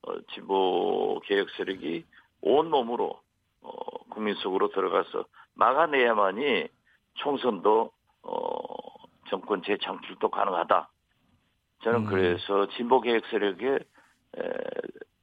어, 0.03 0.13
진보 0.33 1.19
개혁 1.25 1.49
세력이 1.51 2.05
온 2.41 2.69
몸으로 2.69 3.19
어, 3.61 3.71
국민 4.09 4.35
속으로 4.35 4.69
들어가서 4.69 5.25
막아내야만이 5.55 6.67
총선도 7.15 7.91
어, 8.23 8.57
정권 9.29 9.61
재창출도 9.63 10.29
가능하다. 10.29 10.89
저는 11.83 12.01
음. 12.01 12.05
그래서 12.05 12.67
진보 12.75 13.01
개혁 13.01 13.25
세력의 13.29 13.79
에, 14.37 14.41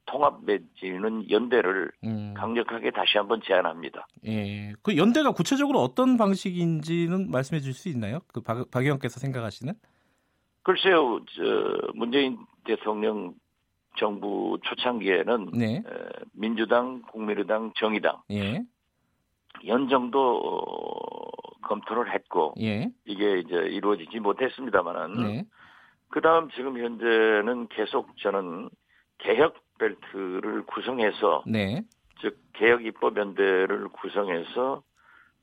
통합 0.05 0.43
맺지는 0.45 1.29
연대를 1.29 1.91
음. 2.05 2.33
강력하게 2.35 2.91
다시 2.91 3.17
한번 3.17 3.41
제안합니다. 3.43 4.07
예. 4.25 4.73
그 4.81 4.95
연대가 4.95 5.31
구체적으로 5.31 5.79
어떤 5.79 6.17
방식인지는 6.17 7.29
말씀해 7.29 7.59
줄 7.59 7.73
수 7.73 7.89
있나요? 7.89 8.19
그 8.33 8.41
박, 8.41 8.69
박 8.71 8.83
의원께서 8.83 9.19
생각하시는? 9.19 9.73
글쎄요, 10.63 11.19
저 11.35 11.43
문재인 11.93 12.37
대통령 12.65 13.33
정부 13.97 14.57
초창기에는 14.63 15.51
네. 15.53 15.83
민주당, 16.31 17.01
국민의당, 17.11 17.73
정의당 17.75 18.21
예. 18.31 18.63
연정도 19.65 20.37
어, 20.37 21.57
검토를 21.63 22.13
했고 22.13 22.53
예. 22.61 22.89
이게 23.05 23.39
이제 23.39 23.55
이루어지지 23.55 24.19
못했습니다만은 24.19 25.23
네. 25.23 25.45
그다음 26.09 26.49
지금 26.51 26.77
현재는 26.77 27.67
계속 27.67 28.15
저는 28.17 28.69
개혁 29.17 29.55
벨트를 29.79 30.63
구성해서 30.65 31.43
네. 31.45 31.83
즉 32.21 32.39
개혁 32.53 32.85
입법 32.85 33.17
연대를 33.17 33.89
구성해서 33.89 34.81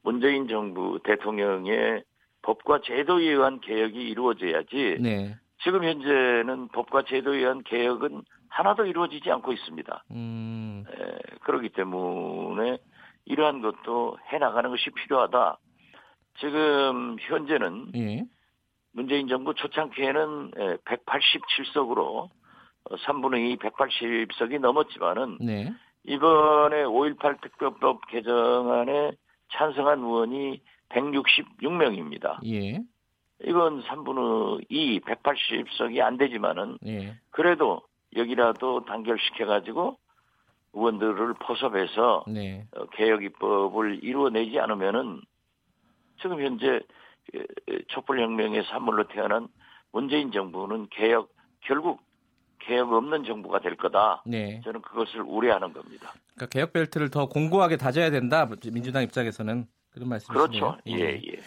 문재인 0.02 0.48
정부 0.48 0.98
대통령의 1.04 2.04
법과 2.42 2.80
제도에 2.84 3.24
의한 3.24 3.60
개혁이 3.60 3.96
이루어져야지 3.96 4.98
네. 5.00 5.36
지금 5.62 5.84
현재는 5.84 6.68
법과 6.68 7.04
제도에 7.04 7.38
의한 7.38 7.62
개혁은 7.62 8.22
하나도 8.54 8.86
이루어지지 8.86 9.30
않고 9.32 9.52
있습니다. 9.52 10.04
음. 10.12 10.84
에, 10.88 11.36
그렇기 11.40 11.70
때문에 11.70 12.78
이러한 13.24 13.60
것도 13.60 14.16
해나가는 14.28 14.70
것이 14.70 14.90
필요하다. 14.90 15.58
지금 16.38 17.16
현재는 17.20 17.92
예. 17.96 18.24
문재인 18.92 19.26
정부 19.26 19.54
초창기에는 19.54 20.52
187석으로 20.84 22.28
3분의 22.90 23.52
2 23.52 23.56
180석이 23.56 24.60
넘었지만은 24.60 25.38
네. 25.40 25.72
이번에 26.04 26.84
5.18 26.84 27.40
특별법 27.40 28.06
개정안에 28.08 29.12
찬성한 29.52 29.98
의원이 29.98 30.60
166명입니다. 30.90 32.38
예. 32.46 32.80
이건 33.44 33.82
3분의 33.82 34.66
2 34.68 35.00
180석이 35.00 36.00
안 36.00 36.18
되지만은 36.18 36.78
예. 36.86 37.16
그래도 37.30 37.82
여기라도 38.16 38.84
단결시켜가지고 38.84 39.96
의원들을 40.74 41.34
포섭해서 41.34 42.24
네. 42.28 42.66
어, 42.76 42.86
개혁 42.86 43.22
입법을 43.22 44.02
이루어내지 44.02 44.58
않으면은 44.58 45.20
지금 46.20 46.40
현재 46.40 46.80
촛불혁명의 47.88 48.64
산물로 48.64 49.08
태어난 49.08 49.48
문재인 49.92 50.32
정부는 50.32 50.88
개혁 50.90 51.32
결국 51.60 52.02
개혁 52.58 52.92
없는 52.92 53.24
정부가 53.24 53.60
될 53.60 53.76
거다. 53.76 54.22
네. 54.26 54.60
저는 54.64 54.80
그것을 54.82 55.20
우려하는 55.22 55.72
겁니다. 55.72 56.12
그러니까 56.34 56.46
개혁 56.46 56.72
벨트를 56.72 57.10
더 57.10 57.26
공고하게 57.26 57.76
다져야 57.76 58.10
된다. 58.10 58.48
민주당 58.72 59.02
입장에서는 59.02 59.66
그런 59.90 60.08
말씀이시네요. 60.08 60.48
그렇죠. 60.48 60.78
예, 60.86 60.92
예. 60.92 61.20
예. 61.26 61.40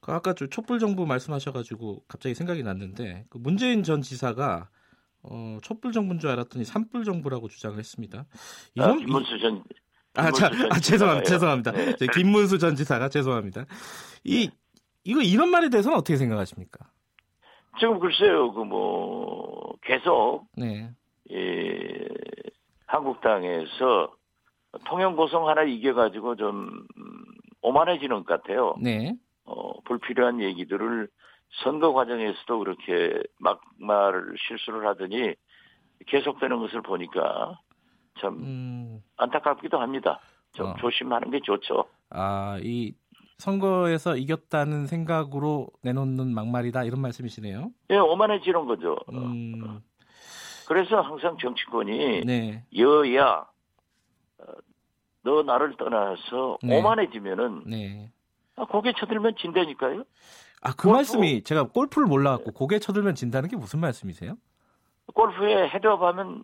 그 0.00 0.12
아까 0.12 0.34
촛불 0.34 0.78
정부 0.78 1.06
말씀하셔가지고 1.06 2.04
갑자기 2.08 2.34
생각이 2.34 2.62
났는데 2.62 3.24
그 3.30 3.38
문재인 3.38 3.82
전 3.82 4.02
지사가 4.02 4.68
어, 5.24 5.58
촛불 5.62 5.92
정부인 5.92 6.18
줄 6.18 6.30
알았더니 6.30 6.64
산불 6.64 7.04
정부라고 7.04 7.48
주장을 7.48 7.78
했습니다. 7.78 8.26
이런 8.74 8.90
아, 8.90 8.96
김문수 8.96 9.38
전 9.40 9.64
아, 10.16 10.30
자, 10.30 10.46
아, 10.70 10.78
죄송합니다. 10.78 11.28
죄송합니다. 11.28 11.72
네. 11.72 11.94
김문수 12.14 12.58
전 12.58 12.76
지사가 12.76 13.08
죄송합니다. 13.08 13.64
이 14.24 14.50
이거 15.04 15.20
이런 15.22 15.50
말에 15.50 15.68
대해서는 15.70 15.98
어떻게 15.98 16.16
생각하십니까? 16.16 16.86
지금 17.80 17.98
글쎄요, 17.98 18.52
그 18.52 18.64
뭐 18.64 19.74
계속 19.82 20.46
네. 20.56 20.90
예, 21.32 22.06
한국당에서 22.86 24.14
통영 24.86 25.16
고성 25.16 25.48
하나 25.48 25.62
이겨가지고 25.62 26.36
좀 26.36 26.86
오만해지는 27.62 28.24
것 28.24 28.26
같아요. 28.26 28.74
네. 28.80 29.14
어, 29.44 29.80
불필요한 29.82 30.40
얘기들을 30.42 31.08
선거 31.62 31.92
과정에서도 31.92 32.58
그렇게 32.58 33.22
막말 33.38 34.34
실수를 34.48 34.86
하더니 34.86 35.34
계속되는 36.06 36.58
것을 36.58 36.82
보니까 36.82 37.58
참 38.20 38.34
음... 38.34 39.02
안타깝기도 39.16 39.78
합니다. 39.78 40.20
좀 40.52 40.68
어. 40.68 40.74
조심하는 40.78 41.30
게 41.30 41.40
좋죠. 41.40 41.84
아, 42.10 42.58
이 42.62 42.94
선거에서 43.38 44.16
이겼다는 44.16 44.86
생각으로 44.86 45.68
내놓는 45.82 46.34
막말이다 46.34 46.84
이런 46.84 47.00
말씀이시네요. 47.00 47.70
예, 47.90 47.96
오만해지는 47.96 48.66
거죠. 48.66 48.96
음... 49.12 49.80
그래서 50.66 51.00
항상 51.00 51.36
정치권이 51.38 52.22
네. 52.24 52.64
여야 52.76 53.46
어, 54.38 54.44
너 55.22 55.42
나를 55.42 55.76
떠나서 55.76 56.58
네. 56.62 56.78
오만해지면은 56.78 57.64
네. 57.66 58.10
아, 58.56 58.64
고개 58.64 58.92
쳐들면 58.92 59.34
진다니까요. 59.36 60.04
아, 60.64 60.70
그 60.70 60.84
골프. 60.84 60.96
말씀이 60.96 61.42
제가 61.42 61.64
골프를 61.64 62.08
몰라갖고 62.08 62.52
고개 62.52 62.78
쳐들면 62.78 63.14
진다는 63.14 63.48
게 63.48 63.56
무슨 63.56 63.80
말씀이세요? 63.80 64.36
골프에 65.14 65.68
헤드업 65.68 66.02
하면 66.02 66.42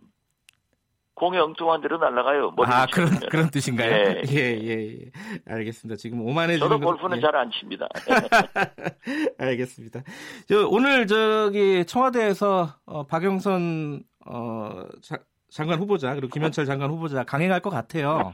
공이 1.15 1.37
엉뚱한 1.37 1.81
데로 1.81 1.97
날아가요. 1.97 2.53
아, 2.65 2.85
그런, 2.85 3.09
그런 3.29 3.49
뜻인가요? 3.49 3.91
예. 3.91 4.21
예, 4.31 4.59
예, 4.61 4.99
예. 5.01 5.11
알겠습니다. 5.47 5.97
지금 5.97 6.21
오만해지는. 6.21 6.67
저도 6.67 6.79
골프는 6.79 7.17
예. 7.17 7.21
잘 7.21 7.39
안 7.39 7.51
칩니다. 7.51 7.87
알겠습니다. 9.37 10.01
저, 10.47 10.67
오늘 10.67 11.07
저기 11.07 11.83
청와대에서 11.85 12.75
어, 12.85 13.05
박영선 13.07 14.03
어, 14.27 14.85
자, 15.01 15.17
장관 15.49 15.79
후보자 15.79 16.13
그리고 16.13 16.29
김연철 16.29 16.65
장관 16.65 16.89
후보자 16.91 17.23
강행할 17.23 17.59
것 17.59 17.71
같아요. 17.71 18.33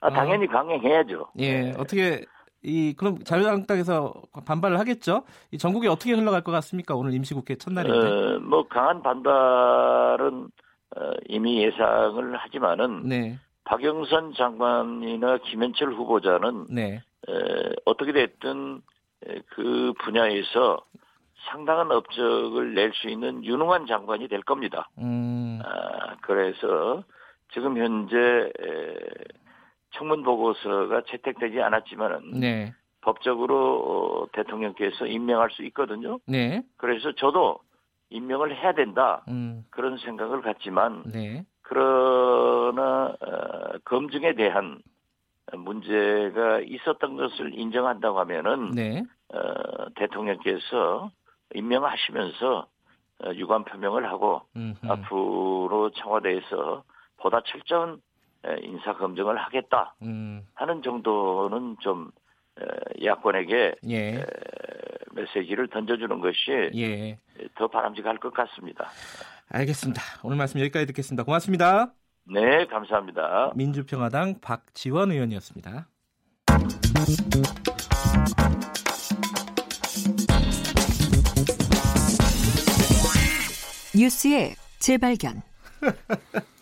아, 0.00 0.10
당연히 0.10 0.46
어, 0.46 0.50
강행해야죠. 0.50 1.28
예, 1.38 1.60
네. 1.62 1.74
어떻게 1.78 2.24
이 2.64 2.94
그럼 2.96 3.18
자유한국당에서 3.22 4.14
반발을 4.46 4.78
하겠죠? 4.78 5.24
이 5.52 5.58
전국이 5.58 5.86
어떻게 5.86 6.12
흘러갈 6.12 6.42
것 6.42 6.50
같습니까? 6.52 6.94
오늘 6.94 7.12
임시국회 7.14 7.56
첫날인데. 7.56 7.98
어, 7.98 8.38
뭐 8.40 8.66
강한 8.66 9.02
반발은 9.02 10.48
어, 10.96 11.10
이미 11.28 11.62
예상을 11.62 12.36
하지만은 12.36 13.02
네. 13.06 13.38
박영선 13.64 14.34
장관이나 14.34 15.38
김현철 15.38 15.92
후보자는 15.94 16.66
네. 16.70 17.02
에, 17.28 17.32
어떻게 17.84 18.12
됐든 18.12 18.80
에, 19.26 19.40
그 19.50 19.92
분야에서 20.02 20.78
상당한 21.50 21.90
업적을 21.92 22.74
낼 22.74 22.92
수 22.94 23.08
있는 23.08 23.44
유능한 23.44 23.86
장관이 23.86 24.28
될 24.28 24.40
겁니다. 24.42 24.88
음. 24.98 25.60
아, 25.64 26.16
그래서 26.22 27.02
지금 27.52 27.76
현재 27.76 28.16
에, 28.16 28.94
청문 29.94 30.22
보고서가 30.22 31.02
채택되지 31.08 31.60
않았지만은 31.60 32.40
네. 32.40 32.74
법적으로 33.00 33.78
어, 33.78 34.26
대통령께서 34.32 35.06
임명할 35.06 35.50
수 35.50 35.64
있거든요. 35.64 36.18
네. 36.26 36.62
그래서 36.76 37.12
저도 37.12 37.58
임명을 38.10 38.56
해야 38.56 38.72
된다 38.72 39.24
음. 39.28 39.64
그런 39.70 39.98
생각을 39.98 40.42
갖지만 40.42 41.02
네. 41.12 41.44
그러나 41.62 43.14
어, 43.20 43.78
검증에 43.84 44.34
대한 44.34 44.80
문제가 45.52 46.60
있었던 46.60 47.16
것을 47.16 47.58
인정한다고 47.58 48.18
하면은 48.20 48.70
네. 48.70 49.02
어, 49.28 49.90
대통령께서 49.96 51.10
임명하시면서 51.54 52.66
어, 53.24 53.32
유관 53.34 53.64
표명을 53.64 54.06
하고 54.08 54.42
음흠. 54.56 54.90
앞으로 54.90 55.90
청와대에서 55.94 56.84
보다 57.18 57.40
철저한 57.42 58.00
인사 58.62 58.94
검증을 58.94 59.36
하겠다 59.36 59.94
음. 60.02 60.46
하는 60.54 60.82
정도는 60.82 61.76
좀 61.80 62.10
야권에게 63.02 63.74
예. 63.90 64.24
메시지를 65.12 65.68
던져주는 65.68 66.20
것이 66.20 66.70
예. 66.74 67.18
더 67.54 67.68
바람직할 67.68 68.18
것 68.18 68.32
같습니다. 68.34 68.88
알겠습니다. 69.48 70.02
오늘 70.22 70.36
말씀 70.36 70.60
여기까지 70.60 70.86
듣겠습니다. 70.86 71.24
고맙습니다. 71.24 71.92
네, 72.26 72.66
감사합니다. 72.66 73.52
민주평화당 73.54 74.40
박지원 74.40 75.12
의원이었습니다. 75.12 75.88
뉴스의 83.96 84.54
재발견. 84.80 85.42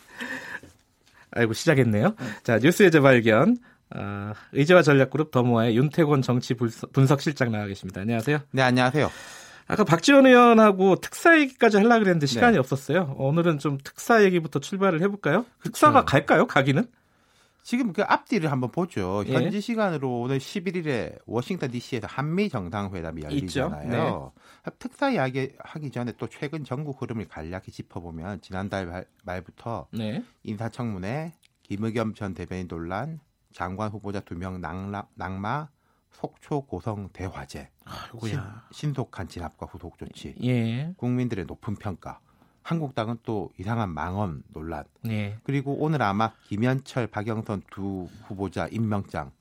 아이고 1.34 1.52
시작했네요. 1.52 2.14
자 2.42 2.58
뉴스의 2.58 2.90
재발견. 2.90 3.56
어, 3.94 4.32
의제와 4.52 4.80
전략그룹 4.82 5.30
더모아의 5.30 5.76
윤태곤 5.76 6.22
정치 6.22 6.54
분석실장 6.54 7.52
나와 7.52 7.66
계십니다. 7.66 8.00
안녕하세요. 8.00 8.38
네, 8.52 8.62
안녕하세요. 8.62 9.10
아까 9.66 9.84
박지원 9.84 10.26
의원하고 10.26 10.96
특사 10.96 11.38
얘기까지 11.38 11.76
하려고 11.76 12.00
그랬는데 12.00 12.26
시간이 12.26 12.54
네. 12.54 12.58
없었어요. 12.58 13.14
오늘은 13.18 13.58
좀 13.58 13.78
특사 13.82 14.24
얘기부터 14.24 14.60
출발을 14.60 15.00
해볼까요? 15.02 15.44
특사가 15.62 16.04
갈까요? 16.04 16.46
가기는? 16.46 16.86
지금 17.62 17.92
그 17.92 18.02
앞뒤를 18.02 18.50
한번 18.50 18.70
보죠. 18.70 19.22
예. 19.26 19.32
현지 19.34 19.60
시간으로 19.60 20.20
오늘 20.20 20.38
11일에 20.38 21.18
워싱턴 21.26 21.70
DC에서 21.70 22.06
한미 22.08 22.48
정상회담이 22.48 23.22
열리잖아요. 23.22 24.32
네. 24.64 24.70
특사 24.78 25.10
이야기 25.10 25.52
하기 25.58 25.90
전에 25.90 26.12
또 26.18 26.26
최근 26.28 26.64
전국 26.64 27.00
흐름을 27.00 27.28
간략히 27.28 27.70
짚어보면 27.70 28.40
지난달 28.40 29.06
말부터 29.24 29.86
네. 29.92 30.24
인사청문회, 30.42 31.34
김의겸 31.62 32.14
전 32.14 32.34
대변인 32.34 32.66
논란, 32.66 33.20
장관 33.52 33.90
후보자 33.90 34.20
두 34.20 34.34
명 34.34 34.60
낙마, 34.60 35.68
속초 36.10 36.66
고성 36.66 37.08
대화제, 37.12 37.70
아이고야. 37.84 38.66
신, 38.70 38.92
속한 38.92 39.28
진압과 39.28 39.66
후속 39.66 39.98
조치, 39.98 40.34
예. 40.42 40.92
국민들의 40.96 41.46
높은 41.46 41.74
평가, 41.76 42.20
한국당은 42.62 43.18
또 43.24 43.50
이상한 43.58 43.90
망언 43.90 44.42
논란, 44.52 44.84
예. 45.08 45.36
그리고 45.42 45.74
오늘 45.80 46.02
아마 46.02 46.32
김현철, 46.48 47.08
박영선 47.08 47.62
두 47.70 48.08
후보자 48.28 48.68
임명장, 48.70 49.32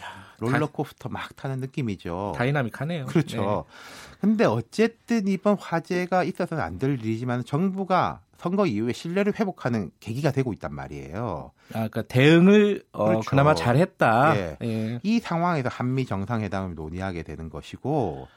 야, 0.00 0.04
롤러코스터 0.40 1.08
막 1.08 1.34
타는 1.36 1.60
느낌이죠. 1.60 2.34
다이나믹하네요. 2.36 3.06
그렇죠. 3.06 3.66
네. 3.68 4.18
근데 4.20 4.44
어쨌든 4.44 5.26
이번 5.28 5.56
화재가 5.58 6.24
있어서는 6.24 6.62
안 6.62 6.78
될 6.78 6.98
일이지만 7.00 7.44
정부가 7.44 8.20
선거 8.36 8.66
이후에 8.66 8.92
신뢰를 8.92 9.32
회복하는 9.40 9.90
계기가 9.98 10.30
되고 10.30 10.52
있단 10.52 10.74
말이에요. 10.74 11.52
아, 11.70 11.72
그러니까 11.72 12.02
대응을 12.02 12.84
어, 12.92 13.06
그렇죠. 13.06 13.30
그나마 13.30 13.54
잘했다. 13.54 14.36
예. 14.36 14.56
예. 14.62 15.00
이 15.02 15.18
상황에서 15.20 15.70
한미 15.70 16.04
정상회담을 16.04 16.74
논의하게 16.74 17.22
되는 17.22 17.48
것이고 17.48 18.28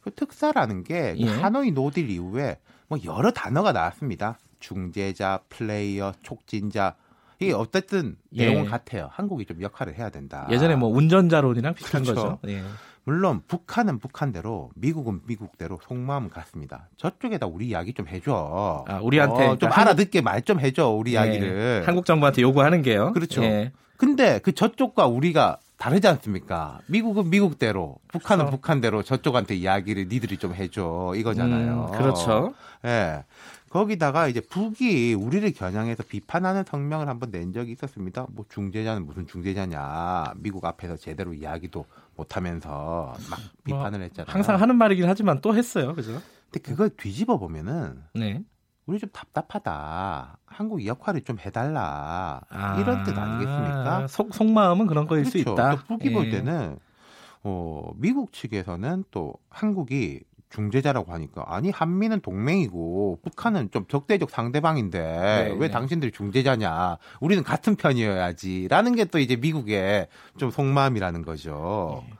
그 0.00 0.10
특사라는 0.14 0.84
게 0.84 1.14
예. 1.18 1.28
하노이 1.28 1.72
노딜 1.72 2.08
이후에 2.08 2.58
뭐 2.92 2.98
여러 3.06 3.30
단어가 3.30 3.72
나왔습니다. 3.72 4.36
중재자, 4.60 5.40
플레이어, 5.48 6.12
촉진자. 6.20 6.94
이게 7.38 7.54
어쨌든 7.54 8.16
예. 8.34 8.44
내용은 8.44 8.68
같아요. 8.68 9.08
한국이 9.10 9.46
좀 9.46 9.62
역할을 9.62 9.96
해야 9.96 10.10
된다. 10.10 10.46
예전에 10.50 10.76
뭐 10.76 10.90
운전자론이랑 10.90 11.72
비슷한 11.72 12.02
그렇죠. 12.02 12.38
거죠. 12.38 12.38
예. 12.48 12.62
물론 13.04 13.40
북한은 13.48 13.98
북한대로 13.98 14.72
미국은 14.74 15.22
미국대로 15.26 15.80
속마음 15.88 16.28
같습니다. 16.28 16.90
저쪽에다 16.98 17.46
우리 17.46 17.68
이야기 17.68 17.94
좀 17.94 18.08
해줘. 18.08 18.84
아, 18.86 19.00
우리한테 19.00 19.46
어, 19.46 19.56
좀 19.56 19.70
한국... 19.70 19.80
알아듣게 19.80 20.20
말좀 20.20 20.60
해줘 20.60 20.90
우리 20.90 21.12
예, 21.12 21.14
이야기를. 21.14 21.84
한국 21.86 22.04
정부한테 22.04 22.42
요구하는 22.42 22.82
게요. 22.82 23.14
그렇죠. 23.14 23.42
예. 23.42 23.72
근데 23.96 24.38
그 24.40 24.52
저쪽과 24.52 25.06
우리가 25.06 25.56
다르지 25.82 26.06
않습니까? 26.06 26.78
미국은 26.86 27.28
미국대로, 27.28 27.96
북한은 28.06 28.44
그렇죠. 28.44 28.56
북한대로 28.56 29.02
저쪽한테 29.02 29.56
이야기를 29.56 30.06
니들이 30.08 30.36
좀 30.36 30.54
해줘 30.54 31.14
이거잖아요. 31.16 31.90
음, 31.90 31.98
그렇죠. 31.98 32.54
예. 32.84 33.24
거기다가 33.68 34.28
이제 34.28 34.40
북이 34.40 35.14
우리를 35.14 35.50
겨냥해서 35.52 36.04
비판하는 36.04 36.62
성명을 36.64 37.08
한번 37.08 37.32
낸 37.32 37.52
적이 37.52 37.72
있었습니다. 37.72 38.26
뭐 38.30 38.44
중재자는 38.48 39.04
무슨 39.06 39.26
중재자냐. 39.26 40.34
미국 40.36 40.64
앞에서 40.64 40.96
제대로 40.96 41.34
이야기도 41.34 41.84
못 42.14 42.36
하면서 42.36 43.16
막뭐 43.28 43.44
비판을 43.64 43.98
뭐, 43.98 44.04
했잖아요. 44.04 44.32
항상 44.32 44.60
하는 44.60 44.76
말이긴 44.76 45.08
하지만 45.08 45.40
또 45.40 45.56
했어요. 45.56 45.96
그죠? 45.96 46.22
근데 46.52 46.60
그걸 46.60 46.90
뒤집어 46.90 47.38
보면은 47.38 48.04
네. 48.14 48.44
우리 48.86 48.98
좀 48.98 49.08
답답하다. 49.12 50.38
한국 50.46 50.84
역할을 50.84 51.22
좀 51.22 51.38
해달라. 51.38 52.40
아, 52.48 52.80
이런 52.80 53.04
뜻 53.04 53.16
아니겠습니까? 53.16 54.06
속, 54.08 54.34
속마음은 54.34 54.86
그런 54.86 55.06
거일 55.06 55.22
그렇죠. 55.22 55.30
수 55.30 55.38
있다. 55.38 55.76
또 55.76 55.82
북이 55.86 56.08
예. 56.08 56.12
볼 56.12 56.30
때는 56.30 56.78
어, 57.44 57.90
미국 57.96 58.32
측에서는 58.32 59.04
또 59.10 59.34
한국이 59.48 60.20
중재자라고 60.50 61.10
하니까 61.12 61.44
아니 61.46 61.70
한미는 61.70 62.20
동맹이고 62.20 63.20
북한은 63.22 63.70
좀 63.70 63.86
적대적 63.88 64.28
상대방인데 64.28 64.98
네, 65.00 65.50
왜 65.52 65.68
네. 65.68 65.70
당신들이 65.70 66.12
중재자냐 66.12 66.98
우리는 67.20 67.42
같은 67.42 67.74
편이어야지라는 67.74 68.94
게 68.96 69.06
또 69.06 69.18
이제 69.18 69.36
미국의 69.36 70.08
좀 70.36 70.50
속마음이라는 70.50 71.22
거죠. 71.22 72.04
네. 72.06 72.14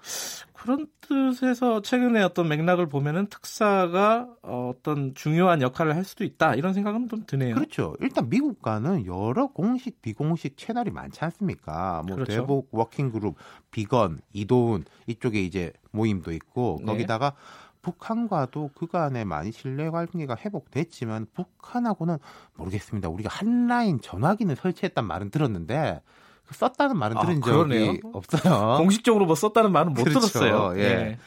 그런 0.63 0.87
뜻에서 1.01 1.83
최근에 1.83 2.23
어떤 2.23 2.47
맥락을 2.47 2.89
보면은 2.89 3.27
특사가 3.27 4.29
어떤 4.43 5.13
중요한 5.13 5.61
역할을 5.61 5.97
할 5.97 6.05
수도 6.05 6.23
있다 6.23 6.55
이런 6.55 6.73
생각은 6.73 7.09
좀 7.09 7.25
드네요. 7.27 7.57
그렇죠. 7.57 7.97
일단 8.01 8.29
미국과는 8.29 9.07
여러 9.07 9.49
공식 9.49 10.01
비공식 10.01 10.57
채널이 10.57 10.93
많지 10.93 11.25
않습니까? 11.25 12.05
뭐 12.07 12.15
그렇죠. 12.15 12.33
대북 12.33 12.69
워킹 12.71 13.11
그룹, 13.11 13.35
비건, 13.73 14.21
이도훈 14.33 14.85
이쪽에 15.09 15.43
이제 15.43 15.73
모임도 15.91 16.31
있고 16.31 16.79
네. 16.79 16.87
거기다가 16.87 17.35
북한과도 17.83 18.71
그간에 18.77 19.25
많이 19.25 19.51
신뢰 19.51 19.91
관계가 19.91 20.37
회복됐지만 20.37 21.27
북한하고는 21.35 22.19
모르겠습니다. 22.55 23.09
우리가 23.09 23.31
한 23.33 23.67
라인 23.67 24.01
전화기는 24.01 24.55
설치했단 24.55 25.05
말은 25.05 25.31
들었는데 25.31 26.03
그 26.05 26.22
썼다는 26.53 26.97
말은 26.97 27.17
들은 27.21 27.39
아, 27.43 27.47
적이 27.47 28.01
없어요. 28.13 28.77
공식적으로 28.79 29.27
뭐 29.27 29.35
썼다는 29.35 29.73
말은 29.73 29.95
못 29.95 30.05
그렇죠. 30.05 30.21
들었어요. 30.21 30.79
예. 30.79 30.83
예. 30.83 31.19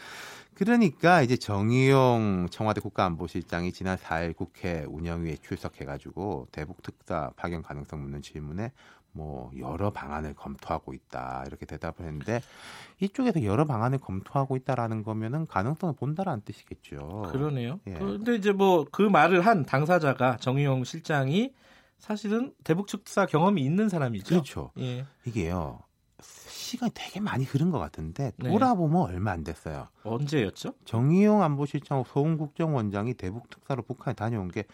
그러니까 0.53 1.21
이제 1.21 1.35
정의용 1.35 2.47
청와대 2.49 2.79
국가안보실장이 2.79 3.73
지난 3.73 3.97
4일 3.97 4.35
국회 4.35 4.85
운영위에 4.87 5.37
출석해가지고 5.41 6.47
대북 6.51 6.81
특사 6.81 7.31
파견 7.35 7.61
가능성 7.61 8.01
묻는 8.01 8.21
질문에 8.21 8.71
뭐 9.11 9.51
여러 9.57 9.91
방안을 9.91 10.33
검토하고 10.33 10.93
있다 10.93 11.43
이렇게 11.47 11.65
대답을 11.65 12.05
했는데 12.05 12.41
이쪽에서 12.99 13.43
여러 13.43 13.65
방안을 13.65 13.97
검토하고 13.99 14.55
있다라는 14.57 15.03
거면은 15.03 15.45
가능성을 15.47 15.95
본다라는 15.95 16.41
뜻이겠죠. 16.45 17.29
그러네요. 17.31 17.79
예. 17.87 17.93
그런데 17.93 18.35
이제 18.35 18.51
뭐 18.51 18.85
그 18.91 19.01
말을 19.01 19.41
한 19.45 19.65
당사자가 19.65 20.37
정의용 20.37 20.83
실장이 20.83 21.53
사실은 21.99 22.53
대북 22.63 22.87
축사 22.87 23.25
경험이 23.25 23.63
있는 23.63 23.89
사람이죠. 23.89 24.27
그렇죠. 24.27 24.71
예. 24.79 25.05
이게요. 25.25 25.79
시간이 26.21 26.91
되게 26.93 27.19
많이 27.19 27.43
흐른 27.43 27.69
것 27.71 27.79
같은데 27.79 28.31
네. 28.37 28.49
돌아보면 28.49 29.07
네. 29.07 29.13
얼마 29.13 29.31
안 29.31 29.43
됐어요. 29.43 29.87
언제였죠? 30.03 30.73
정의용 30.85 31.43
안보실장 31.43 32.03
소은 32.03 32.37
국정원장이 32.37 33.13
대북 33.15 33.49
특사로 33.49 33.83
북한에 33.83 34.13
다녀온 34.15 34.49
게 34.49 34.65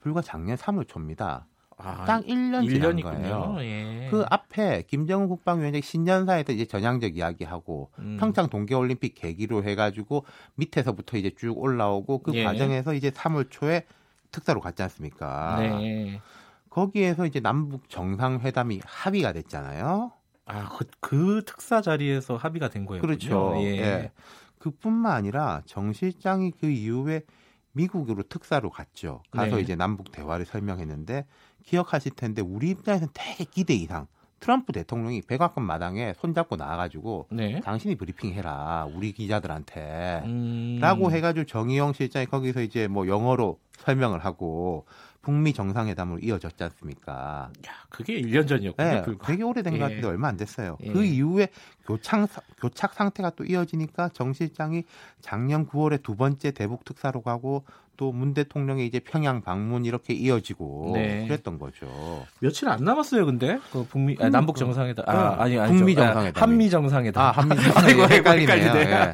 불과 0.00 0.22
작년 0.22 0.56
3월 0.56 0.86
초입니다. 0.88 1.46
아, 1.82 2.04
딱 2.04 2.24
1년 2.26 2.68
지난 2.68 3.00
거예요. 3.00 3.56
예. 3.60 4.08
그 4.10 4.24
앞에 4.28 4.82
김정은 4.82 5.28
국방위원장 5.28 5.80
신년사에서 5.80 6.52
이제 6.52 6.66
전향적 6.66 7.16
이야기하고 7.16 7.90
음. 7.98 8.16
평창 8.20 8.48
동계올림픽 8.48 9.14
계기로 9.14 9.64
해가지고 9.64 10.24
밑에서부터 10.56 11.16
이제 11.16 11.30
쭉 11.36 11.58
올라오고 11.58 12.18
그 12.18 12.34
예. 12.34 12.44
과정에서 12.44 12.92
이제 12.94 13.10
3월 13.10 13.46
초에 13.50 13.86
특사로 14.30 14.60
갔지 14.60 14.82
않습니까? 14.82 15.56
네. 15.58 16.20
거기에서 16.70 17.26
이제 17.26 17.40
남북 17.40 17.88
정상회담이 17.88 18.80
합의가 18.84 19.32
됐잖아요. 19.32 20.12
아, 20.46 20.68
그, 20.76 20.86
그 21.00 21.42
특사 21.44 21.80
자리에서 21.80 22.36
합의가 22.36 22.70
된 22.70 22.86
거예요. 22.86 23.02
그렇죠. 23.02 23.54
예. 23.58 23.78
예. 23.78 24.12
그뿐만 24.58 25.12
아니라 25.12 25.62
정 25.66 25.92
실장이 25.92 26.52
그 26.60 26.70
이후에 26.70 27.22
미국으로 27.72 28.22
특사로 28.24 28.70
갔죠. 28.70 29.22
가서 29.30 29.56
네. 29.56 29.62
이제 29.62 29.76
남북 29.76 30.12
대화를 30.12 30.44
설명했는데 30.44 31.26
기억하실 31.64 32.12
텐데 32.12 32.42
우리 32.42 32.70
입장에서는 32.70 33.12
되게 33.14 33.44
기대 33.44 33.74
이상. 33.74 34.06
트럼프 34.40 34.72
대통령이 34.72 35.20
백악관 35.22 35.62
마당에 35.64 36.14
손잡고 36.14 36.56
나와가지고 36.56 37.28
네. 37.30 37.60
당신이 37.60 37.96
브리핑해라 37.96 38.88
우리 38.94 39.12
기자들한테 39.12 40.22
음... 40.24 40.78
라고 40.80 41.12
해가지고 41.12 41.44
정의용 41.44 41.92
실장이 41.92 42.24
거기서 42.24 42.62
이제 42.62 42.88
뭐 42.88 43.06
영어로 43.06 43.58
설명을 43.76 44.24
하고 44.24 44.86
북미 45.22 45.52
정상회담으로 45.52 46.20
이어졌지 46.20 46.62
않습니까? 46.64 47.50
야, 47.66 47.72
그게 47.90 48.20
1년 48.20 48.48
전이었군요. 48.48 48.88
네, 48.88 49.02
불과. 49.02 49.26
되게 49.26 49.42
오래된 49.42 49.74
예. 49.74 49.78
것 49.78 49.84
같은데 49.84 50.06
얼마 50.06 50.28
안 50.28 50.36
됐어요. 50.36 50.78
예. 50.82 50.92
그 50.92 51.04
이후에 51.04 51.48
교착, 51.86 52.28
교착 52.58 52.94
상태가 52.94 53.30
또 53.30 53.44
이어지니까 53.44 54.10
정 54.14 54.32
실장이 54.32 54.84
작년 55.20 55.66
9월에 55.66 56.02
두 56.02 56.16
번째 56.16 56.52
대북 56.52 56.84
특사로 56.84 57.20
가고 57.22 57.64
또 57.96 58.12
문 58.12 58.32
대통령의 58.32 58.86
이제 58.86 58.98
평양 58.98 59.42
방문 59.42 59.84
이렇게 59.84 60.14
이어지고 60.14 60.92
네. 60.94 61.26
그랬던 61.26 61.58
거죠. 61.58 62.24
며칠 62.40 62.66
안 62.70 62.82
남았어요, 62.82 63.26
근데 63.26 63.58
그 63.70 63.84
북미 63.84 64.16
아, 64.18 64.30
남북 64.30 64.56
정상회담 64.56 65.04
아, 65.06 65.36
아니 65.38 65.58
아니 65.58 65.76
북미 65.76 65.94
정상회담 65.94 66.42
아, 66.42 66.46
한미 66.46 66.70
정상회담 66.70 67.22
아 67.22 67.30
한미 67.30 67.56
정상회담 67.56 68.10
헷갈리네요. 68.10 68.74
예. 68.76 69.12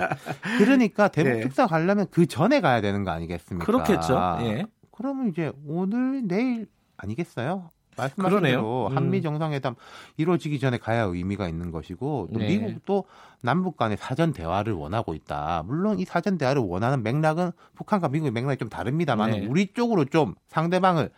그러니까 0.59 1.09
대북 1.09 1.33
네. 1.33 1.41
특사 1.41 1.67
가려면 1.67 2.07
그 2.13 2.27
전에 2.27 2.61
가야 2.61 2.81
되는 2.81 3.03
거 3.03 3.11
아니겠습니까? 3.11 3.67
그렇겠죠. 3.67 4.39
예. 4.43 4.67
그러면 4.97 5.29
이제 5.29 5.53
오늘 5.67 6.27
내일 6.27 6.67
아니겠어요? 6.97 7.71
말씀하신 7.97 8.39
그러네요. 8.39 8.57
대로 8.59 8.89
음. 8.89 8.97
한미 8.97 9.23
정상회담 9.23 9.75
이루어지기 10.17 10.59
전에 10.59 10.79
가야 10.79 11.03
의미가 11.05 11.49
있는 11.49 11.71
것이고 11.71 12.29
또 12.33 12.39
네. 12.39 12.49
미국도 12.49 13.05
남북 13.41 13.77
간의 13.77 13.97
사전 13.97 14.33
대화를 14.33 14.75
원하고 14.75 15.15
있다. 15.15 15.63
물론 15.67 15.99
이 15.99 16.05
사전 16.05 16.37
대화를 16.37 16.63
원하는 16.63 17.03
맥락은 17.03 17.53
북한과 17.75 18.09
미국의 18.09 18.33
맥락이 18.33 18.59
좀 18.59 18.69
다릅니다만 18.69 19.31
네. 19.31 19.47
우리 19.47 19.73
쪽으로 19.73 20.05
좀 20.05 20.35
상대방을 20.49 21.11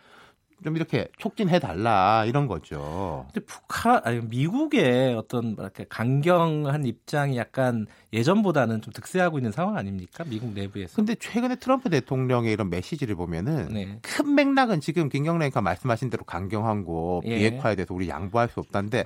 좀 0.63 0.75
이렇게 0.75 1.07
촉진해 1.17 1.59
달라 1.59 2.25
이런 2.25 2.47
거죠. 2.47 3.25
근데 3.33 3.45
북한 3.45 4.01
아니 4.03 4.19
미국의 4.21 5.15
어떤 5.15 5.55
뭐랄까 5.55 5.85
강경한 5.89 6.85
입장이 6.85 7.37
약간 7.37 7.87
예전보다는 8.13 8.81
좀 8.81 8.93
득세하고 8.93 9.37
있는 9.39 9.51
상황 9.51 9.77
아닙니까? 9.77 10.23
미국 10.27 10.53
내부에서. 10.53 10.95
근데 10.95 11.15
최근에 11.15 11.55
트럼프 11.55 11.89
대통령의 11.89 12.53
이런 12.53 12.69
메시지를 12.69 13.15
보면은 13.15 13.73
네. 13.73 13.99
큰 14.01 14.35
맥락은 14.35 14.81
지금 14.81 15.09
김경래가 15.09 15.61
말씀하신 15.61 16.09
대로 16.09 16.23
강경한고 16.23 17.23
예. 17.25 17.37
비핵화에 17.37 17.75
대해서 17.75 17.93
우리 17.93 18.09
양보할 18.09 18.49
수 18.49 18.59
없다는데 18.59 19.05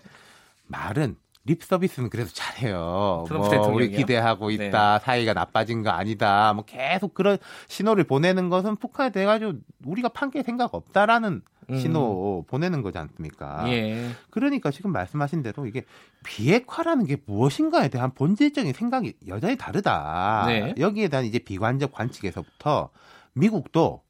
말은 0.68 1.16
립 1.46 1.62
서비스는 1.64 2.10
그래도 2.10 2.30
잘해요. 2.32 3.26
뭐 3.30 3.68
우리 3.74 3.92
기대하고 3.92 4.48
네. 4.48 4.68
있다. 4.68 5.00
네. 5.00 5.06
사이가 5.06 5.34
나빠진 5.34 5.84
거 5.84 5.90
아니다. 5.90 6.54
뭐 6.54 6.64
계속 6.64 7.14
그런 7.14 7.38
신호를 7.68 8.06
보내는 8.06 8.50
것은 8.50 8.78
북한에 8.78 9.12
대해 9.12 9.26
가지고 9.26 9.54
우리가 9.86 10.10
판게 10.10 10.44
생각 10.44 10.74
없다라는 10.74 11.42
음. 11.70 11.78
신호 11.78 12.46
보내는 12.48 12.82
거지 12.82 12.98
않습니까? 12.98 13.66
예. 13.68 14.10
그러니까 14.30 14.72
지금 14.72 14.92
말씀하신 14.92 15.44
대로 15.44 15.66
이게 15.66 15.84
비핵화라는 16.24 17.06
게 17.06 17.18
무엇인가에 17.26 17.90
대한 17.90 18.14
본질적인 18.14 18.72
생각이 18.74 19.14
여전히 19.28 19.58
다르다. 19.58 20.46
네. 20.48 20.74
여기에 20.78 21.10
대한 21.10 21.26
이제 21.26 21.40
비관적 21.40 21.92
관측에서부터 21.92 22.90
미국도 23.34 24.02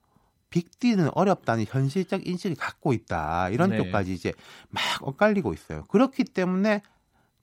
빅딜은 0.52 1.10
어렵다는 1.16 1.66
현실적 1.68 2.28
인식을 2.28 2.56
갖고 2.58 2.94
있다. 2.94 3.50
이런 3.50 3.72
네. 3.72 3.78
쪽까지 3.78 4.14
이제 4.14 4.34
막 4.70 4.84
엇갈리고 5.02 5.52
있어요. 5.52 5.86
그렇기 5.86 6.26
때문에 6.26 6.82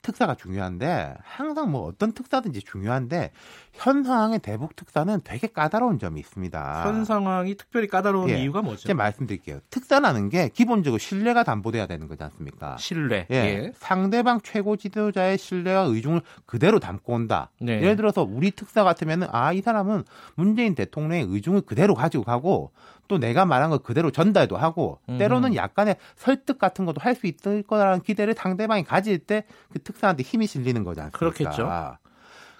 특사가 0.01 0.35
중요한데 0.35 1.15
항상 1.23 1.71
뭐 1.71 1.85
어떤 1.85 2.11
특사든지 2.11 2.61
중요한데 2.63 3.31
현 3.73 4.03
상황의 4.03 4.39
대북 4.39 4.75
특사는 4.75 5.21
되게 5.23 5.47
까다로운 5.47 5.99
점이 5.99 6.19
있습니다. 6.19 6.83
현 6.85 7.05
상황이 7.05 7.55
특별히 7.55 7.87
까다로운 7.87 8.29
예. 8.29 8.41
이유가 8.41 8.61
뭐죠? 8.61 8.87
제가 8.87 8.97
말씀드릴게요. 8.97 9.59
특사라는 9.69 10.29
게 10.29 10.49
기본적으로 10.49 10.97
신뢰가 10.97 11.43
담보돼야 11.43 11.85
되는 11.85 12.07
거지 12.07 12.23
않습니까? 12.23 12.77
신뢰. 12.77 13.27
예. 13.31 13.35
예. 13.35 13.71
상대방 13.75 14.41
최고 14.41 14.75
지도자의 14.75 15.37
신뢰와 15.37 15.83
의중을 15.83 16.21
그대로 16.45 16.79
담고 16.79 17.13
온다. 17.13 17.51
네. 17.61 17.73
예를 17.81 17.95
들어서 17.95 18.23
우리 18.23 18.51
특사 18.51 18.83
같으면은 18.83 19.27
아 19.31 19.51
이 19.51 19.61
사람은 19.61 20.03
문재인 20.35 20.75
대통령의 20.75 21.25
의중을 21.29 21.61
그대로 21.61 21.93
가지고 21.93 22.23
가고 22.23 22.71
또 23.11 23.17
내가 23.17 23.45
말한 23.45 23.69
걸 23.71 23.79
그대로 23.79 24.09
전달도 24.09 24.55
하고 24.55 24.99
때로는 25.17 25.53
약간의 25.55 25.97
설득 26.15 26.57
같은 26.57 26.85
것도 26.85 27.01
할 27.01 27.13
수 27.13 27.27
있을 27.27 27.61
거라는 27.61 27.99
기대를 28.03 28.35
상대방이 28.37 28.85
가질 28.85 29.19
때 29.19 29.43
그 29.73 29.79
특사한테 29.83 30.23
힘이 30.23 30.47
실리는 30.47 30.81
않습니까? 31.01 31.17
그렇겠죠. 31.19 31.97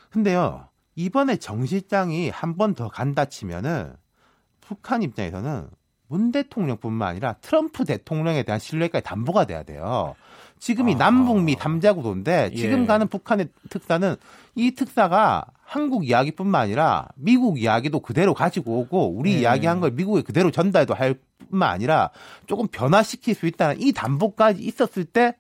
근데요. 0.10 0.68
이번에 0.96 1.38
정 1.38 1.66
실장이 1.66 2.30
한 2.32 2.58
번 2.58 2.76
더 2.76 2.90
간다 2.90 3.24
치면은 3.24 3.94
북한 4.60 5.04
입장에서는 5.04 5.70
문 6.10 6.32
대통령뿐만 6.34 7.08
아니라 7.08 7.36
트럼프 7.40 7.86
대통령에 7.86 8.44
대한 8.44 8.60
신뢰까지 8.60 9.06
담보가 9.06 9.46
돼야 9.46 9.64
돼요. 9.64 10.16
지금이 10.60 10.96
아. 10.96 10.98
남북미 10.98 11.56
담자 11.56 11.94
구도인데 11.94 12.52
지금 12.56 12.82
예. 12.82 12.86
가는 12.88 13.08
북한의 13.08 13.48
특사는 13.70 14.18
이 14.56 14.72
특사가 14.72 15.46
한국 15.72 16.06
이야기뿐만 16.06 16.64
아니라 16.64 17.08
미국 17.16 17.58
이야기도 17.58 18.02
그대로 18.02 18.34
가지고 18.34 18.80
오고 18.80 19.16
우리 19.18 19.36
예. 19.36 19.40
이야기한 19.40 19.80
걸 19.80 19.92
미국에 19.92 20.22
그대로 20.22 20.52
전달도 20.52 20.94
할 20.94 21.16
뿐만 21.50 21.70
아니라 21.70 22.10
조금 22.46 22.68
변화시킬 22.68 23.34
수 23.34 23.48
있다는 23.48 23.80
이 23.80 23.94
담보까지 23.94 24.62
있었을 24.62 25.06
때 25.06 25.34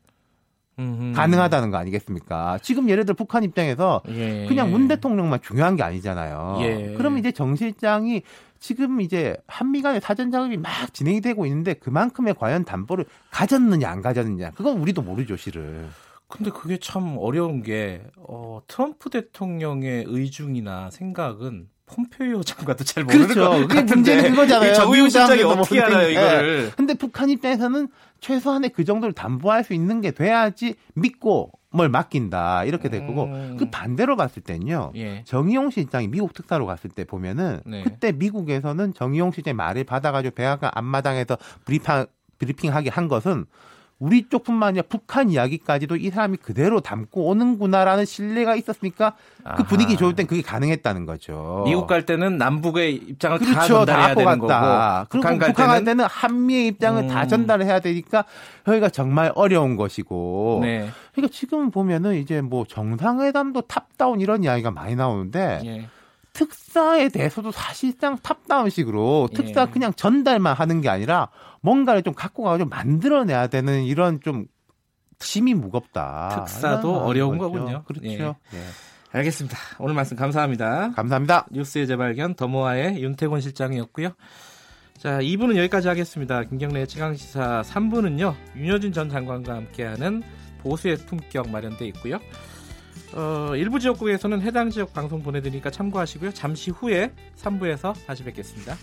음흠. 0.79 1.11
가능하다는 1.17 1.69
거 1.69 1.75
아니겠습니까? 1.75 2.59
지금 2.61 2.89
예를 2.89 3.05
들어 3.05 3.13
북한 3.13 3.43
입장에서 3.43 4.03
예. 4.07 4.45
그냥 4.47 4.71
문 4.71 4.88
대통령만 4.88 5.41
중요한 5.41 5.75
게 5.75 5.84
아니잖아요. 5.84 6.59
예. 6.61 6.93
그러면 6.95 7.19
이제 7.19 7.34
정 7.34 7.57
실장이 7.57 8.21
지금 8.57 9.01
이제 9.01 9.36
한미 9.47 9.82
간의 9.82 9.99
사전 9.99 10.32
작업이 10.32 10.55
막 10.55 10.93
진행이 10.93 11.19
되고 11.19 11.45
있는데 11.45 11.73
그만큼의 11.73 12.36
과연 12.36 12.63
담보를 12.63 13.03
가졌느냐 13.32 13.89
안 13.89 14.01
가졌느냐 14.01 14.51
그건 14.51 14.77
우리도 14.77 15.01
모르죠 15.01 15.36
실은. 15.36 15.89
근데 16.32 16.49
그게 16.51 16.77
참 16.77 17.17
어려운 17.19 17.61
게 17.61 18.01
어, 18.17 18.61
트럼프 18.67 19.09
대통령의 19.09 20.05
의중이나 20.07 20.89
생각은 20.91 21.67
폼페이오 21.86 22.43
장관도 22.43 22.84
잘 22.86 23.03
모르는 23.03 23.27
그렇죠. 23.27 23.49
것 23.49 23.67
같은데 23.67 23.95
문제는 23.95 24.29
그거잖아요. 24.32 24.73
정의실장이 24.75 25.43
어떻게 25.43 25.82
알아요 25.82 26.09
이거를? 26.09 26.65
네. 26.65 26.71
근데 26.75 26.93
북한 26.93 27.29
입장에서는 27.29 27.89
최소한의 28.21 28.69
그 28.69 28.86
정도를 28.86 29.13
담보할 29.13 29.63
수 29.63 29.73
있는 29.73 29.99
게 29.99 30.11
돼야지 30.11 30.75
믿고 30.93 31.51
뭘 31.69 31.89
맡긴다 31.89 32.65
이렇게 32.65 32.89
될 32.89 33.05
거고 33.07 33.25
음. 33.25 33.57
그 33.57 33.69
반대로 33.69 34.15
봤을 34.15 34.41
때는요 34.41 34.91
예. 34.95 35.23
정의용 35.25 35.69
실장이 35.69 36.07
미국 36.07 36.34
특사로 36.34 36.65
갔을 36.65 36.89
때 36.89 37.03
보면은 37.05 37.61
네. 37.65 37.84
그때 37.84 38.11
미국에서는 38.11 38.93
정의용 38.93 39.32
실장의 39.32 39.55
말을 39.55 39.84
받아가지고 39.84 40.36
백악관 40.36 40.71
앞마당에서 40.73 41.38
브리핑 41.65 42.05
브리핑하게 42.39 42.89
한 42.89 43.07
것은 43.07 43.45
우리 44.01 44.27
쪽뿐만 44.27 44.69
아니라 44.69 44.83
북한 44.89 45.29
이야기까지도 45.29 45.95
이 45.95 46.09
사람이 46.09 46.37
그대로 46.37 46.81
담고 46.81 47.27
오는구나라는 47.27 48.05
신뢰가 48.05 48.55
있었으니까 48.55 49.13
그 49.55 49.63
분위기 49.63 49.95
좋을 49.95 50.15
땐 50.15 50.25
그게 50.25 50.41
가능했다는 50.41 51.05
거죠. 51.05 51.61
미국 51.65 51.85
갈 51.85 52.03
때는 52.03 52.39
남북의 52.39 52.95
입장을 52.95 53.37
그렇죠. 53.37 53.53
다 53.53 53.67
전달해야 53.67 54.07
다 54.07 54.15
되는. 54.15 54.39
거고 54.39 54.47
북한 55.09 55.37
갈, 55.37 55.49
북한 55.49 55.67
갈 55.67 55.83
때는 55.83 56.05
한미의 56.05 56.67
입장을 56.69 57.03
음. 57.03 57.07
다 57.07 57.27
전달해야 57.27 57.79
되니까 57.79 58.25
여기가 58.67 58.89
정말 58.89 59.31
어려운 59.35 59.75
것이고. 59.75 60.61
네. 60.63 60.89
그러니까 61.13 61.31
지금 61.31 61.69
보면은 61.69 62.15
이제 62.15 62.41
뭐 62.41 62.65
정상회담도 62.67 63.61
탑다운 63.61 64.19
이런 64.19 64.43
이야기가 64.43 64.71
많이 64.71 64.95
나오는데 64.95 65.61
예. 65.63 65.87
특사에 66.33 67.09
대해서도 67.09 67.51
사실상 67.51 68.17
탑다운식으로 68.17 69.29
특사 69.35 69.61
예. 69.61 69.65
그냥 69.71 69.93
전달만 69.93 70.55
하는 70.55 70.81
게 70.81 70.89
아니라 70.89 71.27
뭔가를 71.62 72.03
좀 72.03 72.14
갖고 72.14 72.43
가서 72.43 72.59
좀 72.59 72.70
만들어내야 72.70 73.47
되는 73.47 73.84
이런 73.84 74.20
좀 74.22 74.45
짐이 75.20 75.53
무겁다. 75.53 76.30
특사도 76.45 76.97
어려운 77.01 77.38
거죠. 77.38 77.53
거군요. 77.53 77.84
그렇죠. 77.84 78.05
예. 78.07 78.57
예. 78.57 78.64
알겠습니다. 79.12 79.57
오늘 79.80 79.93
말씀 79.93 80.18
감사합니다. 80.18 80.91
감사합니다. 80.91 81.45
뉴스의 81.51 81.86
재발견 81.88 82.34
더모아의 82.36 83.01
윤태곤 83.03 83.41
실장이었고요. 83.41 84.12
자, 84.97 85.20
2부는 85.20 85.57
여기까지 85.57 85.88
하겠습니다. 85.88 86.43
김경래의 86.43 86.88
최강시사 86.88 87.64
3부는요. 87.66 88.36
윤여준 88.55 88.93
전 88.93 89.09
장관과 89.09 89.55
함께하는 89.55 90.24
보수의 90.59 90.97
품격 91.07 91.49
마련돼 91.49 91.88
있고요. 91.88 92.20
어, 93.14 93.55
일부 93.55 93.80
지역국에서는 93.80 94.41
해당 94.41 94.70
지역 94.70 94.93
방송 94.93 95.22
보내드리니까 95.22 95.70
참고하시고요. 95.72 96.32
잠시 96.32 96.72
후에 96.72 97.12
3부에서 97.36 97.93
다시 98.05 98.24
뵙겠습니다. 98.24 98.76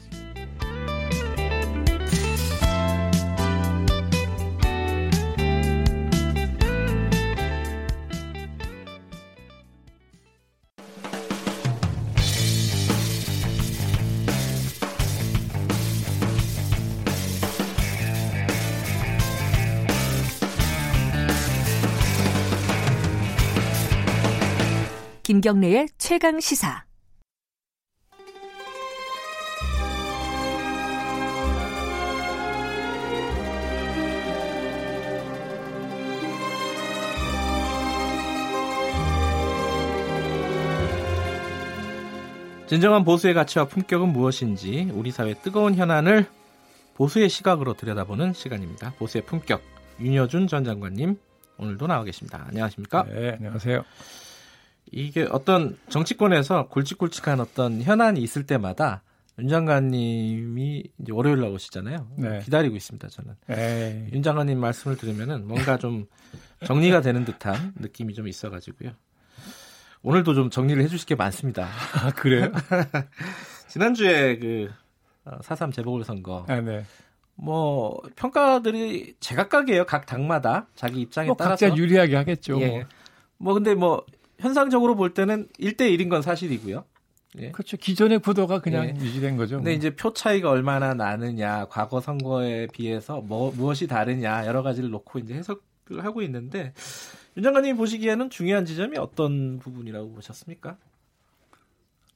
김경래의 25.29 25.89
최강 25.99 26.41
시사. 26.41 26.87
진정한 42.67 43.05
보수의 43.05 43.35
가치와 43.35 43.67
품격은 43.67 44.09
무엇인지 44.09 44.93
우리 44.95 45.11
사회 45.11 45.35
뜨거운 45.35 45.75
현안을 45.75 46.25
보수의 46.95 47.29
시각으로 47.29 47.75
들여다보는 47.75 48.33
시간입니다. 48.33 48.95
보수의 48.97 49.27
품격 49.27 49.61
윤여준 50.01 50.47
전 50.47 50.65
장관님 50.65 51.19
오늘도 51.59 51.87
나와 51.87 52.03
계십니다. 52.05 52.47
안녕하십니까? 52.49 53.05
네, 53.05 53.33
안녕하세요. 53.33 53.85
이게 54.93 55.27
어떤 55.31 55.79
정치권에서 55.89 56.69
굵직굵직한 56.69 57.41
어떤 57.41 57.83
현안이 57.83 58.21
있을 58.21 58.47
때마다 58.47 59.03
윤 59.39 59.49
장관님이 59.49 60.85
이제 60.99 61.13
월요일 61.13 61.41
나오시잖아요. 61.41 62.09
네. 62.17 62.41
기다리고 62.41 62.75
있습니다, 62.75 63.09
저는. 63.09 63.35
에이. 63.49 64.11
윤 64.13 64.23
장관님 64.23 64.59
말씀을 64.59 64.97
들으면은 64.97 65.47
뭔가 65.47 65.79
좀 65.79 66.07
정리가 66.65 67.03
되는 67.03 67.25
듯한 67.25 67.75
느낌이 67.77 68.15
좀 68.15 68.27
있어가지고요. 68.27 68.91
오늘도 70.03 70.35
좀 70.35 70.51
정리를 70.51 70.83
해주실 70.83 71.07
게 71.07 71.15
많습니다. 71.15 71.69
아, 71.95 72.11
그래요? 72.11 72.51
지난주에 73.69 74.39
그4.3 74.39 75.69
어, 75.69 75.71
재보궐선거. 75.71 76.47
아, 76.49 76.61
네. 76.61 76.85
뭐 77.35 78.01
평가들이 78.17 79.15
제각각이에요. 79.21 79.87
각 79.87 80.07
당마다 80.07 80.67
자기 80.75 81.01
입장에 81.01 81.29
뭐 81.29 81.37
따라서 81.37 81.67
각자 81.67 81.77
유리하게 81.77 82.17
하겠죠. 82.17 82.61
예. 82.63 82.85
뭐 83.37 83.55
근데 83.55 83.75
뭐 83.75 84.05
현상적으로 84.39 84.95
볼 84.95 85.15
때는 85.15 85.49
1대 85.59 85.81
1인 85.81 86.09
건 86.09 86.23
사실이고요. 86.23 86.85
예. 87.39 87.51
그렇죠. 87.51 87.77
기존의 87.77 88.21
구도가 88.21 88.61
그냥 88.61 88.87
예. 88.87 88.95
유지된 89.01 89.37
거죠. 89.37 89.57
근데 89.57 89.73
뭐. 89.73 89.77
이제 89.77 89.95
표 89.95 90.13
차이가 90.13 90.51
얼마나 90.51 90.95
나느냐, 90.95 91.67
과거 91.67 92.01
선거에 92.01 92.67
비해서 92.73 93.21
뭐 93.21 93.53
무엇이 93.55 93.87
다르냐 93.87 94.47
여러 94.47 94.63
가지를 94.63 94.91
놓고 94.91 95.19
이제 95.19 95.35
해석을 95.35 96.05
하고 96.05 96.23
있는데 96.23 96.73
윤 97.37 97.43
장관님 97.43 97.77
보시기에는 97.77 98.31
중요한 98.31 98.65
지점이 98.65 98.97
어떤 98.97 99.59
부분이라고 99.59 100.13
보셨습니까? 100.13 100.77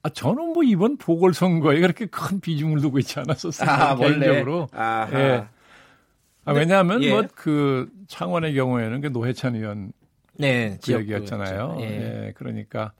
아, 0.04 0.08
저는 0.08 0.52
뭐 0.52 0.64
이번 0.64 0.96
보궐선거에 0.96 1.78
그렇게 1.80 2.06
큰 2.06 2.40
비중을 2.40 2.80
두고 2.80 2.98
있지 2.98 3.20
않았었어요. 3.20 3.68
아, 3.68 3.94
개인적으로. 3.96 4.68
예. 4.72 5.46
아, 6.44 6.52
왜냐하면 6.52 7.02
예. 7.04 7.10
뭐그 7.10 7.88
창원의 8.08 8.54
경우에는 8.54 9.00
그 9.00 9.06
노회찬 9.08 9.54
의원 9.54 9.92
네, 10.38 10.78
지역이었잖아요. 10.80 11.76
예. 11.80 11.84
예. 11.84 12.32
그러니까 12.36 12.92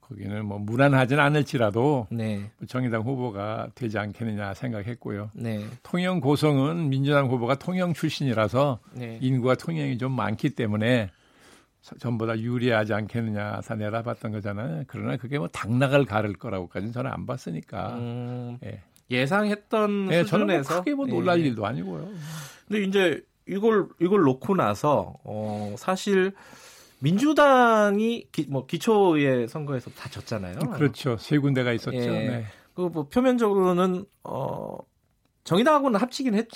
거기는 0.00 0.44
뭐 0.44 0.58
무난하진 0.58 1.18
않을지라도 1.18 2.06
네. 2.10 2.50
정의당 2.66 3.02
후보가 3.02 3.68
되지 3.74 3.98
않겠느냐 3.98 4.54
생각했고요. 4.54 5.30
네. 5.34 5.64
통영 5.82 6.20
고성은 6.20 6.88
민주당 6.88 7.28
후보가 7.28 7.56
통영 7.56 7.92
출신이라서 7.92 8.80
네. 8.94 9.18
인구가 9.20 9.54
통영이 9.54 9.98
좀 9.98 10.12
많기 10.12 10.50
때문에 10.50 11.10
전보다 12.00 12.38
유리하지 12.38 12.94
않겠느냐 12.94 13.60
다 13.60 13.74
내다봤던 13.74 14.32
거잖아요. 14.32 14.84
그러나 14.86 15.16
그게 15.16 15.38
뭐 15.38 15.48
당락을 15.48 16.06
가를 16.06 16.32
거라고까지는 16.34 16.92
저는 16.92 17.10
안 17.10 17.26
봤으니까. 17.26 17.94
음, 17.96 18.58
예. 18.64 18.82
예상했던 19.10 20.08
예, 20.12 20.22
수준에서 20.24 20.74
뭐 20.74 20.84
크게 20.84 20.94
뭐 20.94 21.06
놀랄 21.06 21.40
예. 21.40 21.44
일도 21.44 21.64
아니고요. 21.64 22.08
근데 22.66 22.82
이제 22.84 23.22
이걸 23.48 23.88
이걸 24.00 24.22
놓고 24.22 24.54
나서 24.54 25.14
어 25.24 25.74
사실 25.78 26.32
민주당이 27.00 28.26
기, 28.32 28.46
뭐 28.48 28.66
기초의 28.66 29.48
선거에서 29.48 29.90
다 29.90 30.08
졌잖아요. 30.08 30.58
그렇죠. 30.74 31.16
세 31.18 31.38
군데가 31.38 31.72
있었죠. 31.72 31.96
예. 31.96 32.06
네. 32.06 32.44
그뭐 32.74 33.08
표면적으로는 33.08 34.04
어 34.24 34.78
정의당하고는 35.44 35.98
합치긴 35.98 36.34
했, 36.34 36.46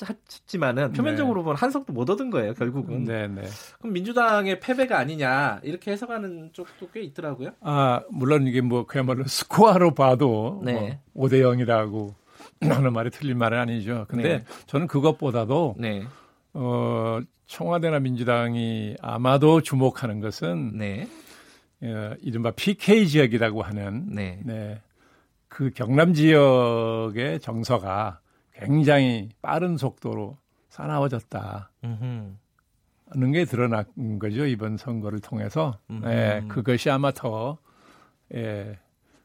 지만은 0.47 0.93
표면적으로 0.93 1.41
네. 1.41 1.45
보면 1.45 1.57
한석도 1.57 1.95
못 1.95 2.11
얻은 2.11 2.29
거예요, 2.29 2.53
결국은. 2.53 3.05
네, 3.05 3.27
네. 3.27 3.43
그럼 3.79 3.95
민주당의 3.95 4.61
패배가 4.61 4.99
아니냐 4.99 5.61
이렇게 5.63 5.93
해석하는 5.93 6.51
쪽도 6.53 6.91
꽤 6.93 7.01
있더라고요. 7.01 7.53
아 7.61 8.03
물론 8.11 8.47
이게 8.47 8.61
뭐 8.61 8.85
그야말로 8.85 9.25
스코어로 9.25 9.95
봐도 9.95 10.61
네. 10.63 11.01
뭐 11.15 11.27
5대 11.27 11.41
0이라고 11.41 12.13
하는 12.61 12.93
말이 12.93 13.11
틀린 13.11 13.39
말은 13.39 13.59
아니죠. 13.59 14.05
근데 14.09 14.39
네. 14.39 14.45
저는 14.67 14.89
그것보다도 14.89 15.77
네. 15.79 16.03
어 16.55 17.21
청와대나 17.47 18.01
민주당이 18.01 18.97
아마도 19.01 19.61
주목하는 19.61 20.21
것은 20.21 20.77
네. 20.77 21.09
어, 21.83 22.15
이른바 22.21 22.51
PK 22.53 23.09
지역이라고 23.09 23.63
하는 23.63 24.07
네. 24.15 24.41
네. 24.45 24.81
그 25.49 25.71
경남 25.71 26.15
지역의 26.15 27.41
정서가 27.41 28.21
굉장히 28.55 29.29
빠른 29.43 29.77
속도로 29.77 30.39
사나워졌다. 30.69 31.71
하는 33.11 33.33
게 33.33 33.45
드러난 33.45 33.85
거죠 34.19 34.47
이번 34.47 34.79
선거를 34.79 35.21
통해서 35.21 35.79
예, 36.07 36.43
그것이 36.49 36.89
아마 36.89 37.13
더 37.13 37.59
예, 38.35 38.79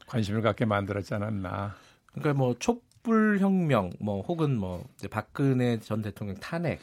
관심을 0.07 0.41
갖게 0.41 0.65
만들었지 0.65 1.13
않았나. 1.13 1.75
그러니까 2.07 2.34
뭐 2.34 2.55
촛불 2.59 3.39
혁명, 3.39 3.91
뭐 3.99 4.21
혹은 4.21 4.57
뭐 4.57 4.84
박근혜 5.09 5.80
전 5.80 6.01
대통령 6.01 6.36
탄핵 6.38 6.80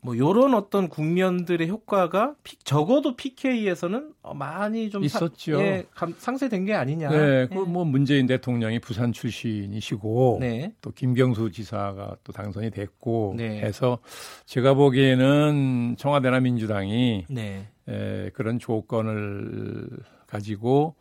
뭐 0.00 0.16
요런 0.16 0.54
어떤 0.54 0.88
국면들의 0.88 1.68
효과가 1.68 2.34
피, 2.44 2.56
적어도 2.58 3.16
PK에서는 3.16 4.12
많이 4.34 4.90
좀 4.90 5.02
있었죠. 5.02 5.58
사, 5.58 5.62
예, 5.62 5.84
상쇄된 6.18 6.64
게 6.64 6.74
아니냐. 6.74 7.10
네, 7.10 7.16
예. 7.16 7.48
그뭐 7.50 7.84
문재인 7.84 8.26
대통령이 8.26 8.78
부산 8.78 9.12
출신이시고 9.12 10.38
네. 10.40 10.72
또 10.80 10.92
김경수 10.92 11.50
지사가 11.50 12.16
또 12.22 12.32
당선이 12.32 12.70
됐고 12.70 13.34
네. 13.36 13.60
해서 13.60 13.98
제가 14.46 14.74
보기에는 14.74 15.96
청와대나 15.98 16.40
민주당이 16.40 17.26
네. 17.28 17.66
에, 17.88 18.30
그런 18.34 18.58
조건을 18.60 19.88
가지고 20.26 20.94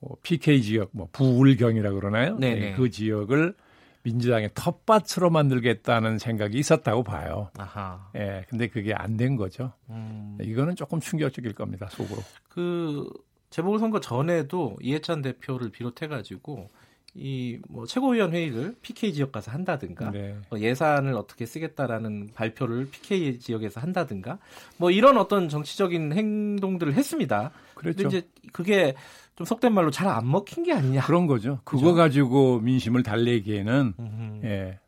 어, 0.00 0.14
PK 0.22 0.62
지역, 0.62 0.90
뭐 0.92 1.08
부울경이라 1.12 1.92
그러나요? 1.92 2.36
네, 2.38 2.54
네. 2.54 2.74
그 2.74 2.88
지역을 2.90 3.54
민주당의 4.02 4.50
텃밭으로 4.54 5.30
만들겠다는 5.30 6.18
생각이 6.18 6.58
있었다고 6.58 7.02
봐요. 7.02 7.50
아하. 7.58 8.10
예, 8.16 8.44
근데 8.48 8.68
그게 8.68 8.94
안 8.94 9.16
된 9.16 9.36
거죠. 9.36 9.72
음. 9.90 10.38
이거는 10.40 10.76
조금 10.76 11.00
충격적일 11.00 11.52
겁니다, 11.54 11.88
속으로. 11.90 12.22
그 12.48 13.08
재보궐선거 13.50 14.00
전에도 14.00 14.76
이해찬 14.80 15.22
대표를 15.22 15.70
비롯해가지고 15.70 16.68
이뭐 17.14 17.86
최고위원 17.86 18.32
회의를 18.32 18.76
PK 18.82 19.12
지역 19.12 19.32
가서 19.32 19.50
한다든가 19.50 20.10
네. 20.12 20.36
뭐 20.50 20.60
예산을 20.60 21.14
어떻게 21.14 21.46
쓰겠다라는 21.46 22.28
발표를 22.34 22.88
PK 22.90 23.40
지역에서 23.40 23.80
한다든가 23.80 24.38
뭐 24.76 24.90
이런 24.92 25.18
어떤 25.18 25.48
정치적인 25.48 26.12
행동들을 26.12 26.92
했습니다. 26.94 27.50
그렇죠. 27.74 28.02
근데 28.04 28.18
이제 28.18 28.28
그게 28.52 28.94
좀 29.38 29.44
속된 29.44 29.72
말로 29.72 29.92
잘 29.92 30.08
안 30.08 30.28
먹힌 30.28 30.64
게 30.64 30.72
아니냐. 30.72 31.02
그런 31.02 31.28
거죠. 31.28 31.60
그거 31.62 31.80
그죠? 31.82 31.94
가지고 31.94 32.58
민심을 32.58 33.04
달래기에는 33.04 34.40
예. 34.42 34.80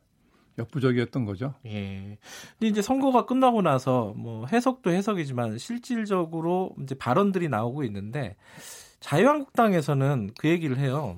역부족이었던 0.57 1.23
거죠. 1.23 1.53
예. 1.65 2.17
근데 2.59 2.67
이제 2.67 2.81
선거가 2.81 3.25
끝나고 3.25 3.61
나서 3.61 4.13
뭐 4.17 4.45
해석도 4.47 4.91
해석이지만 4.91 5.57
실질적으로 5.57 6.75
이제 6.83 6.95
발언들이 6.95 7.47
나오고 7.47 7.85
있는데 7.85 8.35
자유한국당에서는 8.99 10.31
그 10.37 10.49
얘기를 10.49 10.77
해요. 10.77 11.17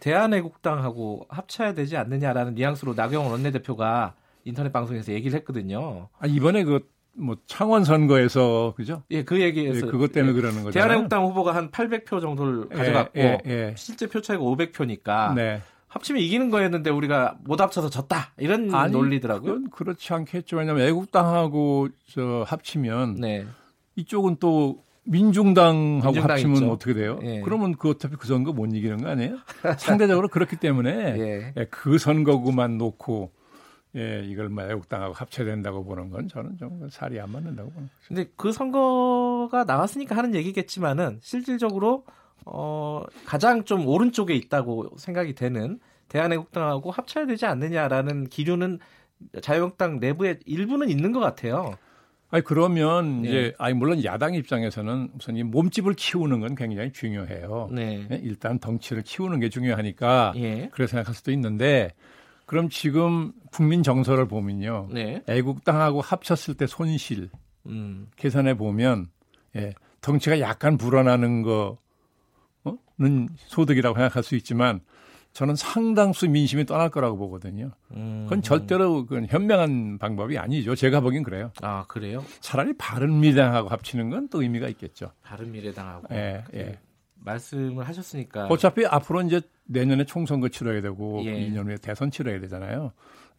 대한애국당하고 0.00 1.26
합쳐야 1.28 1.74
되지 1.74 1.98
않느냐라는 1.98 2.54
뉘앙스로 2.54 2.94
나경원 2.94 3.30
원내대표가 3.30 4.14
인터넷 4.44 4.72
방송에서 4.72 5.12
얘기를 5.12 5.38
했거든요. 5.40 6.08
아, 6.18 6.26
이번에 6.26 6.64
그 6.64 6.88
뭐 7.18 7.36
창원 7.46 7.84
선거에서 7.84 8.74
그죠? 8.76 9.02
예, 9.10 9.24
그 9.24 9.40
얘기에서 9.40 9.86
예, 9.86 9.90
그것 9.90 10.12
때문에 10.12 10.36
예, 10.36 10.40
그러는 10.40 10.62
거죠. 10.62 10.74
대한민국당 10.74 11.24
후보가 11.26 11.54
한 11.54 11.70
800표 11.70 12.20
정도를 12.20 12.68
예, 12.72 12.76
가져갔고 12.76 13.18
예, 13.18 13.38
예, 13.46 13.74
실제 13.76 14.06
표 14.06 14.20
차이가 14.20 14.42
500표니까 14.42 15.34
네. 15.34 15.60
합치면 15.88 16.22
이기는 16.22 16.50
거였는데 16.50 16.90
우리가 16.90 17.36
못 17.44 17.60
합쳐서 17.60 17.90
졌다 17.90 18.32
이런 18.38 18.74
아니, 18.74 18.92
논리더라고요. 18.92 19.54
그건 19.54 19.70
그렇지 19.70 20.12
않겠죠. 20.12 20.58
왜냐하면 20.58 20.86
애국당하고 20.86 21.88
저 22.12 22.44
합치면 22.46 23.16
네. 23.16 23.46
이쪽은 23.96 24.36
또 24.38 24.84
민중당하고 25.04 26.12
민중당 26.12 26.30
합치면 26.30 26.54
있죠. 26.56 26.70
어떻게 26.70 26.92
돼요? 26.92 27.18
예. 27.22 27.40
그러면 27.40 27.74
그 27.76 27.90
어차피 27.90 28.16
그 28.16 28.26
선거 28.26 28.52
못 28.52 28.66
이기는 28.66 29.02
거 29.02 29.08
아니에요? 29.08 29.38
상대적으로 29.78 30.28
그렇기 30.28 30.56
때문에 30.56 30.92
예. 31.56 31.64
그 31.70 31.96
선거구만 31.98 32.76
놓고 32.76 33.32
예, 33.98 34.24
이걸 34.24 34.48
뭐 34.48 34.64
애국당하고 34.64 35.12
합쳐야 35.12 35.46
된다고 35.46 35.84
보는 35.84 36.10
건 36.10 36.28
저는 36.28 36.56
좀 36.56 36.88
살이 36.90 37.18
안 37.20 37.30
맞는다고 37.32 37.70
보는 37.70 37.88
거죠. 37.88 38.08
근데 38.08 38.30
그 38.36 38.52
선거가 38.52 39.64
나왔으니까 39.64 40.16
하는 40.16 40.34
얘기겠지만은 40.34 41.18
실질적으로 41.20 42.04
어 42.46 43.02
가장 43.26 43.64
좀 43.64 43.86
오른쪽에 43.86 44.34
있다고 44.34 44.96
생각이 44.96 45.34
되는 45.34 45.80
대한애국당하고 46.08 46.90
합쳐야 46.90 47.26
되지 47.26 47.44
않느냐라는 47.46 48.28
기류는 48.28 48.78
자유한국당 49.42 49.98
내부에 49.98 50.38
일부는 50.46 50.88
있는 50.88 51.12
것 51.12 51.20
같아요. 51.20 51.76
아니 52.30 52.44
그러면 52.44 53.22
네. 53.22 53.28
이제 53.28 53.54
아니 53.58 53.74
물론 53.74 54.04
야당 54.04 54.34
입장에서는 54.34 55.10
우선 55.18 55.36
이 55.36 55.42
몸집을 55.42 55.94
키우는 55.94 56.40
건 56.40 56.54
굉장히 56.54 56.92
중요해요. 56.92 57.70
네. 57.72 58.06
네 58.08 58.20
일단 58.22 58.58
덩치를 58.58 59.02
키우는 59.02 59.40
게 59.40 59.48
중요하니까 59.48 60.34
예. 60.36 60.68
그래 60.72 60.86
생각할 60.86 61.14
수도 61.14 61.32
있는데 61.32 61.92
그럼 62.48 62.70
지금 62.70 63.32
국민 63.52 63.82
정서를 63.82 64.26
보면요. 64.26 64.88
네. 64.90 65.22
애국당하고 65.28 66.00
합쳤을 66.00 66.54
때 66.54 66.66
손실 66.66 67.28
음. 67.66 68.08
계산해 68.16 68.56
보면 68.56 69.08
예, 69.56 69.74
덩치가 70.00 70.40
약간 70.40 70.78
불어나는 70.78 71.42
거는 71.42 73.28
소득이라고 73.36 73.94
생각할 73.96 74.22
수 74.22 74.34
있지만 74.36 74.80
저는 75.34 75.56
상당수 75.56 76.26
민심이 76.26 76.64
떠날 76.64 76.88
거라고 76.88 77.18
보거든요. 77.18 77.70
그건 77.88 78.40
절대로 78.40 79.04
그건 79.04 79.26
현명한 79.28 79.98
방법이 79.98 80.38
아니죠. 80.38 80.74
제가 80.74 81.00
보기엔 81.00 81.22
그래요. 81.22 81.52
아 81.60 81.84
그래요? 81.86 82.24
차라리 82.40 82.72
바른미래당하고 82.78 83.68
합치는 83.68 84.08
건 84.08 84.28
또 84.30 84.40
의미가 84.42 84.68
있겠죠. 84.68 85.12
바른미래당하고. 85.22 86.08
예, 86.14 86.44
예. 86.54 86.64
그 86.64 86.78
말씀을 87.24 87.86
하셨으니까. 87.86 88.46
어차피 88.46 88.86
앞으로 88.86 89.20
이제 89.22 89.42
내년에 89.68 90.04
총선거 90.04 90.48
치러야 90.48 90.80
되고 90.80 91.22
예. 91.24 91.48
2년 91.48 91.66
후에 91.66 91.76
대선 91.76 92.10
치러야 92.10 92.40
되잖아요. 92.40 92.92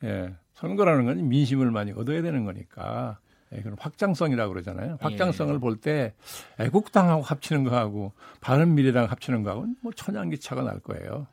예. 0.03 0.33
선거라는 0.53 1.05
건 1.05 1.27
민심을 1.27 1.71
많이 1.71 1.91
얻어야 1.91 2.21
되는 2.21 2.45
거니까. 2.45 3.19
예, 3.51 3.61
그런 3.61 3.77
확장성이라고 3.79 4.53
그러잖아요. 4.53 4.97
확장성을 5.01 5.55
예. 5.55 5.59
볼때 5.59 6.13
애국당하고 6.59 7.23
합치는 7.23 7.63
거하고 7.63 8.13
바른미래당 8.41 9.05
합치는 9.05 9.43
거하고는 9.43 9.75
뭐 9.81 9.91
천양기차가 9.91 10.61
날 10.61 10.79
거예요. 10.79 11.25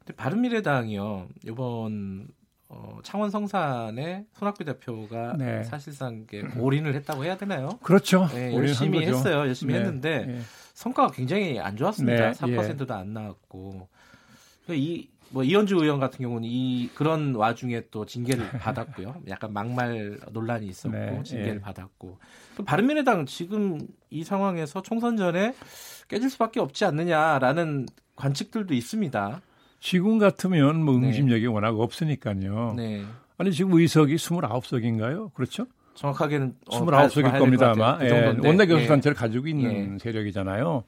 근데 0.00 0.14
바른미래당이요 0.16 1.28
이번 1.44 2.26
어, 2.68 2.98
창원 3.04 3.30
성산에 3.30 4.24
손학규 4.32 4.64
대표가 4.64 5.36
네. 5.36 5.62
사실상 5.62 6.26
올인을 6.58 6.94
했다고 6.94 7.24
해야 7.24 7.36
되나요? 7.36 7.78
그렇죠. 7.82 8.26
네, 8.32 8.54
열심히 8.54 9.06
했어요. 9.06 9.40
열심히 9.40 9.74
네. 9.74 9.80
했는데 9.80 10.26
네. 10.26 10.40
성과가 10.74 11.12
굉장히 11.12 11.60
안 11.60 11.76
좋았습니다. 11.76 12.32
네. 12.32 12.32
4%도 12.32 12.86
예. 12.88 12.94
안 12.94 13.12
나왔고 13.12 13.88
이 14.68 15.12
뭐 15.32 15.42
이현주 15.42 15.76
의원 15.76 15.98
같은 15.98 16.18
경우는 16.22 16.46
이 16.50 16.90
그런 16.94 17.34
와중에 17.34 17.84
또 17.90 18.04
징계를 18.04 18.46
받았고요. 18.60 19.22
약간 19.28 19.52
막말 19.52 20.18
논란이 20.30 20.66
있었고 20.66 20.96
네. 20.96 21.22
징계를 21.24 21.54
예. 21.56 21.60
받았고 21.60 22.18
또 22.56 22.64
바른미래당 22.64 23.26
지금 23.26 23.80
이 24.10 24.24
상황에서 24.24 24.82
총선 24.82 25.16
전에 25.16 25.54
깨질 26.08 26.28
수밖에 26.28 26.60
없지 26.60 26.84
않느냐라는 26.84 27.86
관측들도 28.14 28.74
있습니다. 28.74 29.40
지금 29.80 30.18
같으면 30.18 30.82
뭐 30.84 30.98
네. 30.98 31.08
응집력이 31.08 31.42
네. 31.42 31.48
워낙 31.48 31.80
없으니까요. 31.80 32.74
네. 32.76 33.02
아니 33.38 33.52
지금 33.52 33.72
의석이 33.72 34.14
29석인가요? 34.16 35.32
그렇죠? 35.32 35.66
정확하게는 35.94 36.56
29석일 36.66 37.34
어, 37.34 37.38
겁니다 37.38 37.70
아마. 37.70 37.98
그 37.98 38.04
예, 38.04 38.26
원내교섭단체를 38.38 39.14
예. 39.16 39.18
가지고 39.18 39.46
있는 39.48 39.94
예. 39.94 39.98
세력이잖아요. 39.98 40.84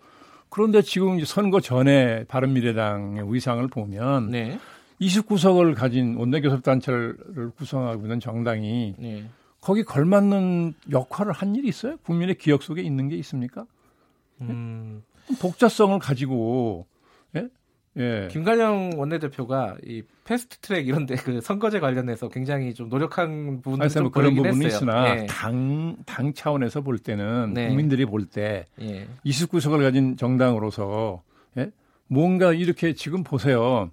그런데 0.54 0.82
지금 0.82 1.18
선거 1.24 1.60
전에 1.60 2.22
바른미래당의 2.28 3.24
의상을 3.26 3.66
보면 3.66 4.30
네. 4.30 4.60
29석을 5.00 5.74
가진 5.74 6.14
원내교섭단체를 6.14 7.50
구성하고 7.56 8.02
있는 8.02 8.20
정당이 8.20 8.94
네. 8.96 9.24
거기 9.60 9.82
걸맞는 9.82 10.74
역할을 10.92 11.32
한 11.32 11.56
일이 11.56 11.66
있어요? 11.66 11.96
국민의 12.04 12.36
기억 12.38 12.62
속에 12.62 12.82
있는 12.82 13.08
게 13.08 13.16
있습니까? 13.16 13.66
음. 14.42 15.02
독자성을 15.40 15.98
가지고 15.98 16.86
예? 17.98 18.24
예. 18.24 18.28
김관영 18.28 18.92
원내대표가 18.96 19.76
이 19.84 20.02
패스트 20.24 20.58
트랙 20.58 20.88
이런데 20.88 21.14
그 21.14 21.40
선거제 21.40 21.78
관련해서 21.80 22.28
굉장히 22.28 22.74
좀 22.74 22.88
노력한 22.88 23.60
부분도 23.62 23.88
좀 23.88 24.10
그런 24.10 24.34
부분이 24.34 24.66
있으나 24.66 25.16
예. 25.16 25.26
당, 25.26 25.96
당 26.06 26.32
차원에서 26.34 26.80
볼 26.82 26.98
때는 26.98 27.54
네. 27.54 27.68
국민들이 27.68 28.04
볼 28.04 28.26
때 28.26 28.64
예. 28.80 29.06
29석을 29.26 29.82
가진 29.82 30.16
정당으로서 30.16 31.22
예? 31.58 31.70
뭔가 32.08 32.52
이렇게 32.52 32.94
지금 32.94 33.22
보세요. 33.22 33.90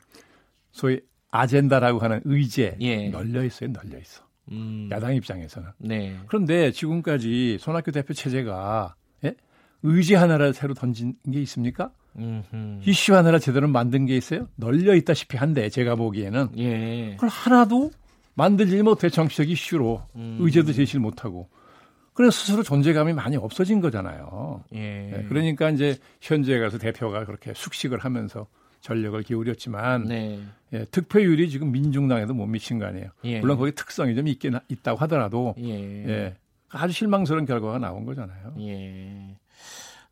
소위 0.71 1.01
아젠다라고 1.31 1.99
하는 1.99 2.21
의제 2.25 2.77
예. 2.81 3.09
널려 3.09 3.43
있어요, 3.43 3.71
널려 3.71 3.99
있어. 3.99 4.23
음. 4.51 4.89
야당 4.91 5.15
입장에서는. 5.15 5.69
네. 5.77 6.17
그런데 6.27 6.71
지금까지 6.71 7.57
손학규 7.59 7.91
대표 7.91 8.13
체제가 8.13 8.95
예? 9.25 9.35
의제 9.83 10.15
하나를 10.15 10.53
새로 10.53 10.73
던진 10.73 11.13
게 11.31 11.41
있습니까? 11.41 11.91
음흠. 12.17 12.81
이슈 12.85 13.15
하나를 13.15 13.39
제대로 13.39 13.67
만든 13.67 14.05
게 14.05 14.15
있어요? 14.15 14.47
널려 14.55 14.95
있다시피 14.95 15.37
한데 15.37 15.69
제가 15.69 15.95
보기에는 15.95 16.49
예. 16.57 17.11
그걸 17.15 17.29
하나도 17.29 17.91
만들지 18.33 18.81
못해 18.81 19.09
정치적 19.09 19.49
이슈로 19.49 20.03
음. 20.15 20.37
의제도 20.39 20.73
제시를 20.73 21.01
못하고 21.01 21.49
그래서 22.13 22.31
스스로 22.31 22.63
존재감이 22.63 23.13
많이 23.13 23.37
없어진 23.37 23.79
거잖아요. 23.81 24.63
예. 24.73 24.79
네, 24.79 25.25
그러니까 25.29 25.69
이제 25.69 25.97
현재 26.19 26.59
가서 26.59 26.77
대표가 26.77 27.25
그렇게 27.25 27.53
숙식을 27.55 27.99
하면서 27.99 28.47
전력을 28.81 29.21
기울였지만 29.23 30.05
네. 30.05 30.39
예, 30.73 30.85
득표율이 30.85 31.49
지금 31.49 31.71
민중당에도 31.71 32.33
못 32.33 32.47
미친 32.47 32.79
거 32.79 32.85
아니에요. 32.85 33.09
예. 33.23 33.39
물론 33.39 33.57
거기 33.57 33.71
특성이 33.73 34.15
좀 34.15 34.27
있긴 34.27 34.59
있다고 34.67 34.99
하더라도 34.99 35.55
예. 35.59 36.07
예. 36.07 36.35
아주 36.69 36.93
실망스러운 36.93 37.45
결과가 37.45 37.77
나온 37.79 38.05
거잖아요. 38.05 38.55
예. 38.59 39.37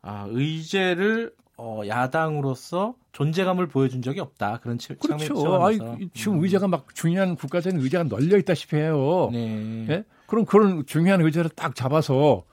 아, 0.02 0.26
의제를 0.28 1.32
어, 1.62 1.82
야당으로서 1.86 2.94
존재감을 3.12 3.66
보여준 3.66 4.00
적이 4.00 4.20
없다. 4.20 4.60
그런 4.62 4.78
측 4.78 4.98
그렇죠. 4.98 5.62
아이, 5.62 5.78
지금 6.14 6.38
음. 6.38 6.42
의제가 6.42 6.68
막 6.68 6.94
중요한 6.94 7.36
국가적인 7.36 7.78
의제가 7.78 8.04
널려 8.04 8.38
있다시피 8.38 8.76
해요. 8.76 9.28
네. 9.30 9.86
예? 9.90 10.04
그럼 10.26 10.46
그런 10.46 10.86
중요한 10.86 11.20
의제를 11.20 11.50
딱 11.50 11.74
잡아서 11.74 12.44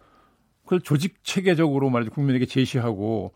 그걸 0.65 0.81
조직 0.81 1.23
체계적으로 1.23 1.89
말이죠 1.89 2.11
국민에게 2.11 2.45
제시하고 2.45 3.31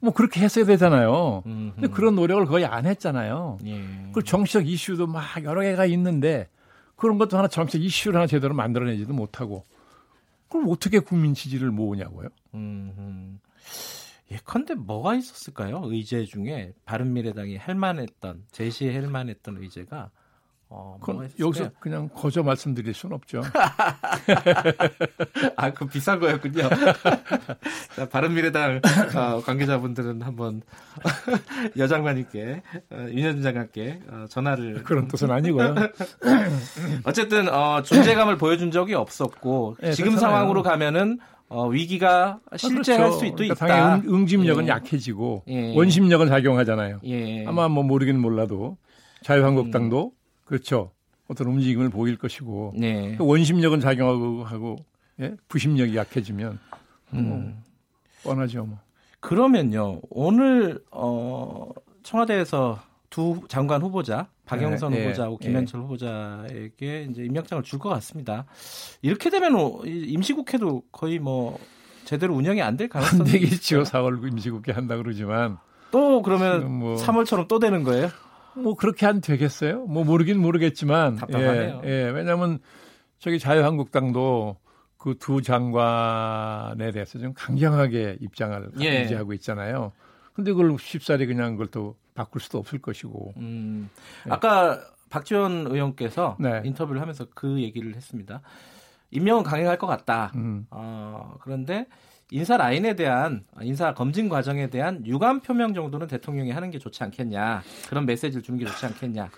뭐 0.00 0.12
그렇게 0.12 0.40
했어야 0.40 0.64
되잖아요. 0.64 1.44
음흠. 1.46 1.72
근데 1.76 1.88
그런 1.88 2.16
노력을 2.16 2.44
거의 2.46 2.64
안 2.64 2.86
했잖아요. 2.86 3.58
예. 3.64 3.80
그 4.12 4.24
정치적 4.24 4.66
이슈도 4.66 5.06
막 5.06 5.22
여러 5.44 5.60
개가 5.60 5.86
있는데 5.86 6.48
그런 6.96 7.18
것도 7.18 7.38
하나 7.38 7.46
정치적 7.46 7.80
이슈를 7.80 8.16
하나 8.16 8.26
제대로 8.26 8.54
만들어내지도 8.54 9.14
못하고 9.14 9.64
그럼 10.48 10.66
어떻게 10.68 10.98
국민 10.98 11.32
지지를 11.34 11.70
모으냐고요? 11.70 12.28
음흠. 12.54 13.38
예컨대 14.32 14.74
뭐가 14.74 15.14
있었을까요? 15.14 15.82
의제 15.84 16.24
중에 16.24 16.72
바른미래당이 16.86 17.56
할 17.56 17.74
만했던 17.74 18.44
제시할 18.50 19.06
만했던 19.06 19.58
의제가 19.58 20.10
어, 20.74 20.96
뭐 21.06 21.26
여기서 21.38 21.70
그냥 21.80 22.08
거저 22.08 22.42
말씀드릴 22.42 22.94
수는 22.94 23.14
없죠. 23.14 23.42
아, 25.54 25.70
그 25.70 25.84
비싼 25.84 26.18
거였군요. 26.18 26.66
바른미래당 28.10 28.80
어, 29.14 29.42
관계자분들은 29.42 30.22
한번 30.22 30.62
여장관님께 31.76 32.62
어, 32.90 33.06
윤현준 33.10 33.42
장관께 33.42 34.00
어, 34.08 34.24
전화를 34.30 34.82
그런 34.82 35.08
뜻은 35.08 35.30
아니고요. 35.30 35.74
어쨌든 37.04 37.50
어, 37.50 37.82
존재감을 37.82 38.38
보여준 38.38 38.70
적이 38.70 38.94
없었고 38.94 39.76
네, 39.78 39.92
지금 39.92 40.12
그렇잖아요. 40.12 40.34
상황으로 40.34 40.62
가면은 40.62 41.18
어, 41.52 41.68
위기가 41.68 42.40
실제할 42.56 43.02
아, 43.02 43.04
그렇죠. 43.10 43.26
수도 43.26 43.36
그러니까 43.36 43.54
있다. 43.54 43.66
당연히 43.66 44.08
응, 44.08 44.26
집력은 44.26 44.64
예. 44.64 44.68
약해지고 44.68 45.42
예. 45.48 45.76
원심력은 45.76 46.28
작용하잖아요. 46.28 47.00
예. 47.04 47.44
아마 47.46 47.68
뭐 47.68 47.84
모르긴 47.84 48.18
몰라도 48.18 48.78
자유한국당도 49.22 50.12
음. 50.14 50.18
그렇죠. 50.46 50.92
어떤 51.28 51.48
움직임을 51.48 51.90
보일 51.90 52.16
것이고 52.16 52.72
네. 52.76 53.16
그 53.16 53.24
원심력은 53.26 53.80
작용하고 53.80 54.44
하고 54.44 54.76
예? 55.20 55.36
부심력이 55.48 55.94
약해지면 55.94 56.58
뭐 57.10 57.20
음. 57.20 57.62
뻔하죠. 58.24 58.64
뭐. 58.64 58.78
그러면요 59.20 60.00
오늘 60.08 60.82
어, 60.90 61.70
청와대에서 62.02 62.80
두 63.10 63.42
장관 63.48 63.82
후보자 63.82 64.26
박영선 64.56 64.92
네, 64.92 65.04
후보자하고 65.04 65.38
네, 65.40 65.46
김현철 65.48 65.80
네. 65.80 65.84
후보자에게 65.84 67.08
이제 67.10 67.24
임명장을 67.24 67.62
줄 67.64 67.78
것 67.78 67.88
같습니다. 67.88 68.44
이렇게 69.02 69.28
되면 69.30 69.52
임시국회도 69.84 70.84
거의 70.92 71.18
뭐 71.18 71.58
제대로 72.04 72.34
운영이 72.34 72.62
안 72.62 72.76
될 72.76 72.88
가능성이 72.88 73.20
안 73.20 73.26
되겠죠. 73.26 73.82
4월 73.84 74.26
임시국회 74.30 74.72
한다 74.72 74.96
그러지만 74.96 75.58
또 75.90 76.22
그러면 76.22 76.70
뭐 76.70 76.96
3월처럼 76.96 77.48
또 77.48 77.58
되는 77.58 77.82
거예요? 77.82 78.08
뭐 78.54 78.74
그렇게 78.74 79.06
안 79.06 79.20
되겠어요? 79.20 79.86
뭐 79.86 80.04
모르긴 80.04 80.40
모르겠지만 80.40 81.16
답답하네요. 81.16 81.82
예, 81.84 81.88
예 81.88 82.10
왜냐하면 82.10 82.58
저기 83.18 83.38
자유한국당도 83.38 84.56
그 84.98 85.14
두 85.18 85.42
장관에 85.42 86.92
대해서 86.92 87.18
좀 87.18 87.32
강경하게 87.34 88.18
입장을 88.20 88.70
예. 88.82 89.02
유지하고 89.02 89.32
있잖아요. 89.34 89.92
근데 90.32 90.52
그걸 90.52 90.76
쉽사리 90.78 91.26
그냥 91.26 91.52
그걸 91.52 91.66
또 91.68 91.96
바꿀 92.14 92.40
수도 92.40 92.58
없을 92.58 92.80
것이고. 92.80 93.34
음, 93.36 93.90
네. 94.26 94.32
아까 94.32 94.80
박지원 95.10 95.66
의원께서 95.66 96.36
네. 96.40 96.62
인터뷰를 96.64 97.00
하면서 97.00 97.26
그 97.34 97.60
얘기를 97.60 97.94
했습니다. 97.94 98.40
임명은 99.10 99.42
강행할 99.42 99.78
것 99.78 99.86
같다. 99.86 100.32
음. 100.34 100.66
어, 100.70 101.34
그런데 101.42 101.86
인사 102.30 102.56
라인에 102.56 102.94
대한 102.96 103.44
인사 103.60 103.92
검증 103.92 104.28
과정에 104.30 104.70
대한 104.70 105.06
유감 105.06 105.40
표명 105.40 105.74
정도는 105.74 106.06
대통령이 106.06 106.50
하는 106.50 106.70
게 106.70 106.78
좋지 106.78 107.04
않겠냐. 107.04 107.62
그런 107.88 108.06
메시지를 108.06 108.42
주는 108.42 108.58
게 108.58 108.64
좋지 108.64 108.86
않겠냐. 108.86 109.28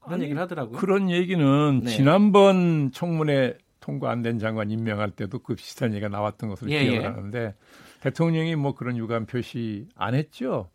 그런 0.00 0.14
아니, 0.14 0.24
얘기를 0.24 0.40
하더라고요. 0.40 0.78
그런 0.78 1.10
얘기는 1.10 1.80
네. 1.80 1.90
지난번 1.90 2.92
청문회 2.92 3.58
통과 3.80 4.10
안 4.10 4.22
된 4.22 4.38
장관 4.38 4.70
임명할 4.70 5.10
때도 5.12 5.38
그 5.38 5.54
비슷한 5.54 5.92
얘기가 5.92 6.08
나왔던 6.08 6.50
것으로 6.50 6.70
예, 6.70 6.84
기억을 6.84 7.00
예. 7.00 7.06
하는데 7.06 7.54
대통령이 8.02 8.54
뭐 8.54 8.74
그런 8.74 8.96
유감 8.98 9.26
표시 9.26 9.88
안 9.96 10.14
했죠. 10.14 10.70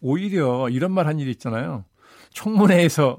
오히려 0.00 0.68
이런 0.68 0.92
말 0.92 1.06
한일 1.06 1.28
있잖아요. 1.28 1.84
청문회에서 2.30 3.18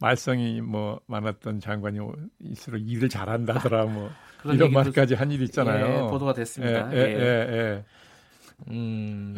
말썽이 0.00 0.60
뭐 0.60 1.00
많았던 1.06 1.60
장관이 1.60 1.98
있으로 2.40 2.78
일을 2.78 3.08
잘한다더라 3.08 3.86
뭐 3.86 4.10
이런 4.52 4.72
말까지 4.72 5.14
한일 5.14 5.42
있잖아요. 5.42 6.04
예, 6.04 6.10
보도가 6.10 6.32
됐습니다. 6.34 6.92
예, 6.92 6.96
예, 6.96 7.02
예, 7.02 7.56
예. 7.56 7.84
음, 8.70 9.36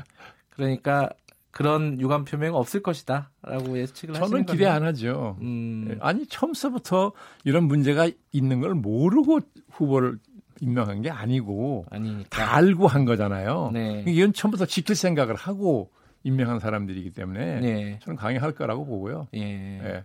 그러니까 0.50 1.10
그런 1.50 2.00
유감 2.00 2.24
표명 2.24 2.54
없을 2.54 2.82
것이다라고 2.82 3.78
예측을 3.78 4.14
하시는 4.14 4.28
저는 4.28 4.46
기대 4.46 4.66
안 4.66 4.84
하죠. 4.84 5.36
음. 5.40 5.88
예, 5.90 5.96
아니 6.00 6.26
처음서부터 6.26 7.12
이런 7.44 7.64
문제가 7.64 8.08
있는 8.32 8.60
걸 8.60 8.74
모르고 8.74 9.40
후보를 9.70 10.18
임명한 10.60 11.02
게 11.02 11.10
아니고 11.10 11.86
아니니까. 11.90 12.28
다 12.30 12.56
알고 12.56 12.86
한 12.86 13.04
거잖아요. 13.04 13.70
네. 13.72 14.04
이건 14.06 14.32
처음부터 14.32 14.66
지킬 14.66 14.94
생각을 14.96 15.34
하고 15.36 15.90
임명한 16.24 16.60
사람들이기 16.60 17.10
때문에 17.10 17.60
네. 17.60 17.98
저는 18.02 18.16
강행할 18.16 18.52
거라고 18.52 18.84
보고요. 18.84 19.28
예. 19.34 19.40
예. 19.40 20.04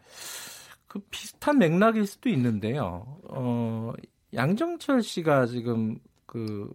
그 0.87 0.99
비슷한 1.09 1.57
맥락일 1.57 2.05
수도 2.05 2.29
있는데요. 2.29 3.17
어, 3.29 3.93
양정철 4.33 5.01
씨가 5.01 5.47
지금 5.47 5.97
그 6.25 6.71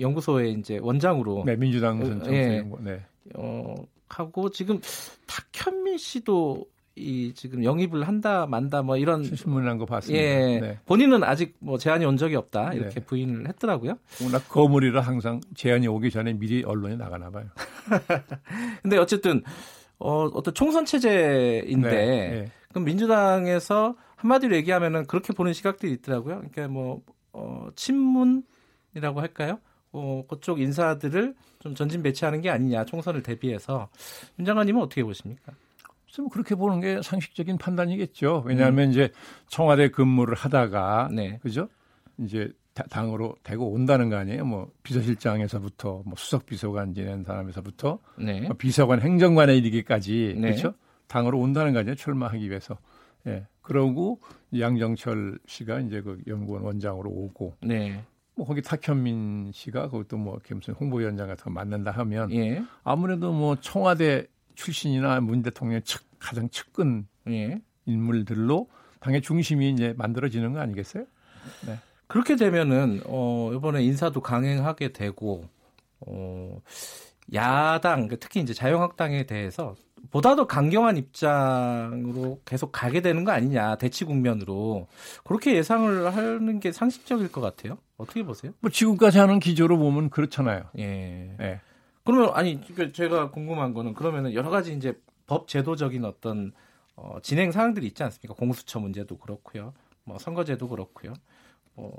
연구소의 0.00 0.54
이제 0.54 0.78
원장으로 0.82 1.44
네, 1.46 1.56
민주당 1.56 2.02
전 2.02 2.32
예, 2.32 2.64
네. 2.80 3.04
어, 3.34 3.74
하고 4.08 4.50
지금 4.50 4.80
탁현민 5.26 5.98
씨도 5.98 6.66
이 6.96 7.32
지금 7.34 7.62
영입을 7.62 8.08
한다 8.08 8.46
만다 8.46 8.82
뭐 8.82 8.96
이런 8.96 9.22
신문난 9.22 9.78
거 9.78 9.86
봤습니다. 9.86 10.24
예, 10.24 10.58
네. 10.60 10.78
본인은 10.86 11.22
아직 11.22 11.54
뭐 11.60 11.78
제안이 11.78 12.04
온 12.04 12.16
적이 12.16 12.34
없다 12.36 12.72
이렇게 12.74 12.94
네. 12.94 13.06
부인을 13.06 13.48
했더라고요. 13.48 13.96
워낙 14.22 14.48
거물이라 14.48 15.00
항상 15.00 15.40
제안이 15.54 15.86
오기 15.86 16.10
전에 16.10 16.32
미리 16.32 16.64
언론에 16.64 16.96
나가나 16.96 17.30
봐요. 17.30 17.46
근데 18.82 18.98
어쨌든 18.98 19.42
어, 19.98 20.24
어떤 20.26 20.54
총선 20.54 20.84
체제인데 20.84 21.90
네, 21.90 22.28
네. 22.30 22.52
그럼 22.68 22.84
민주당에서 22.84 23.96
한마디로 24.16 24.54
얘기하면은 24.56 25.06
그렇게 25.06 25.32
보는 25.32 25.52
시각들이 25.52 25.92
있더라고요. 25.92 26.38
그러니까 26.38 26.68
뭐 26.68 27.02
어, 27.32 27.68
친문이라고 27.74 29.20
할까요? 29.20 29.60
어, 29.92 30.24
그쪽 30.28 30.60
인사들을 30.60 31.34
좀 31.60 31.74
전진 31.74 32.02
배치하는 32.02 32.40
게 32.40 32.50
아니냐 32.50 32.84
총선을 32.84 33.22
대비해서 33.22 33.88
윤 34.38 34.44
장관님은 34.44 34.82
어떻게 34.82 35.02
보십니까? 35.02 35.52
좀 36.06 36.28
그렇게 36.28 36.54
보는 36.54 36.80
게 36.80 37.00
상식적인 37.02 37.58
판단이겠죠. 37.58 38.42
왜냐하면 38.46 38.88
음. 38.88 38.90
이제 38.90 39.10
청와대 39.46 39.88
근무를 39.90 40.34
하다가 40.34 41.10
네. 41.12 41.38
그죠? 41.42 41.68
이제 42.18 42.50
당으로 42.90 43.36
되고 43.42 43.70
온다는 43.70 44.08
거 44.08 44.16
아니에요. 44.16 44.44
뭐 44.44 44.70
비서실장에서부터 44.82 46.02
뭐 46.04 46.14
수석 46.16 46.46
비서관 46.46 46.94
지낸 46.94 47.24
사람에서부터 47.24 47.98
네. 48.18 48.40
뭐 48.42 48.56
비서관 48.56 49.00
행정관에 49.00 49.56
이르기까지 49.56 50.34
네. 50.36 50.50
그렇죠? 50.50 50.74
당으로 51.06 51.38
온다는 51.38 51.72
거 51.72 51.80
아니에요. 51.80 51.94
출마하기 51.94 52.48
위해서. 52.48 52.78
예. 53.26 53.46
그러고 53.62 54.20
양정철 54.58 55.38
씨가 55.46 55.80
이제 55.80 56.00
그 56.00 56.18
연구원 56.26 56.62
원장으로 56.62 57.10
오고 57.10 57.56
네. 57.62 58.02
뭐 58.34 58.46
거기 58.46 58.62
탁현민 58.62 59.50
씨가 59.52 59.88
그것도 59.88 60.16
뭐 60.16 60.38
무슨 60.50 60.74
홍보위원장 60.74 61.26
같은 61.26 61.44
거 61.44 61.50
만난다 61.50 61.90
하면 61.90 62.32
예. 62.32 62.62
아무래도 62.84 63.32
뭐 63.32 63.56
청와대 63.56 64.26
출신이나 64.54 65.20
문 65.20 65.42
대통령의 65.42 65.82
측, 65.82 66.02
가장 66.18 66.48
측근 66.48 67.06
예. 67.28 67.60
인물들로 67.84 68.68
당의 69.00 69.22
중심이 69.22 69.70
이제 69.70 69.94
만들어지는 69.96 70.52
거 70.52 70.60
아니겠어요? 70.60 71.04
네. 71.66 71.78
그렇게 72.08 72.36
되면은 72.36 73.02
어 73.06 73.52
이번에 73.54 73.82
인사도 73.84 74.20
강행하게 74.20 74.92
되고 74.92 75.44
어 76.00 76.60
야당 77.34 78.08
특히 78.18 78.40
이제 78.40 78.54
자유한국당에 78.54 79.26
대해서 79.26 79.74
보다도 80.10 80.46
강경한 80.46 80.96
입장으로 80.96 82.40
계속 82.44 82.72
가게 82.72 83.02
되는 83.02 83.24
거 83.24 83.32
아니냐 83.32 83.76
대치 83.76 84.04
국면으로 84.04 84.88
그렇게 85.24 85.54
예상을 85.56 86.14
하는 86.14 86.60
게 86.60 86.72
상식적일 86.72 87.30
것 87.30 87.40
같아요. 87.40 87.78
어떻게 87.98 88.22
보세요? 88.22 88.52
뭐 88.60 88.70
지금까지 88.70 89.18
하는 89.18 89.38
기조로 89.38 89.76
보면 89.76 90.08
그렇잖아요. 90.08 90.64
예. 90.78 91.36
예. 91.40 91.60
그러면 92.04 92.30
아니 92.32 92.58
제가 92.94 93.30
궁금한 93.30 93.74
거는 93.74 93.92
그러면은 93.92 94.32
여러 94.32 94.48
가지 94.48 94.72
이제 94.72 94.98
법 95.26 95.46
제도적인 95.46 96.06
어떤 96.06 96.52
어, 96.96 97.18
진행 97.22 97.52
사항들이 97.52 97.86
있지 97.86 98.02
않습니까? 98.02 98.34
공수처 98.34 98.80
문제도 98.80 99.16
그렇고요. 99.18 99.74
뭐 100.04 100.18
선거제도 100.18 100.68
그렇고요. 100.68 101.12
어, 101.78 101.90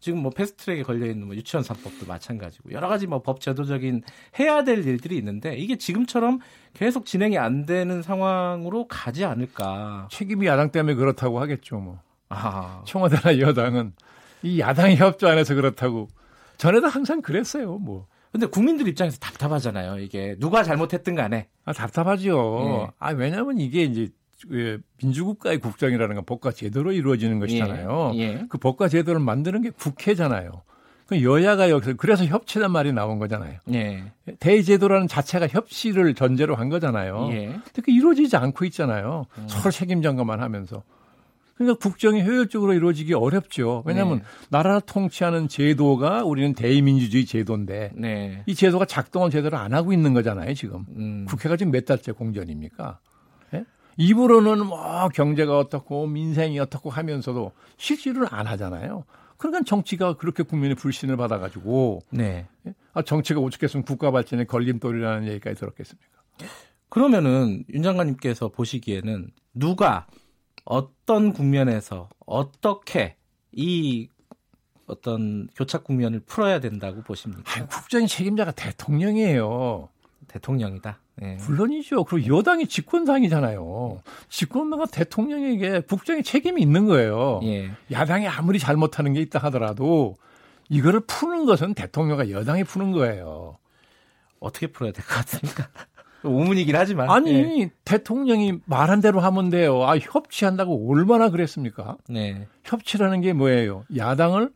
지금 0.00 0.18
뭐 0.20 0.30
패스트트랙에 0.30 0.82
걸려 0.82 1.06
있는 1.06 1.26
뭐 1.26 1.34
유치원 1.36 1.64
3법도 1.64 2.06
마찬가지고 2.06 2.72
여러 2.72 2.88
가지 2.88 3.06
뭐 3.06 3.20
법 3.22 3.40
제도적인 3.40 4.02
해야 4.38 4.62
될 4.64 4.86
일들이 4.86 5.16
있는데 5.16 5.56
이게 5.56 5.76
지금처럼 5.76 6.40
계속 6.74 7.06
진행이 7.06 7.38
안 7.38 7.64
되는 7.64 8.02
상황으로 8.02 8.86
가지 8.86 9.24
않을까? 9.24 10.08
책임이 10.10 10.46
야당 10.46 10.70
때문에 10.70 10.94
그렇다고 10.94 11.40
하겠죠, 11.40 11.78
뭐. 11.78 12.00
아. 12.28 12.82
청와대나 12.86 13.38
여당은 13.40 13.94
이 14.42 14.60
야당의 14.60 14.96
협조 14.96 15.26
안에서 15.28 15.54
그렇다고 15.54 16.08
전에도 16.58 16.86
항상 16.86 17.22
그랬어요, 17.22 17.78
뭐. 17.78 18.06
근데 18.30 18.46
국민들 18.46 18.86
입장에서 18.88 19.18
답답하잖아요. 19.18 20.00
이게 20.00 20.36
누가 20.38 20.62
잘못했든 20.64 21.14
간에. 21.14 21.48
아, 21.64 21.72
답답하죠. 21.72 22.86
예. 22.88 22.92
아, 22.98 23.10
왜냐면 23.12 23.58
이게 23.58 23.84
이제 23.84 24.02
예, 24.02 24.08
민주국가의 25.02 25.58
국정이라는 25.58 26.14
건 26.14 26.24
법과 26.24 26.52
제도로 26.52 26.92
이루어지는 26.92 27.38
것이잖아요. 27.38 28.12
예. 28.14 28.20
예. 28.20 28.46
그 28.48 28.58
법과 28.58 28.88
제도를 28.88 29.20
만드는 29.20 29.62
게 29.62 29.70
국회잖아요. 29.70 30.62
그 31.06 31.22
여야가 31.22 31.68
여기서 31.70 31.94
그래서 31.96 32.24
협치란 32.24 32.70
말이 32.72 32.92
나온 32.92 33.18
거잖아요. 33.18 33.58
예. 33.72 34.04
대제도라는 34.40 35.06
자체가 35.06 35.48
협치를 35.48 36.14
전제로 36.14 36.54
한 36.54 36.68
거잖아요. 36.70 37.28
예. 37.32 37.46
근데 37.46 37.82
그 37.82 37.90
이루어지지 37.90 38.36
않고 38.36 38.64
있잖아요. 38.66 39.26
음. 39.38 39.44
서로 39.48 39.70
책임 39.70 40.00
전가만 40.02 40.40
하면서. 40.40 40.82
그러니까 41.56 41.78
국정이 41.78 42.22
효율적으로 42.22 42.72
이루어지기 42.74 43.14
어렵죠. 43.14 43.84
왜냐하면 43.86 44.18
네. 44.18 44.24
나라를 44.48 44.80
통치하는 44.80 45.46
제도가 45.46 46.24
우리는 46.24 46.52
대의민주주의 46.52 47.26
제도인데 47.26 47.92
네. 47.94 48.42
이 48.46 48.54
제도가 48.56 48.86
작동을 48.86 49.30
제대로 49.30 49.56
안 49.56 49.72
하고 49.72 49.92
있는 49.92 50.14
거잖아요. 50.14 50.52
지금 50.54 50.84
음. 50.96 51.26
국회가 51.28 51.56
지금 51.56 51.70
몇 51.70 51.84
달째 51.84 52.10
공전입니까? 52.10 52.98
네? 53.96 54.04
입으로는 54.04 54.66
뭐 54.66 55.08
경제가 55.08 55.58
어떻고 55.58 56.06
민생이 56.06 56.58
어떻고 56.58 56.90
하면서도 56.90 57.52
실질을 57.76 58.26
안 58.30 58.46
하잖아요. 58.46 59.04
그러니까 59.36 59.64
정치가 59.64 60.16
그렇게 60.16 60.42
국민의 60.42 60.76
불신을 60.76 61.16
받아가지고 61.16 62.00
네. 62.10 62.46
예? 62.66 62.74
아, 62.92 63.02
정치가 63.02 63.40
오죽했으면 63.40 63.84
국가 63.84 64.10
발전에 64.10 64.44
걸림돌이라는 64.44 65.28
얘기까지 65.28 65.58
들었겠습니까? 65.58 66.08
그러면은 66.88 67.64
윤 67.72 67.82
장관님께서 67.82 68.48
보시기에는 68.48 69.30
누가 69.52 70.06
어떤 70.64 71.32
국면에서 71.32 72.08
어떻게 72.24 73.16
이 73.52 74.08
어떤 74.86 75.48
교착 75.56 75.84
국면을 75.84 76.20
풀어야 76.20 76.60
된다고 76.60 77.02
보십니까? 77.02 77.42
아니, 77.54 77.68
국정의 77.68 78.06
책임자가 78.06 78.52
대통령이에요. 78.52 79.88
대통령이다. 80.28 81.00
네. 81.16 81.36
물론이죠. 81.46 82.04
그리고 82.04 82.36
여당이 82.38 82.66
집권당이잖아요. 82.66 84.02
집권당은 84.28 84.86
대통령에게 84.90 85.80
국정의 85.80 86.22
책임이 86.24 86.60
있는 86.60 86.86
거예요. 86.86 87.40
예. 87.44 87.70
야당이 87.90 88.26
아무리 88.28 88.58
잘못하는 88.58 89.12
게 89.12 89.20
있다 89.20 89.38
하더라도 89.44 90.16
이거를 90.68 91.00
푸는 91.00 91.44
것은 91.46 91.74
대통령과 91.74 92.30
여당이 92.30 92.64
푸는 92.64 92.92
거예요. 92.92 93.58
어떻게 94.40 94.66
풀어야 94.66 94.92
될 94.92 95.04
것 95.04 95.14
같습니까? 95.14 95.68
오문이긴 96.24 96.74
하지만. 96.74 97.10
아니, 97.10 97.60
예. 97.62 97.70
대통령이 97.84 98.60
말한 98.64 99.00
대로 99.00 99.20
하면 99.20 99.50
돼요. 99.50 99.84
아, 99.84 99.96
협치한다고 99.98 100.90
얼마나 100.90 101.28
그랬습니까? 101.30 101.96
네. 102.08 102.48
협치라는 102.64 103.20
게 103.20 103.32
뭐예요? 103.34 103.84
야당을 103.94 104.50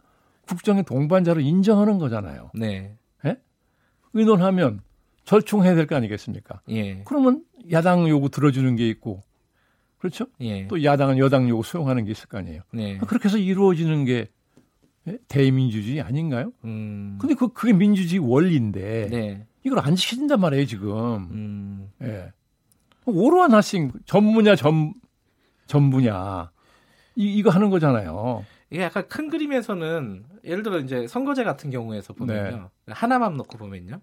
국정의 0.49 0.83
동반자로 0.85 1.41
인정하는 1.41 1.99
거잖아요. 1.99 2.51
네. 2.55 2.97
예? 3.27 3.37
의논하면 4.15 4.81
절충해야 5.33 5.75
될 5.75 5.87
거 5.87 5.95
아니겠습니까? 5.95 6.63
예. 6.71 7.03
그러면 7.05 7.45
야당 7.71 8.09
요구 8.09 8.31
들어주는 8.31 8.77
게 8.77 8.89
있고, 8.89 9.21
그렇죠? 9.99 10.25
예. 10.41 10.67
또 10.69 10.83
야당은 10.83 11.19
여당 11.19 11.47
요구 11.51 11.63
수용하는 11.63 12.07
게 12.07 12.13
있을 12.13 12.29
거 12.29 12.39
아니에요. 12.39 12.63
네. 12.73 12.97
그렇게 12.97 13.27
해서 13.29 13.37
이루어지는 13.37 14.07
게 14.07 14.29
예? 15.07 15.19
대민주주의 15.29 16.01
아닌가요? 16.01 16.53
음. 16.65 17.19
근데 17.21 17.35
그, 17.35 17.49
그게 17.53 17.75
민주주의 17.75 18.19
원리인데, 18.21 19.09
네. 19.11 19.47
이걸 19.65 19.81
안 19.81 19.97
지킨단 19.97 20.41
말이에요, 20.41 20.65
지금. 20.65 20.97
음. 21.31 21.91
예. 22.03 22.33
오로한 23.05 23.53
하싱, 23.53 23.93
전분야, 24.07 24.57
전, 24.57 24.95
전분야. 25.67 26.51
이, 27.17 27.35
이거 27.35 27.51
하는 27.51 27.69
거잖아요. 27.69 28.47
이게 28.71 28.83
약간 28.83 29.07
큰 29.09 29.29
그림에서는 29.29 30.25
예를 30.45 30.63
들어 30.63 30.79
이제 30.79 31.07
선거제 31.07 31.45
같은 31.45 31.69
경우에서 31.71 32.15
보면요. 32.15 32.71
네. 32.87 32.95
하나만 32.95 33.37
놓고 33.37 33.59
보면요. 33.59 34.01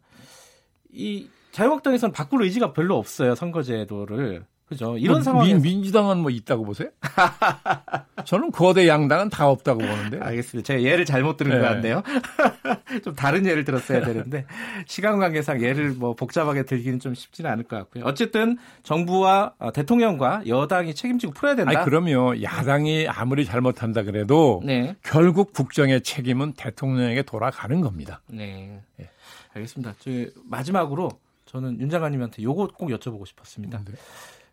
이 0.95 1.27
자유한국당에서는 1.51 2.11
바꿀 2.11 2.43
의지가 2.43 2.73
별로 2.73 2.97
없어요. 2.97 3.35
선거제도를. 3.35 4.45
그죠? 4.67 4.97
이런 4.97 5.17
뭐, 5.17 5.21
상황에 5.23 5.53
민, 5.53 5.61
민주당은 5.61 6.17
뭐 6.17 6.31
있다고 6.31 6.65
보세요? 6.65 6.89
저는 8.25 8.51
거대 8.51 8.87
양당은 8.87 9.29
다 9.29 9.47
없다고 9.47 9.79
보는데. 9.79 10.19
알겠습니다. 10.19 10.65
제가 10.65 10.81
예를 10.81 11.05
잘못 11.05 11.37
들은 11.37 11.51
네. 11.51 11.59
것 11.59 11.65
같네요. 11.65 12.01
좀 13.03 13.13
다른 13.13 13.45
예를 13.45 13.63
들었어야 13.63 14.03
되는데 14.03 14.45
시간 14.87 15.19
관계상 15.19 15.61
예를 15.61 15.91
뭐 15.91 16.15
복잡하게 16.15 16.63
들기는 16.63 16.99
좀 16.99 17.13
쉽지는 17.13 17.51
않을 17.51 17.65
것 17.65 17.77
같고요. 17.77 18.05
어쨌든 18.05 18.57
정부와 18.81 19.53
어, 19.59 19.71
대통령과 19.71 20.41
여당이 20.47 20.95
책임지고 20.95 21.33
풀어야 21.33 21.55
된다. 21.55 21.71
아니, 21.79 21.85
그럼요. 21.85 22.41
야당이 22.41 23.07
아무리 23.07 23.45
잘못한다 23.45 24.01
그래도 24.01 24.63
네. 24.65 24.95
결국 25.03 25.53
국정의 25.53 26.01
책임은 26.01 26.53
대통령에게 26.53 27.21
돌아가는 27.21 27.81
겁니다. 27.81 28.21
네. 28.27 28.81
네. 28.97 29.09
알겠습니다. 29.55 29.95
저 29.99 30.09
마지막으로 30.45 31.09
저는 31.45 31.79
윤 31.79 31.89
장관님한테 31.89 32.43
요거 32.43 32.69
꼭 32.77 32.89
여쭤보고 32.89 33.25
싶었습니다. 33.25 33.79
네. 33.85 33.93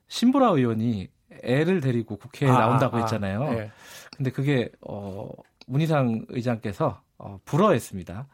신보라 0.09 0.51
의원이 0.51 1.09
애를 1.43 1.81
데리고 1.81 2.17
국회에 2.17 2.49
아, 2.49 2.59
나온다고 2.59 2.97
아, 2.97 3.01
했잖아요. 3.01 3.51
네. 3.51 3.71
근데 4.17 4.31
그게 4.31 4.71
어 4.83 5.29
문희상 5.67 6.27
의장께서 6.29 7.01
어, 7.19 7.41
불허했습니다. 7.45 8.27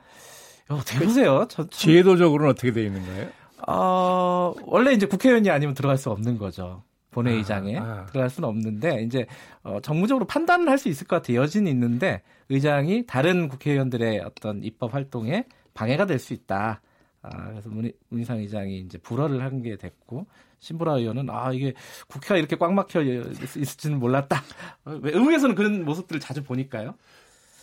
어, 0.70 0.81
대보세요. 0.86 1.47
저, 1.49 1.65
저, 1.65 1.70
제도적으로는 1.70 2.51
어떻게 2.51 2.73
돼 2.73 2.85
있는 2.85 3.05
거예요? 3.05 3.28
어, 3.66 4.55
원래 4.66 4.93
이제 4.93 5.07
국회의원이 5.07 5.49
아니면 5.51 5.74
들어갈 5.74 5.97
수 5.99 6.11
없는 6.11 6.39
거죠. 6.39 6.82
본회의장에 7.11 7.78
아, 7.78 7.82
아. 7.82 8.07
들어갈 8.07 8.28
수는 8.28 8.49
없는데 8.49 9.03
이제 9.03 9.27
어, 9.62 9.78
정무적으로 9.82 10.27
판단을 10.27 10.69
할 10.69 10.78
수 10.78 10.89
있을 10.89 11.07
것 11.07 11.16
같아요. 11.16 11.40
여진이 11.40 11.70
있는데 11.70 12.23
의장이 12.49 13.07
다른 13.07 13.49
국회의원들의 13.49 14.20
어떤 14.20 14.62
입법 14.62 14.95
활동에 14.95 15.45
방해가 15.78 16.06
될 16.06 16.18
수 16.18 16.32
있다. 16.34 16.80
아, 17.22 17.50
그래서 17.50 17.68
문, 17.68 17.90
문희상 18.10 18.38
의장이 18.38 18.78
이제 18.80 18.98
불허를 18.98 19.42
한 19.42 19.62
게 19.62 19.76
됐고 19.76 20.26
신보라 20.59 20.94
의원은 20.98 21.30
아 21.30 21.52
이게 21.52 21.72
국회가 22.09 22.36
이렇게 22.36 22.56
꽉 22.56 22.72
막혀 22.74 23.02
있을지는 23.02 23.98
몰랐다. 24.00 24.42
의회에서는 24.86 25.55
그런 25.55 25.84
모습들을 25.84 26.20
자주 26.20 26.42
보니까요. 26.42 26.94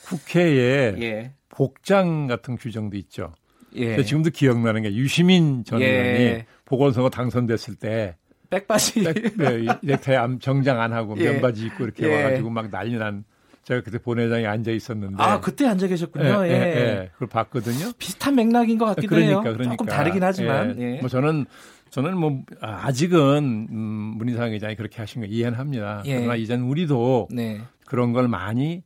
국회에 0.05 0.95
예. 1.01 1.33
복장 1.49 2.27
같은 2.27 2.55
규정도 2.57 2.95
있죠. 2.97 3.33
예. 3.75 4.01
지금도 4.01 4.29
기억나는 4.29 4.83
게 4.83 4.93
유시민 4.93 5.65
전 5.65 5.81
예. 5.81 5.85
의원이 5.87 6.43
보궐선거 6.63 7.09
당선됐을 7.09 7.75
때 7.75 8.15
백바지 8.49 9.03
백, 9.03 9.37
네, 9.37 9.65
넥타이 9.81 10.39
정장 10.39 10.79
안 10.79 10.93
하고 10.93 11.15
예. 11.19 11.31
면바지 11.31 11.65
입고 11.65 11.83
이렇게 11.83 12.07
예. 12.07 12.23
와가지고 12.23 12.49
막 12.49 12.69
난리 12.69 12.97
난 12.97 13.25
제가 13.65 13.81
그때 13.81 13.97
본회장에 13.97 14.45
앉아 14.45 14.71
있었는데 14.71 15.21
아 15.21 15.39
그때 15.39 15.65
앉아 15.65 15.87
계셨군요. 15.87 16.45
예, 16.45 16.49
예. 16.49 16.53
예, 16.53 16.55
예. 16.55 17.09
그걸 17.13 17.27
봤거든요. 17.27 17.93
비슷한 17.97 18.35
맥락인 18.35 18.77
것 18.77 18.85
같기도 18.85 19.15
그러니까, 19.15 19.31
해요. 19.31 19.41
그러니까. 19.41 19.71
조금 19.71 19.85
다르긴 19.87 20.23
하지만. 20.23 20.79
예. 20.79 20.99
뭐 20.99 21.09
저는 21.09 21.47
저는 21.89 22.15
뭐 22.15 22.43
아직은 22.61 23.67
음, 23.71 23.77
문희상 24.17 24.53
의장이 24.53 24.75
그렇게 24.75 24.97
하신 24.97 25.21
거 25.21 25.27
이해는 25.27 25.57
합니다. 25.57 26.03
예. 26.05 26.17
그러나 26.17 26.35
이젠 26.35 26.61
우리도 26.61 27.29
네. 27.31 27.59
그런 27.87 28.13
걸 28.13 28.27
많이 28.27 28.83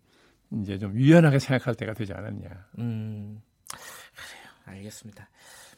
이제 0.62 0.78
좀 0.78 0.98
유연하게 0.98 1.40
생각할 1.40 1.76
때가 1.76 1.94
되지 1.94 2.14
않았냐. 2.14 2.48
음, 2.78 3.42
그래요. 3.68 4.78
알겠습니다. 4.78 5.28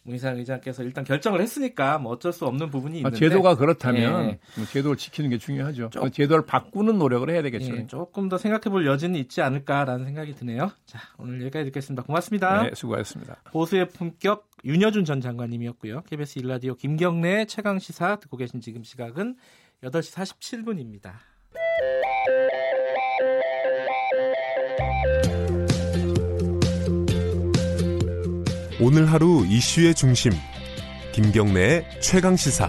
문희상 0.03 0.37
의장께서 0.37 0.83
일단 0.83 1.03
결정을 1.03 1.41
했으니까 1.41 1.99
뭐 1.99 2.13
어쩔 2.13 2.33
수 2.33 2.45
없는 2.45 2.69
부분이 2.69 2.95
아, 2.95 2.97
있는데 2.97 3.15
아, 3.15 3.19
제도가 3.19 3.55
그렇다면 3.55 4.25
예. 4.25 4.39
뭐 4.57 4.65
제도를 4.65 4.97
지키는 4.97 5.29
게 5.29 5.37
중요하죠. 5.37 5.89
조, 5.91 6.09
제도를 6.09 6.45
바꾸는 6.45 6.97
노력을 6.97 7.29
해야 7.29 7.41
되겠죠. 7.41 7.75
예, 7.75 7.87
조금 7.87 8.27
더 8.29 8.37
생각해볼 8.37 8.85
여지는 8.85 9.19
있지 9.19 9.41
않을까라는 9.41 10.05
생각이 10.05 10.35
드네요. 10.35 10.71
자 10.85 10.99
오늘 11.17 11.41
여기까지 11.41 11.65
듣겠습니다. 11.65 12.03
고맙습니다. 12.03 12.63
네, 12.63 12.71
수고하셨습니다. 12.73 13.41
보수의 13.51 13.89
품격 13.89 14.49
윤여준 14.65 15.05
전 15.05 15.21
장관님이었고요. 15.21 16.03
KBS 16.03 16.39
일라디오 16.39 16.75
김경래 16.75 17.45
최강 17.45 17.79
시사 17.79 18.17
듣고 18.17 18.37
계신 18.37 18.61
지금 18.61 18.83
시각은 18.83 19.35
8시 19.83 20.13
47분입니다. 20.39 21.13
오늘 28.83 29.11
하루 29.11 29.45
이슈의 29.45 29.93
중심 29.93 30.31
김경래의 31.13 32.01
최강 32.01 32.35
시사 32.35 32.67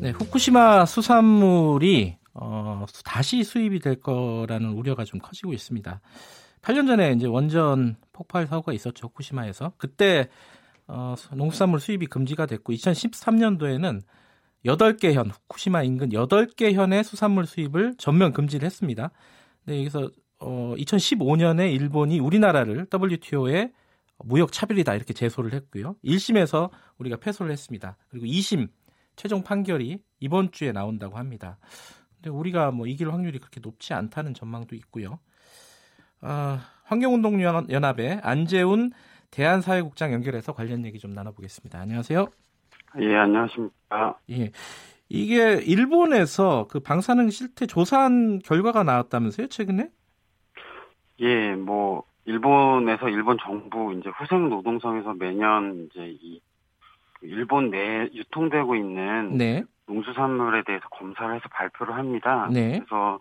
네, 0.00 0.10
후쿠시마 0.10 0.84
수산물이 0.84 2.18
어, 2.34 2.84
다시 3.06 3.42
수입이 3.42 3.80
될 3.80 4.00
거라는 4.00 4.68
우려가 4.72 5.04
좀 5.04 5.18
커지고 5.18 5.54
있습니다. 5.54 6.02
8년 6.60 6.86
전에 6.86 7.12
이제 7.12 7.26
원전 7.26 7.96
폭발 8.12 8.46
사고가 8.46 8.74
있었죠. 8.74 9.06
후쿠시마에서. 9.06 9.72
그때 9.78 10.28
어, 10.86 11.14
농수산물 11.32 11.80
수입이 11.80 12.08
금지가 12.08 12.44
됐고 12.44 12.74
2013년도에는 12.74 14.02
8개 14.66 15.14
현, 15.14 15.30
후쿠시마 15.30 15.84
인근 15.84 16.10
8개 16.10 16.74
현의 16.74 17.02
수산물 17.02 17.46
수입을 17.46 17.94
전면 17.96 18.34
금지를 18.34 18.66
했습니다. 18.66 19.10
네, 19.64 19.78
여기서 19.78 20.10
어, 20.38 20.74
2015년에 20.76 21.72
일본이 21.72 22.18
우리나라를 22.20 22.86
WTO에 22.92 23.72
무역 24.24 24.52
차별이다 24.52 24.94
이렇게 24.94 25.12
제소를 25.12 25.52
했고요. 25.52 25.96
1심에서 26.04 26.70
우리가 26.98 27.16
패소를 27.16 27.52
했습니다. 27.52 27.96
그리고 28.08 28.26
2심 28.26 28.68
최종 29.16 29.42
판결이 29.42 29.98
이번 30.20 30.52
주에 30.52 30.72
나온다고 30.72 31.16
합니다. 31.18 31.58
근데 32.16 32.30
우리가 32.30 32.70
뭐 32.70 32.86
이길 32.86 33.12
확률이 33.12 33.38
그렇게 33.38 33.60
높지 33.60 33.94
않다는 33.94 34.34
전망도 34.34 34.74
있고요. 34.76 35.18
아, 36.20 36.60
환경운동연합의 36.84 38.20
안재훈 38.22 38.92
대한사회국장 39.30 40.12
연결해서 40.12 40.52
관련 40.52 40.84
얘기 40.86 40.98
좀 40.98 41.12
나눠보겠습니다. 41.12 41.78
안녕하세요. 41.78 42.26
예, 43.00 43.16
안녕하십니까. 43.16 44.18
예. 44.30 44.50
이게 45.08 45.60
일본에서 45.64 46.66
그 46.68 46.80
방사능 46.80 47.30
실태 47.30 47.66
조사한 47.66 48.40
결과가 48.40 48.82
나왔다면서요, 48.82 49.48
최근에? 49.48 49.90
예, 51.20 51.54
뭐 51.54 52.04
일본에서 52.24 53.08
일본 53.08 53.38
정부 53.38 53.94
이제 53.94 54.10
후생 54.10 54.48
노동성에서 54.48 55.14
매년 55.14 55.88
이제 55.90 56.16
이 56.20 56.40
일본 57.22 57.70
내 57.70 58.08
유통되고 58.12 58.74
있는 58.74 59.36
네. 59.36 59.64
농수산물에 59.86 60.64
대해서 60.64 60.88
검사를 60.90 61.34
해서 61.34 61.48
발표를 61.50 61.94
합니다. 61.94 62.48
네. 62.52 62.78
그래서 62.78 63.20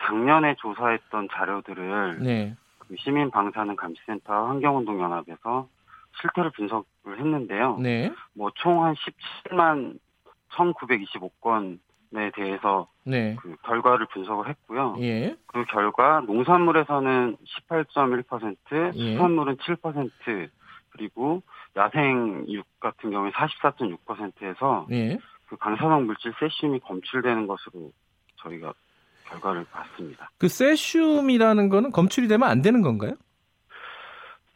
작년에 0.00 0.54
조사했던 0.58 1.28
자료들을 1.32 2.18
네. 2.20 2.56
그 2.78 2.94
시민 2.98 3.30
방사능 3.30 3.76
감시센터 3.76 4.48
환경운동 4.48 5.00
연합에서 5.00 5.68
실태를 6.20 6.50
분석을 6.50 7.18
했는데요. 7.18 7.78
네. 7.78 8.12
뭐총 8.34 8.84
한 8.84 8.94
17만 8.94 9.98
1,925건 10.50 11.78
에 12.14 12.30
대해서 12.34 12.88
네. 13.04 13.36
그 13.40 13.56
결과를 13.62 14.06
분석을 14.12 14.48
했고요. 14.48 14.96
예. 15.00 15.34
그 15.46 15.64
결과 15.64 16.20
농산물에서는 16.20 17.36
18.1%, 17.70 18.94
예. 18.94 19.12
수산물은 19.12 19.56
7%, 19.56 20.50
그리고 20.90 21.42
야생육 21.76 22.66
같은 22.80 23.10
경우에 23.10 23.30
44.6%에서 23.30 24.86
예. 24.90 25.18
그 25.48 25.56
방사능 25.56 26.06
물질 26.06 26.32
세슘이 26.38 26.80
검출되는 26.80 27.46
것으로 27.46 27.92
저희가 28.36 28.74
결과를 29.24 29.64
봤습니다. 29.70 30.30
그 30.38 30.48
세슘이라는 30.48 31.68
거는 31.70 31.90
검출이 31.92 32.28
되면 32.28 32.48
안 32.48 32.60
되는 32.60 32.82
건가요? 32.82 33.14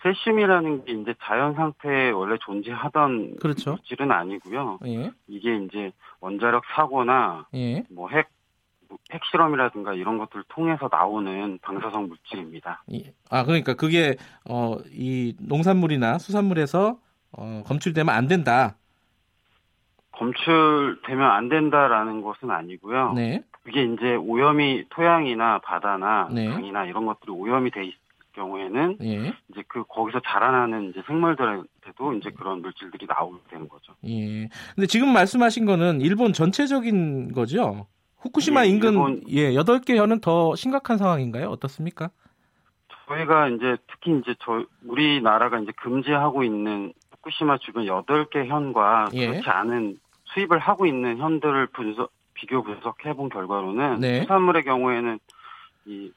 세슘이라는 0.03 0.85
게 0.85 0.93
이제 0.93 1.15
자연 1.23 1.55
상태에 1.55 2.11
원래 2.11 2.37
존재하던 2.41 3.37
그렇죠. 3.41 3.73
물질은 3.73 4.13
아니고요. 4.13 4.79
예. 4.87 5.11
이게 5.27 5.57
이제 5.57 5.93
원자력 6.21 6.63
사고나 6.75 7.47
예. 7.55 7.85
뭐핵 7.91 8.29
핵실험이라든가 9.11 9.95
이런 9.95 10.19
것들을 10.19 10.45
통해서 10.49 10.89
나오는 10.91 11.59
방사성 11.63 12.09
물질입니다. 12.09 12.85
예. 12.93 13.13
아 13.31 13.45
그러니까 13.45 13.75
그게 13.75 14.17
어, 14.49 14.77
이 14.93 15.35
농산물이나 15.41 16.19
수산물에서 16.19 16.99
어, 17.33 17.63
검출되면 17.67 18.15
안 18.15 18.29
된다. 18.29 18.77
검출되면 20.13 21.31
안 21.31 21.49
된다라는 21.49 22.23
것은 22.23 22.51
아니고요. 22.51 23.13
네. 23.15 23.43
그게 23.63 23.83
이제 23.83 24.15
오염이 24.15 24.85
토양이나 24.91 25.59
바다나 25.59 26.29
네. 26.33 26.49
강이나 26.49 26.87
이런 26.87 27.05
것들이 27.05 27.33
오염이 27.33 27.71
돼 27.71 27.85
있, 27.85 27.95
경우에는 28.37 28.99
예. 29.03 29.35
이제 29.51 29.65
그 29.67 29.83
거기서 29.89 30.21
자라나는 30.25 30.91
이제 30.91 31.03
생물들한테도 31.07 32.13
이제 32.15 32.31
그런 32.31 32.63
물질들이 32.63 33.07
나오게 33.07 33.39
되는 33.51 33.69
거죠. 33.69 33.95
예. 34.07 34.49
근데 34.75 34.87
지금 34.87 35.13
말씀하신 35.13 35.67
거는 35.67 36.01
일본 36.01 36.33
전체적인 36.33 37.33
거죠? 37.33 37.87
후쿠시마 38.19 38.67
예, 38.67 38.69
인근 38.69 38.93
일본, 38.93 39.23
예, 39.29 39.53
8개 39.53 39.97
현은 39.97 40.21
더 40.21 40.55
심각한 40.55 40.99
상황인가요? 40.99 41.49
어떻습니까? 41.49 42.11
저희가 43.07 43.49
이제 43.49 43.77
특히 43.89 44.19
이제 44.19 44.35
저 44.41 44.65
우리나라가 44.87 45.59
이제 45.59 45.73
금지하고 45.77 46.45
있는 46.45 46.93
후쿠시마 47.11 47.59
주변 47.59 47.87
8개 47.87 48.47
현과 48.47 49.11
예. 49.15 49.29
그렇지 49.29 49.49
않은 49.49 49.99
수입을 50.25 50.59
하고 50.59 50.87
있는 50.87 51.19
현들을 51.19 51.69
분석 51.69 52.11
비교 52.35 52.63
분석해 52.63 53.15
본 53.15 53.29
결과로는 53.31 54.01
네. 54.01 54.21
수산물의 54.23 54.65
경우에는 54.65 55.19
이 55.87 56.13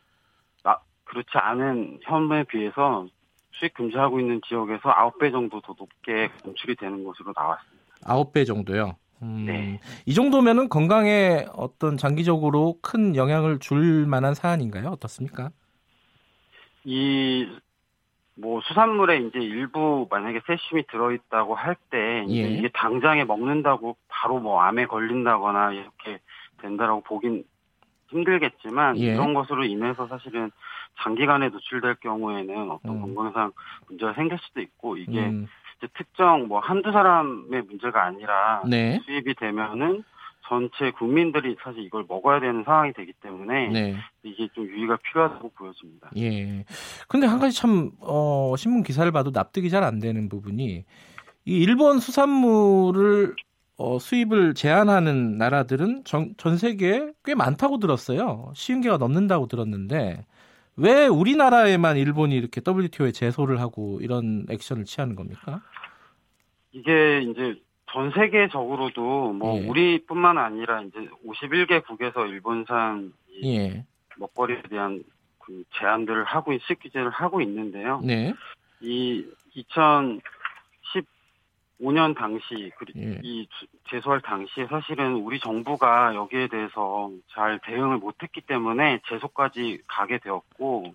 그렇지 1.10 1.30
않은 1.34 2.00
현에 2.04 2.44
비해서 2.44 3.08
수익 3.52 3.74
금지하고 3.74 4.20
있는 4.20 4.40
지역에서 4.48 4.94
9배 4.94 5.32
정도 5.32 5.60
더 5.62 5.76
높게 5.78 6.30
검출이 6.44 6.76
되는 6.76 7.04
것으로 7.04 7.34
나왔습니다. 7.36 7.80
9배 8.02 8.46
정도요? 8.46 8.96
음, 9.22 9.46
네. 9.46 9.80
이 10.06 10.14
정도면은 10.14 10.70
건강에 10.70 11.46
어떤 11.54 11.98
장기적으로 11.98 12.78
큰 12.82 13.16
영향을 13.16 13.60
줄 13.60 14.06
만한 14.06 14.34
사안인가요? 14.34 14.88
어떻습니까? 14.90 15.50
이, 16.86 17.46
뭐, 18.36 18.62
수산물에 18.62 19.18
이제 19.18 19.40
일부 19.40 20.08
만약에 20.10 20.40
세슘이 20.48 20.84
들어있다고 20.90 21.56
할 21.56 21.76
때, 21.90 22.26
예. 22.30 22.50
이게 22.50 22.70
당장에 22.70 23.26
먹는다고 23.26 23.98
바로 24.08 24.40
뭐 24.40 24.62
암에 24.62 24.86
걸린다거나 24.86 25.74
이렇게 25.74 26.20
된다라고 26.62 27.02
보긴 27.02 27.44
힘들겠지만, 28.08 28.98
예. 29.00 29.14
이런 29.14 29.34
것으로 29.34 29.66
인해서 29.66 30.08
사실은 30.08 30.50
장기간에 30.98 31.50
노출될 31.50 31.96
경우에는 32.02 32.72
어떤 32.72 32.96
음. 32.96 33.02
건강상 33.02 33.52
문제가 33.88 34.14
생길 34.14 34.38
수도 34.40 34.62
있고, 34.62 34.98
이게 34.98 35.20
음. 35.20 35.48
특정 35.94 36.48
뭐 36.48 36.60
한두 36.60 36.92
사람의 36.92 37.64
문제가 37.64 38.04
아니라 38.04 38.64
네. 38.68 39.00
수입이 39.06 39.36
되면은 39.36 40.04
전체 40.50 40.92
국민들이 40.92 41.56
사실 41.64 41.84
이걸 41.84 42.06
먹어야 42.10 42.40
되는 42.40 42.64
상황이 42.64 42.92
되기 42.92 43.14
때문에 43.22 43.70
네. 43.70 43.96
이게 44.24 44.50
좀 44.54 44.66
유의가 44.66 44.98
필요하다고 44.98 45.52
보여집니다. 45.52 46.10
예. 46.18 46.66
근데 47.08 47.28
한 47.28 47.40
가지 47.40 47.56
참 47.56 47.92
어, 48.02 48.56
신문 48.58 48.82
기사를 48.84 49.10
봐도 49.12 49.30
납득이 49.32 49.70
잘 49.70 49.84
안 49.84 50.00
되는 50.00 50.28
부분이 50.28 50.84
이 51.46 51.58
일본 51.64 52.00
수산물을 52.00 53.36
어, 53.78 54.00
수입을 54.00 54.56
제한하는 54.56 55.38
나라들은 55.38 56.04
전, 56.04 56.34
전 56.38 56.58
세계에 56.58 57.12
꽤 57.24 57.36
많다고 57.36 57.78
들었어요. 57.80 58.52
쉬운 58.56 58.82
개가 58.82 58.98
넘는다고 58.98 59.48
들었는데 59.48 60.26
왜 60.80 61.08
우리나라에만 61.08 61.98
일본이 61.98 62.36
이렇게 62.36 62.62
WTO에 62.66 63.12
제소를 63.12 63.60
하고 63.60 64.00
이런 64.02 64.46
액션을 64.50 64.86
취하는 64.86 65.16
겁니까? 65.16 65.62
이게 66.72 67.22
이제 67.22 67.56
전 67.92 68.12
세계적으로도 68.12 69.34
뭐 69.34 69.62
예. 69.62 69.68
우리뿐만 69.68 70.38
아니라 70.38 70.82
이제 70.84 71.08
51개국에서 71.28 72.30
일본산 72.30 73.12
예. 73.44 73.84
먹거리에 74.18 74.62
대한 74.70 75.04
그 75.40 75.64
제한들을 75.80 76.24
하고 76.24 76.54
규제를 76.76 77.10
하고 77.10 77.42
있는데요. 77.42 78.00
네. 78.04 78.34
이 78.82 79.26
2015년 81.82 82.16
당시 82.16 82.72
예. 82.98 83.20
이 83.24 83.48
제소할 83.90 84.22
당시에 84.22 84.68
사실은 84.68 85.16
우리 85.16 85.40
정부가 85.40 86.16
여기에 86.16 86.48
대해서 86.48 87.12
잘 87.34 87.60
대응을 87.64 87.98
못했기 87.98 88.42
때문에 88.42 89.02
제소까지 89.10 89.82
가게 89.88 90.20
되었고 90.20 90.94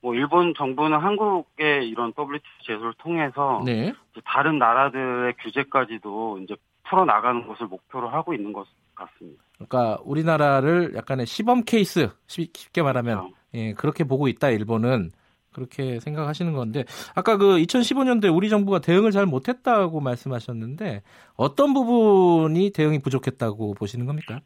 뭐 0.00 0.14
일본 0.14 0.54
정부는 0.54 0.98
한국의 0.98 1.88
이런 1.88 2.12
WTO 2.18 2.40
제소를 2.62 2.94
통해서 2.98 3.62
네. 3.64 3.92
다른 4.24 4.58
나라들의 4.58 5.34
규제까지도 5.40 6.40
이제 6.42 6.56
풀어 6.88 7.04
나가는 7.04 7.46
것을 7.46 7.66
목표로 7.66 8.08
하고 8.08 8.34
있는 8.34 8.52
것 8.52 8.66
같습니다. 8.94 9.42
그러니까 9.54 9.98
우리나라를 10.04 10.94
약간의 10.94 11.26
시범 11.26 11.62
케이스 11.64 12.10
쉽게 12.26 12.82
말하면 12.82 13.18
그렇죠. 13.18 13.36
예, 13.54 13.72
그렇게 13.72 14.04
보고 14.04 14.28
있다 14.28 14.50
일본은 14.50 15.10
그렇게 15.56 15.98
생각하시는 16.00 16.52
건데 16.52 16.84
아까 17.14 17.38
그 17.38 17.56
2015년도에 17.56 18.34
우리 18.34 18.50
정부가 18.50 18.80
대응을 18.80 19.10
잘 19.10 19.24
못했다고 19.24 20.00
말씀하셨는데 20.00 21.02
어떤 21.34 21.72
부분이 21.72 22.70
대응이 22.70 23.00
부족했다고 23.00 23.72
보시는 23.74 24.04
겁니까? 24.04 24.40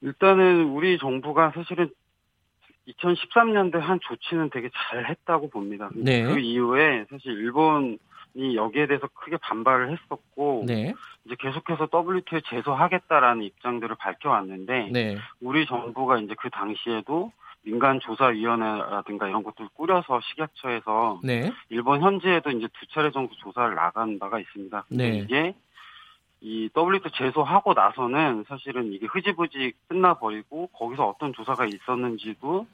일단은 0.00 0.64
우리 0.64 0.98
정부가 0.98 1.52
사실은 1.54 1.88
2013년도에 2.88 3.78
한 3.78 4.00
조치는 4.02 4.50
되게 4.50 4.70
잘 4.74 5.08
했다고 5.08 5.50
봅니다. 5.50 5.88
네. 5.94 6.24
그 6.24 6.38
이후에 6.40 7.06
사실 7.08 7.32
일본이 7.32 7.98
여기에 8.56 8.88
대해서 8.88 9.08
크게 9.14 9.36
반발을 9.36 9.92
했었고 9.92 10.64
네. 10.66 10.94
이제 11.24 11.36
계속해서 11.38 11.88
WTO에 11.92 12.42
제소하겠다라는 12.48 13.44
입장들을 13.44 13.94
밝혀왔는데 13.96 14.90
네. 14.92 15.16
우리 15.40 15.64
정부가 15.66 16.18
이제 16.18 16.34
그 16.38 16.50
당시에도 16.50 17.32
민간 17.66 17.98
조사위원회라든가 17.98 19.26
이런 19.26 19.42
것들을 19.42 19.70
꾸려서 19.74 20.20
식약처에서 20.20 21.20
네. 21.24 21.52
일본 21.68 22.00
현지에도 22.00 22.50
이제 22.50 22.68
두 22.78 22.86
차례 22.94 23.10
정도 23.10 23.34
조사를 23.34 23.74
나간 23.74 24.20
바가 24.20 24.38
있습니다. 24.38 24.84
네. 24.90 25.18
이게 25.18 25.54
이 26.40 26.70
WTO 26.76 27.10
제소하고 27.16 27.74
나서는 27.74 28.44
사실은 28.46 28.92
이게 28.92 29.06
흐지부지 29.06 29.72
끝나버리고 29.88 30.68
거기서 30.68 31.08
어떤 31.08 31.32
조사가 31.32 31.66
있었는지도 31.66 32.68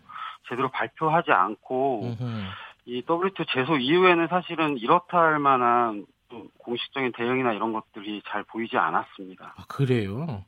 제대로 0.51 0.69
발표하지 0.69 1.33
않고 1.33 2.15
음흠. 2.21 2.43
이 2.85 3.03
WTO 3.09 3.47
제소 3.49 3.79
이후에는 3.79 4.27
사실은 4.29 4.77
이렇다 4.77 5.19
할 5.19 5.39
만한 5.39 6.05
공식적인 6.59 7.13
대응이나 7.13 7.55
이런 7.55 7.73
것들이 7.73 8.21
잘 8.27 8.43
보이지 8.43 8.77
않았습니다. 8.77 9.55
아, 9.57 9.65
그래요? 9.69 10.45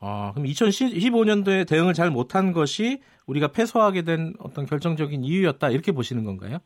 아, 0.00 0.32
그럼 0.34 0.46
2015년도에 0.46 1.68
대응을 1.68 1.94
잘 1.94 2.10
못한 2.10 2.52
것이 2.52 3.00
우리가 3.26 3.48
패소하게 3.48 4.02
된 4.02 4.34
어떤 4.38 4.66
결정적인 4.66 5.24
이유였다 5.24 5.70
이렇게 5.70 5.92
보시는 5.92 6.24
건가요? 6.24 6.58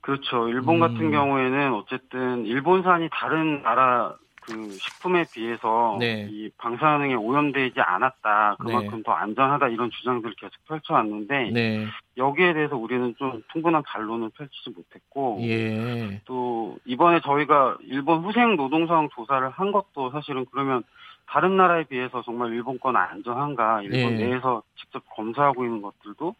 그렇죠. 0.00 0.48
일본 0.48 0.76
음. 0.76 0.80
같은 0.80 1.10
경우에는 1.10 1.72
어쨌든 1.72 2.44
일본산이 2.44 3.08
다른 3.10 3.62
나라 3.62 4.14
그 4.46 4.70
식품에 4.72 5.24
비해서 5.32 5.96
네. 5.98 6.28
이 6.30 6.50
방사능에 6.58 7.14
오염되지 7.14 7.80
않았다 7.80 8.56
그만큼 8.60 8.98
네. 8.98 9.02
더 9.02 9.12
안전하다 9.12 9.68
이런 9.68 9.90
주장들을 9.90 10.34
계속 10.38 10.52
펼쳐왔는데 10.68 11.50
네. 11.50 11.86
여기에 12.18 12.52
대해서 12.52 12.76
우리는 12.76 13.14
좀 13.16 13.42
충분한 13.52 13.82
반론을 13.84 14.30
펼치지 14.36 14.70
못했고 14.70 15.38
예. 15.42 16.20
또 16.26 16.76
이번에 16.84 17.20
저희가 17.20 17.78
일본 17.84 18.22
후생 18.22 18.56
노동상 18.56 19.08
조사를 19.14 19.48
한 19.48 19.72
것도 19.72 20.10
사실은 20.10 20.44
그러면 20.50 20.84
다른 21.26 21.56
나라에 21.56 21.84
비해서 21.84 22.22
정말 22.22 22.52
일본 22.52 22.78
건 22.78 22.96
안전한가 22.96 23.82
일본 23.82 24.18
예. 24.20 24.26
내에서 24.26 24.62
직접 24.76 25.02
검사하고 25.14 25.64
있는 25.64 25.82
것들도 25.82 26.34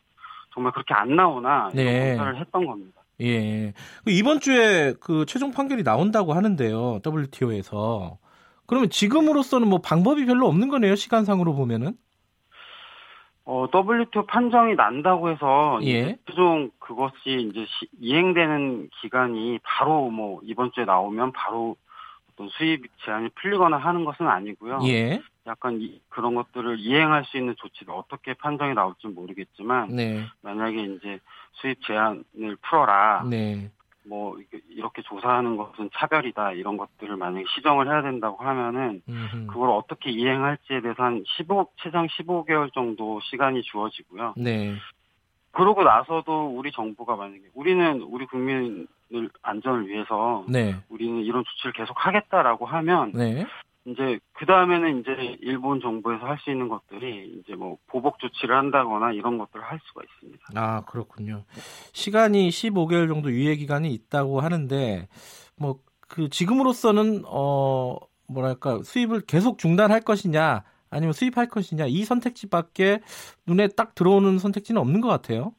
정말 0.53 0.73
그렇게 0.73 0.95
안 0.95 1.17
나오나 1.17 1.71
네. 1.75 2.17
검사를 2.17 2.41
했던 2.41 2.67
겁니다. 2.67 3.03
예. 3.21 3.73
그 4.05 4.11
이번 4.11 4.41
주에 4.41 4.95
그 5.01 5.25
최종 5.27 5.53
판결이 5.53 5.83
나온다고 5.83 6.33
하는데요. 6.33 7.01
WTO에서. 7.05 8.19
그러면 8.67 8.91
지금으로서는 8.91 9.69
뭐 9.69 9.81
방법이 9.81 10.27
별로 10.27 10.47
없는 10.47 10.69
거네요. 10.69 10.95
시간상으로 10.95 11.55
보면은. 11.55 11.97
어, 13.47 13.67
WTO 13.75 14.25
판정이 14.27 14.75
난다고 14.75 15.29
해서 15.31 15.79
예. 15.83 16.17
최종 16.27 16.71
그것이 16.79 17.15
이제 17.27 17.67
시, 17.67 17.87
이행되는 18.01 18.89
기간이 19.03 19.59
바로 19.63 20.09
뭐 20.11 20.41
이번 20.45 20.73
주에 20.73 20.87
나오면 20.87 21.33
바로 21.33 21.77
어떤 22.35 22.49
수입 22.51 22.85
제한이 23.05 23.31
풀리거나 23.31 23.77
하는 23.77 24.05
것은 24.05 24.27
아니고요. 24.27 24.81
예. 24.87 25.23
약간 25.47 25.81
이, 25.81 26.01
그런 26.09 26.35
것들을 26.35 26.79
이행할 26.79 27.25
수 27.25 27.37
있는 27.37 27.55
조치가 27.57 27.95
어떻게 27.95 28.35
판정이 28.35 28.75
나올지 28.75 29.07
모르겠지만 29.07 29.89
네. 29.89 30.25
만약에 30.43 30.83
이제 30.83 31.19
수입 31.53 31.83
제한을 31.87 32.57
풀어라. 32.63 33.25
네. 33.29 33.71
뭐 34.07 34.37
이렇게 34.69 35.01
조사하는 35.03 35.57
것은 35.57 35.89
차별이다 35.95 36.53
이런 36.53 36.77
것들을 36.77 37.17
만약에 37.17 37.45
시정을 37.55 37.87
해야 37.89 38.03
된다고 38.03 38.45
하면은 38.45 39.01
음흠. 39.09 39.47
그걸 39.47 39.71
어떻게 39.71 40.11
이행할지에 40.11 40.83
대해서 40.83 41.03
한 41.03 41.25
15, 41.39 41.71
최장 41.83 42.07
15개월 42.09 42.73
정도 42.75 43.21
시간이 43.23 43.63
주어지고요. 43.63 44.35
네. 44.37 44.75
그러고 45.55 45.85
나서도 45.85 46.55
우리 46.57 46.73
정부가 46.73 47.17
만약에 47.17 47.43
우리는 47.55 48.03
우리 48.03 48.27
국민을 48.27 48.87
안전을 49.43 49.89
위해서 49.89 50.45
네. 50.49 50.77
우리는 50.89 51.23
이런 51.23 51.45
조치를 51.45 51.73
계속 51.73 51.95
하겠다라고 52.05 52.67
하면 52.67 53.13
네. 53.13 53.47
이제 53.87 54.19
그 54.33 54.47
다음에는 54.47 55.01
이제 55.01 55.37
일본 55.41 55.81
정부에서 55.81 56.25
할 56.27 56.39
수 56.39 56.51
있는 56.51 56.69
것들이 56.69 57.41
이제 57.41 57.55
뭐 57.55 57.77
보복 57.87 58.19
조치를 58.19 58.57
한다거나 58.57 59.13
이런 59.13 59.37
것들을 59.39 59.63
할 59.65 59.79
수가 59.85 60.03
있습니다. 60.03 60.45
아 60.55 60.81
그렇군요. 60.87 61.45
시간이 61.93 62.49
15개월 62.49 63.09
정도 63.09 63.31
유예 63.31 63.57
기간이 63.57 63.93
있다고 63.93 64.41
하는데 64.41 65.09
뭐 65.57 65.79
그 66.09 66.29
지금으로서는 66.29 67.25
어 67.27 67.97
뭐랄까 68.29 68.81
수입을 68.83 69.23
계속 69.23 69.59
중단할 69.59 70.01
것이냐 70.01 70.63
아니면 70.95 71.13
수입할 71.13 71.49
것이냐 71.49 71.87
이 71.87 72.05
선택지밖에 72.05 73.01
눈에 73.47 73.69
딱 73.69 73.95
들어오는 73.95 74.39
선택지는 74.39 74.81
없는 74.81 75.01
것 75.01 75.09
같아요. 75.09 75.53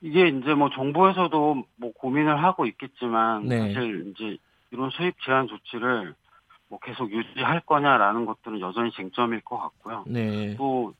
이게 0.00 0.28
이제 0.28 0.54
뭐 0.54 0.68
정부에서도 0.70 1.64
뭐 1.76 1.92
고민을 1.94 2.42
하고 2.42 2.66
있겠지만 2.66 3.46
네. 3.46 3.58
사실 3.58 4.12
이제 4.14 4.36
이런 4.70 4.90
수입 4.90 5.14
제한 5.24 5.46
조치를 5.48 6.14
뭐 6.68 6.78
계속 6.80 7.10
유지할 7.10 7.60
거냐라는 7.60 8.26
것들은 8.26 8.60
여전히 8.60 8.90
쟁점일 8.92 9.40
것 9.42 9.58
같고요. 9.58 10.04
네. 10.06 10.56
또, 10.56 10.92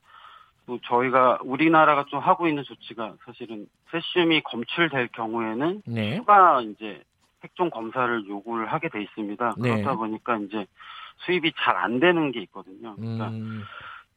또 0.65 0.79
저희가 0.85 1.39
우리나라가 1.43 2.05
좀 2.05 2.19
하고 2.19 2.47
있는 2.47 2.63
조치가 2.63 3.15
사실은 3.25 3.67
세슘이 3.91 4.41
검출될 4.41 5.09
경우에는 5.09 5.83
네. 5.85 6.15
추가 6.15 6.61
이제 6.61 7.03
핵종 7.43 7.69
검사를 7.69 8.27
요구를 8.27 8.71
하게 8.71 8.89
돼 8.89 9.03
있습니다. 9.03 9.55
네. 9.59 9.69
그렇다 9.69 9.95
보니까 9.95 10.37
이제 10.37 10.65
수입이 11.17 11.53
잘 11.57 11.75
안 11.77 11.99
되는 11.99 12.31
게 12.31 12.41
있거든요. 12.43 12.95
그러니까 12.95 13.29
음. 13.29 13.63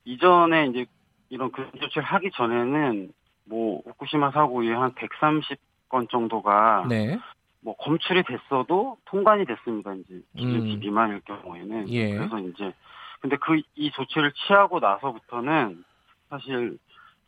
이전에 0.05 0.67
이제 0.67 0.87
이런 1.29 1.51
그 1.53 1.71
조치를 1.81 2.03
하기 2.03 2.31
전에는 2.35 3.13
뭐 3.45 3.83
후쿠시마 3.85 4.31
사고 4.31 4.63
이후에 4.63 4.75
한 4.77 4.93
130건 4.95 6.09
정도가 6.11 6.87
네. 6.89 7.19
뭐 7.61 7.77
검출이 7.77 8.23
됐어도 8.25 8.99
통관이 9.07 9.45
됐습니다. 9.47 9.95
이제 9.95 10.21
기준치 10.37 10.75
음. 10.75 10.81
미만일 10.81 11.21
경우에는 11.21 11.89
예. 11.91 12.15
그래서 12.15 12.39
이제 12.41 12.73
근데 13.21 13.37
그 13.37 13.61
이 13.75 13.91
조치를 13.91 14.33
취하고 14.33 14.79
나서부터는 14.81 15.85
사실 16.31 16.79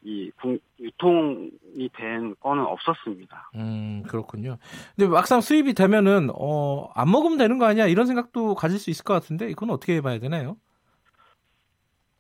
이 0.03 0.31
유통이 0.79 1.91
된 1.93 2.35
건은 2.41 2.65
없었습니다. 2.65 3.51
음 3.57 4.03
그렇군요. 4.09 4.57
근데 4.97 5.11
막상 5.11 5.41
수입이 5.41 5.75
되면은 5.75 6.31
어안 6.33 7.11
먹으면 7.11 7.37
되는 7.37 7.59
거 7.59 7.67
아니야 7.67 7.87
이런 7.87 8.07
생각도 8.07 8.55
가질 8.55 8.79
수 8.79 8.91
있을 8.91 9.05
것 9.05 9.13
같은데 9.15 9.51
이건 9.51 9.71
어떻게 9.71 9.97
해봐야 9.97 10.19
되나요? 10.19 10.57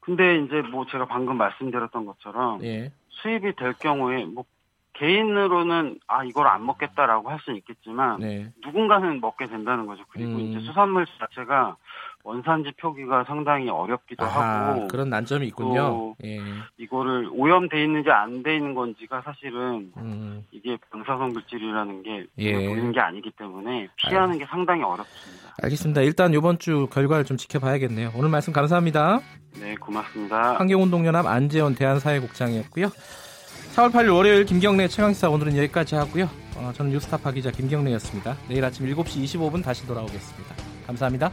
근데 0.00 0.38
이제 0.40 0.62
뭐 0.62 0.84
제가 0.86 1.06
방금 1.06 1.36
말씀드렸던 1.38 2.04
것처럼 2.04 2.62
예. 2.64 2.92
수입이 3.08 3.54
될 3.56 3.72
경우에 3.74 4.24
뭐 4.26 4.44
개인으로는 4.94 5.98
아 6.06 6.24
이걸 6.24 6.46
안 6.46 6.66
먹겠다라고 6.66 7.30
할 7.30 7.38
수는 7.40 7.58
있겠지만 7.58 8.20
네. 8.20 8.52
누군가는 8.62 9.20
먹게 9.20 9.46
된다는 9.46 9.86
거죠. 9.86 10.04
그리고 10.10 10.32
음. 10.32 10.40
이제 10.40 10.60
수산물 10.60 11.06
자체가 11.06 11.76
원산지 12.22 12.72
표기가 12.78 13.24
상당히 13.24 13.68
어렵기도 13.68 14.24
아하, 14.24 14.68
하고 14.68 14.88
그런 14.88 15.08
난점이 15.08 15.46
있군요. 15.48 16.14
예. 16.24 16.38
이거를 16.78 17.30
오염돼 17.32 17.82
있는지 17.82 18.10
안 18.10 18.42
돼 18.42 18.56
있는 18.56 18.74
건지가 18.74 19.22
사실은 19.22 19.92
음. 19.96 20.44
이게 20.50 20.76
방사성 20.90 21.30
물질이라는 21.30 22.02
게 22.02 22.26
예. 22.38 22.52
보이는 22.52 22.92
게 22.92 23.00
아니기 23.00 23.30
때문에 23.32 23.88
피하는 23.96 24.32
알... 24.32 24.38
게 24.38 24.46
상당히 24.46 24.82
어렵습니다. 24.82 25.54
알겠습니다. 25.62 26.00
일단 26.02 26.32
이번 26.32 26.58
주 26.58 26.86
결과를 26.92 27.24
좀 27.24 27.36
지켜봐야겠네요. 27.36 28.12
오늘 28.14 28.30
말씀 28.30 28.52
감사합니다. 28.52 29.20
네, 29.60 29.74
고맙습니다. 29.76 30.54
환경운동연합 30.58 31.26
안재원 31.26 31.74
대한사회국장이었고요. 31.74 32.86
4월 33.74 33.90
8일 33.92 34.14
월요일 34.14 34.44
김경래 34.44 34.88
최강시사 34.88 35.28
오늘은 35.28 35.56
여기까지 35.56 35.94
하고요. 35.94 36.28
어, 36.56 36.72
저는 36.74 36.92
뉴스타파 36.92 37.32
기자 37.32 37.50
김경래였습니다. 37.50 38.36
내일 38.48 38.64
아침 38.64 38.86
7시 38.86 39.24
25분 39.24 39.62
다시 39.62 39.86
돌아오겠습니다. 39.86 40.54
감사합니다. 40.86 41.30